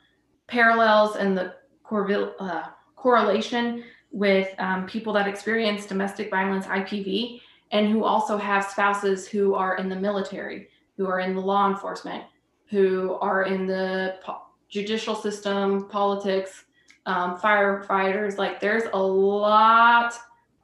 [0.47, 1.55] parallels and the
[1.91, 2.63] uh,
[2.95, 7.41] correlation with um, people that experience domestic violence, IPV,
[7.73, 11.69] and who also have spouses who are in the military, who are in the law
[11.69, 12.25] enforcement,
[12.67, 16.65] who are in the po- judicial system, politics,
[17.07, 18.39] um, firefighters.
[18.39, 20.15] Like there's a lot,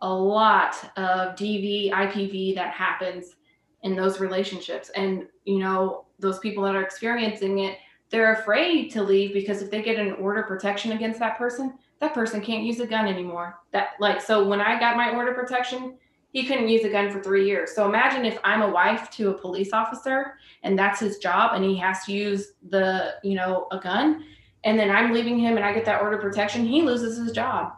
[0.00, 3.36] a lot of DV, IPV that happens
[3.82, 4.90] in those relationships.
[4.90, 7.78] And, you know, those people that are experiencing it,
[8.10, 12.14] they're afraid to leave because if they get an order protection against that person, that
[12.14, 13.60] person can't use a gun anymore.
[13.72, 15.96] That like so when I got my order protection,
[16.32, 17.74] he couldn't use a gun for three years.
[17.74, 21.62] So imagine if I'm a wife to a police officer and that's his job and
[21.62, 24.24] he has to use the, you know, a gun.
[24.64, 27.32] And then I'm leaving him and I get that order of protection, he loses his
[27.32, 27.72] job.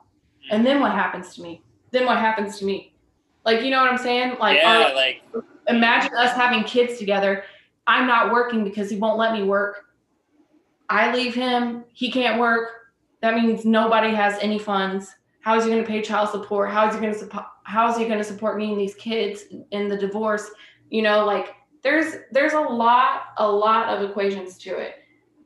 [0.50, 1.62] And then what happens to me?
[1.90, 2.94] Then what happens to me?
[3.44, 4.36] Like, you know what I'm saying?
[4.38, 5.22] Like, yeah, our, like
[5.66, 7.44] imagine us having kids together.
[7.86, 9.86] I'm not working because he won't let me work.
[10.88, 12.70] I leave him, he can't work.
[13.20, 15.14] That means nobody has any funds
[15.44, 16.70] how is he going to pay child support?
[16.70, 17.44] How is he going to support?
[17.64, 20.50] How is he going to support me and these kids in the divorce?
[20.88, 24.94] You know, like there's there's a lot a lot of equations to it.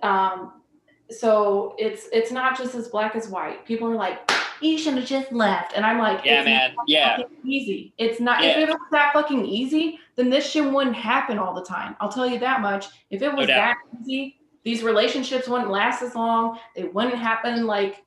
[0.04, 0.62] Um,
[1.10, 3.66] so it's it's not just as black as white.
[3.66, 4.30] People are like,
[4.60, 7.92] you should have just left, and I'm like, yeah, man, yeah, easy.
[7.98, 8.44] It's not.
[8.44, 8.50] Yeah.
[8.50, 11.96] If it was that fucking easy, then this shit wouldn't happen all the time.
[11.98, 12.86] I'll tell you that much.
[13.10, 16.60] If it was No that easy, these relationships wouldn't last as long.
[16.76, 17.66] They wouldn't happen.
[17.66, 18.04] Like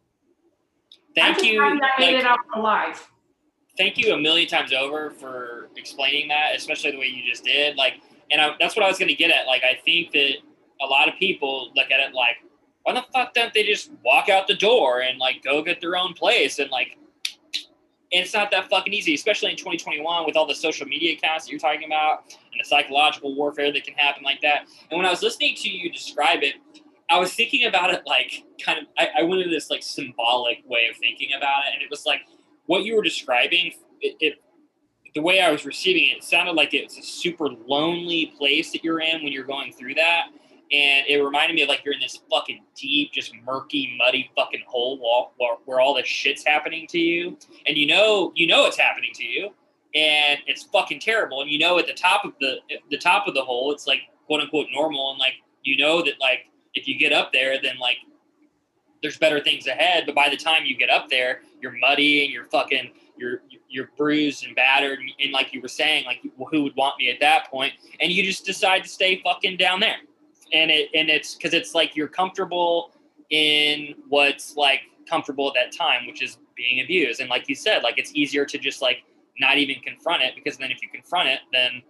[1.15, 1.61] thank you.
[1.61, 3.07] I made like, it out alive.
[3.77, 7.75] thank you a million times over for explaining that, especially the way you just did.
[7.75, 7.95] Like,
[8.31, 9.47] and I, that's what I was going to get at.
[9.47, 10.35] Like, I think that
[10.81, 12.37] a lot of people look at it like,
[12.83, 15.95] why the fuck don't they just walk out the door and like go get their
[15.95, 16.97] own place and like,
[18.13, 21.45] and it's not that fucking easy, especially in 2021 with all the social media accounts
[21.45, 24.65] that you're talking about and the psychological warfare that can happen like that.
[24.89, 26.55] And when I was listening to you describe it,
[27.11, 30.59] I was thinking about it like kind of, I, I went into this like symbolic
[30.65, 31.73] way of thinking about it.
[31.73, 32.21] And it was like
[32.67, 34.41] what you were describing, it, it
[35.13, 38.83] the way I was receiving it, it sounded like it's a super lonely place that
[38.83, 40.27] you're in when you're going through that.
[40.71, 44.63] And it reminded me of like you're in this fucking deep, just murky, muddy fucking
[44.65, 48.65] hole wall, where, where all this shit's happening to you, and you know, you know
[48.67, 49.49] it's happening to you,
[49.93, 51.41] and it's fucking terrible.
[51.41, 52.59] And you know, at the top of the
[52.89, 56.13] the top of the hole, it's like quote unquote normal, and like you know that
[56.21, 57.97] like if you get up there, then like
[59.01, 60.03] there's better things ahead.
[60.05, 63.89] But by the time you get up there, you're muddy and you're fucking you're you're
[63.97, 66.21] bruised and battered, and, and like you were saying, like
[66.51, 67.73] who would want me at that point?
[67.99, 69.97] And you just decide to stay fucking down there,
[70.53, 72.91] and it and it's because it's like you're comfortable
[73.29, 77.21] in what's like comfortable at that time, which is being abused.
[77.21, 79.03] And like you said, like it's easier to just like
[79.39, 81.81] not even confront it because then if you confront it, then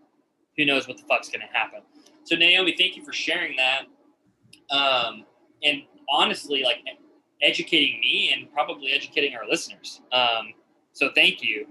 [0.58, 1.82] who knows what the fuck's gonna happen.
[2.24, 3.84] So Naomi, thank you for sharing that.
[4.70, 5.26] Um,
[5.64, 6.78] and honestly, like
[7.42, 10.02] educating me and probably educating our listeners.
[10.12, 10.54] Um,
[10.94, 11.68] so thank you.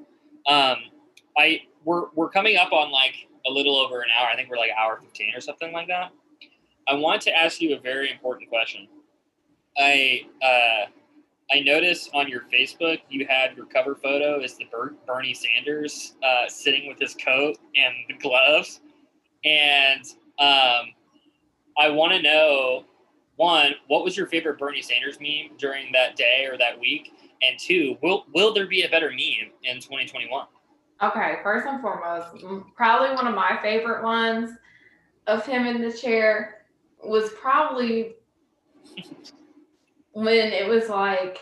[0.47, 0.77] Um,
[1.37, 3.15] I we're we're coming up on like
[3.47, 4.29] a little over an hour.
[4.29, 6.13] I think we're like hour fifteen or something like that.
[6.89, 8.89] I want to ask you a very important question.
[9.79, 10.91] I uh,
[11.53, 16.15] I noticed on your Facebook you had your cover photo is the Ber- Bernie Sanders
[16.23, 18.81] uh, sitting with his coat and the gloves,
[19.45, 20.05] and
[20.39, 20.93] um,
[21.81, 22.85] I want to know
[23.37, 27.15] one, what was your favorite Bernie Sanders meme during that day or that week?
[27.41, 30.47] And two, will will there be a better meme in 2021?
[31.03, 32.45] Okay, first and foremost,
[32.77, 34.51] probably one of my favorite ones
[35.27, 36.67] of him in the chair
[37.03, 38.17] was probably
[40.13, 41.39] when it was like,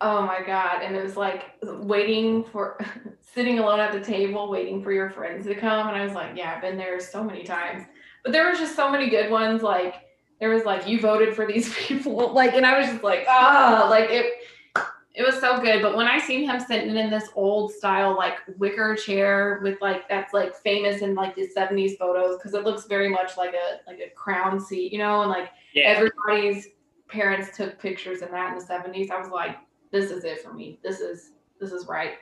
[0.00, 2.78] oh my God, and it was like waiting for
[3.20, 5.88] sitting alone at the table, waiting for your friends to come.
[5.88, 7.84] And I was like, yeah, I've been there so many times.
[8.22, 9.62] But there was just so many good ones.
[9.62, 9.94] Like,
[10.40, 12.32] there was like, you voted for these people.
[12.32, 14.32] Like, and I was just like, ah, like it
[15.14, 15.82] it was so good.
[15.82, 20.08] But when I seen him sitting in this old style like wicker chair with like
[20.08, 23.88] that's like famous in like the 70s photos because it looks very much like a
[23.90, 25.84] like a crown seat, you know, and like yeah.
[25.84, 26.68] everybody's
[27.08, 29.10] parents took pictures in that in the 70s.
[29.10, 29.56] I was like,
[29.90, 30.78] this is it for me.
[30.82, 32.12] This is this is right.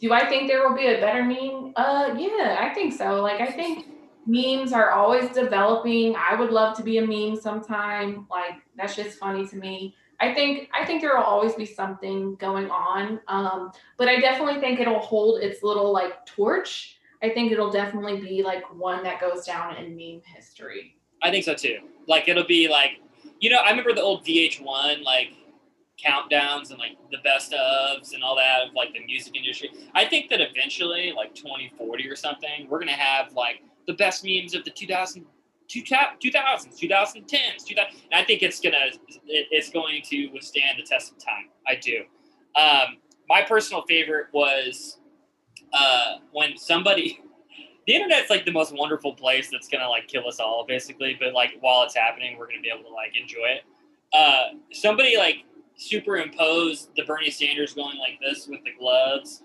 [0.00, 1.72] Do I think there will be a better meme?
[1.76, 3.22] Uh yeah, I think so.
[3.22, 3.86] Like I think
[4.26, 6.14] memes are always developing.
[6.16, 8.26] I would love to be a meme sometime.
[8.30, 9.94] Like that's just funny to me.
[10.20, 14.60] I think I think there will always be something going on, um, but I definitely
[14.60, 16.98] think it'll hold its little like torch.
[17.22, 20.96] I think it'll definitely be like one that goes down in meme history.
[21.22, 21.78] I think so too.
[22.06, 23.00] Like it'll be like,
[23.40, 25.32] you know, I remember the old VH1 like
[26.02, 29.70] countdowns and like the best ofs and all that of like the music industry.
[29.94, 34.54] I think that eventually, like 2040 or something, we're gonna have like the best memes
[34.54, 35.24] of the 2000
[35.70, 38.90] 2000s, 2010s, 2000, and I think it's gonna
[39.26, 41.48] it's going to withstand the test of time.
[41.66, 42.04] I do.
[42.56, 42.98] Um,
[43.28, 44.98] my personal favorite was
[45.72, 47.20] uh, when somebody.
[47.86, 51.16] The internet's like the most wonderful place that's gonna like kill us all, basically.
[51.18, 53.62] But like while it's happening, we're gonna be able to like enjoy it.
[54.12, 55.44] Uh, somebody like
[55.76, 59.42] superimposed the Bernie Sanders going like this with the gloves.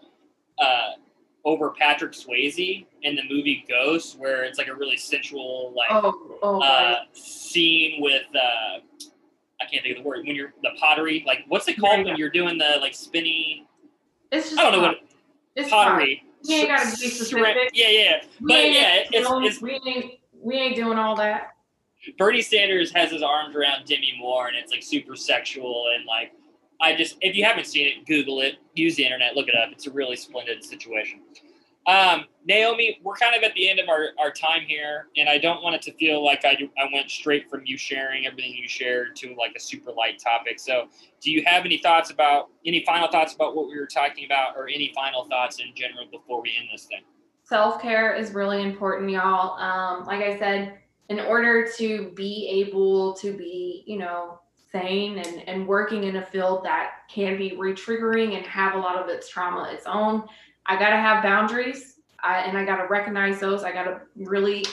[0.59, 0.91] Uh,
[1.45, 6.37] over Patrick Swayze in the movie Ghost, where it's like a really sensual like oh,
[6.41, 8.79] oh, uh, scene with uh,
[9.61, 11.23] I can't think of the word when you're the pottery.
[11.25, 13.67] Like what's it called yeah, when you're doing the like spinny?
[14.31, 14.97] It's just I don't know what
[15.55, 16.23] it's pottery.
[16.43, 17.71] You ain't gotta be specific.
[17.73, 21.51] Yeah, yeah, but yeah, it's, it's, we ain't we ain't doing all that.
[22.17, 26.33] Bernie Sanders has his arms around Demi Moore, and it's like super sexual and like
[26.81, 29.71] I just, if you haven't seen it, Google it, use the internet, look it up.
[29.71, 31.21] It's a really splendid situation.
[31.87, 35.37] Um, Naomi, we're kind of at the end of our, our time here, and I
[35.37, 38.67] don't want it to feel like I, I went straight from you sharing everything you
[38.67, 40.59] shared to like a super light topic.
[40.59, 40.87] So,
[41.21, 44.55] do you have any thoughts about any final thoughts about what we were talking about,
[44.57, 47.01] or any final thoughts in general before we end this thing?
[47.43, 49.59] Self care is really important, y'all.
[49.59, 50.79] Um, like I said,
[51.09, 54.39] in order to be able to be, you know,
[54.75, 58.97] sane and, and working in a field that can be retriggering and have a lot
[58.97, 60.27] of its trauma its own.
[60.65, 63.63] I got to have boundaries I, and I got to recognize those.
[63.63, 64.65] I got to really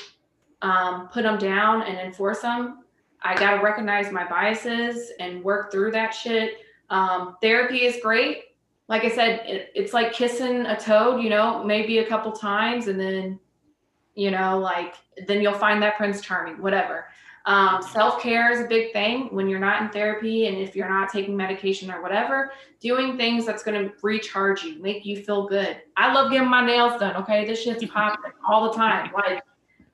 [0.63, 2.85] um, put them down and enforce them.
[3.23, 6.55] I got to recognize my biases and work through that shit.
[6.91, 8.45] Um, therapy is great.
[8.89, 12.89] Like I said, it, it's like kissing a toad, you know, maybe a couple times
[12.89, 13.39] and then,
[14.15, 14.97] you know, like
[15.29, 17.07] then you'll find that Prince Charming, whatever.
[17.47, 20.89] Um, Self care is a big thing when you're not in therapy and if you're
[20.89, 25.49] not taking medication or whatever, doing things that's going to recharge you, make you feel
[25.49, 25.79] good.
[25.97, 27.17] I love getting my nails done.
[27.17, 27.45] Okay.
[27.45, 29.11] This shit's popping all the time.
[29.13, 29.43] Like,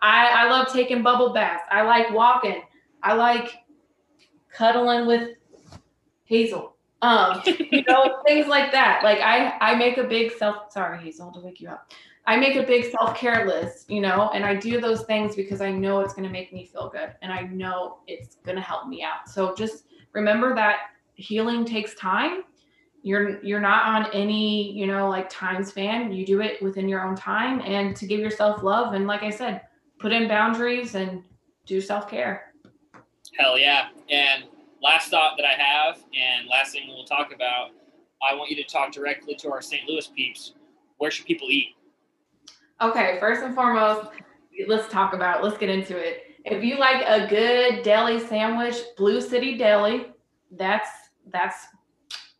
[0.00, 1.64] I, I love taking bubble baths.
[1.70, 2.62] I like walking.
[3.02, 3.50] I like
[4.52, 5.36] cuddling with
[6.24, 6.76] Hazel.
[7.00, 9.02] Um, you know, things like that.
[9.02, 11.92] Like I, I make a big self, sorry, Hazel, to wake you up.
[12.28, 15.62] I make a big self care list, you know, and I do those things because
[15.62, 18.60] I know it's going to make me feel good and I know it's going to
[18.60, 19.30] help me out.
[19.30, 22.42] So just remember that healing takes time.
[23.02, 26.12] You're you're not on any, you know, like time span.
[26.12, 29.30] You do it within your own time and to give yourself love and like I
[29.30, 29.62] said,
[29.98, 31.22] put in boundaries and
[31.64, 32.52] do self-care.
[33.38, 33.88] Hell yeah.
[34.10, 34.44] And
[34.82, 37.70] last thought that I have and last thing we'll talk about,
[38.22, 39.88] I want you to talk directly to our St.
[39.88, 40.52] Louis peeps.
[40.98, 41.77] Where should people eat?
[42.80, 44.08] Okay, first and foremost,
[44.68, 46.22] let's talk about, let's get into it.
[46.44, 50.12] If you like a good deli sandwich, Blues City Deli,
[50.52, 50.88] that's
[51.30, 51.66] that's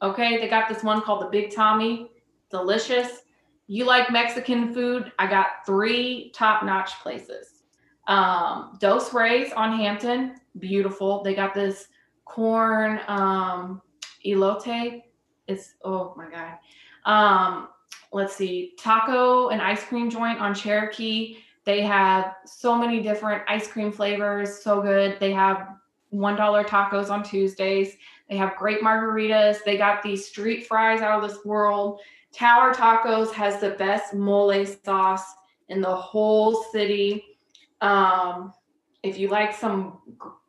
[0.00, 0.38] okay.
[0.38, 2.10] They got this one called the Big Tommy,
[2.50, 3.22] delicious.
[3.66, 5.12] You like Mexican food?
[5.18, 7.64] I got three top-notch places.
[8.06, 11.22] Um, Dos Reyes on Hampton, beautiful.
[11.22, 11.88] They got this
[12.24, 13.82] corn um,
[14.24, 15.02] elote.
[15.48, 16.58] It's oh my god.
[17.04, 17.68] Um,
[18.12, 21.38] let's see, taco and ice cream joint on Cherokee.
[21.64, 25.18] They have so many different ice cream flavors, so good.
[25.20, 25.68] They have
[26.12, 27.96] $1 tacos on Tuesdays.
[28.28, 29.58] They have great margaritas.
[29.64, 32.00] They got these street fries out of this world.
[32.32, 35.34] Tower Tacos has the best mole sauce
[35.68, 37.24] in the whole city.
[37.80, 38.52] Um,
[39.02, 39.98] if you like some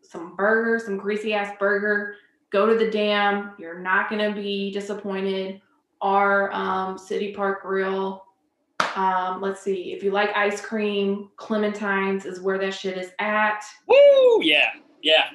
[0.02, 2.15] some burger, some greasy ass burger,
[2.52, 3.53] go to the dam.
[3.60, 5.61] You're not gonna be disappointed.
[6.01, 8.23] Our um, City Park Grill.
[8.95, 9.93] Um, let's see.
[9.93, 13.63] If you like ice cream, Clementine's is where that shit is at.
[13.88, 14.41] Woo!
[14.41, 14.69] Yeah,
[15.01, 15.26] yeah.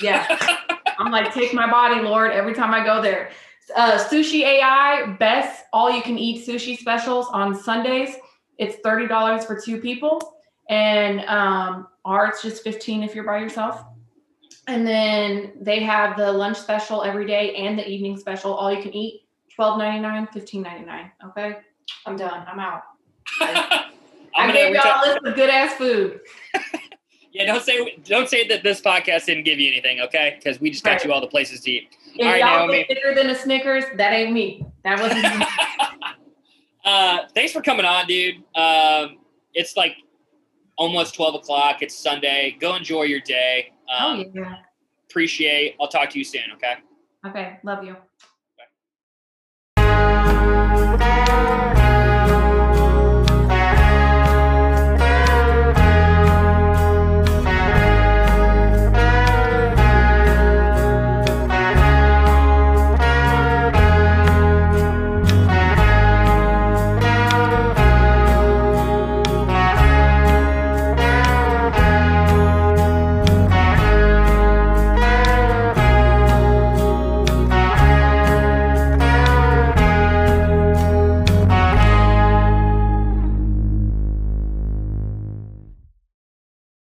[0.00, 0.38] Yeah.
[0.98, 3.30] I'm like, take my body, Lord, every time I go there.
[3.74, 8.14] Uh, sushi AI, best all you can eat sushi specials on Sundays.
[8.58, 10.38] It's $30 for two people.
[10.68, 13.84] And um, ours just 15 if you're by yourself.
[14.68, 18.82] And then they have the lunch special every day and the evening special, all you
[18.82, 19.25] can eat,
[19.58, 21.10] $12.99, $15.99.
[21.28, 21.56] Okay.
[22.04, 22.44] I'm done.
[22.46, 22.82] I'm out.
[23.40, 26.20] I'm I gave y'all a list of good ass food.
[27.36, 30.38] Yeah, don't say don't say that this podcast didn't give you anything, okay?
[30.38, 31.04] Because we just got Right.
[31.04, 31.94] you all the places to eat.
[32.14, 32.86] If All right, y'all Naomi.
[32.88, 34.64] bigger than a Snickers, that ain't me.
[34.84, 35.46] That wasn't me.
[36.86, 38.36] uh, thanks for coming on, dude.
[38.54, 39.18] Um,
[39.52, 39.96] it's like
[40.78, 41.82] almost twelve o'clock.
[41.82, 42.56] It's Sunday.
[42.58, 43.74] Go enjoy your day.
[43.94, 44.54] Um, oh, yeah.
[45.10, 45.76] Appreciate.
[45.78, 46.44] I'll talk to you soon.
[46.54, 46.76] Okay.
[47.26, 47.58] Okay.
[47.64, 47.96] Love you.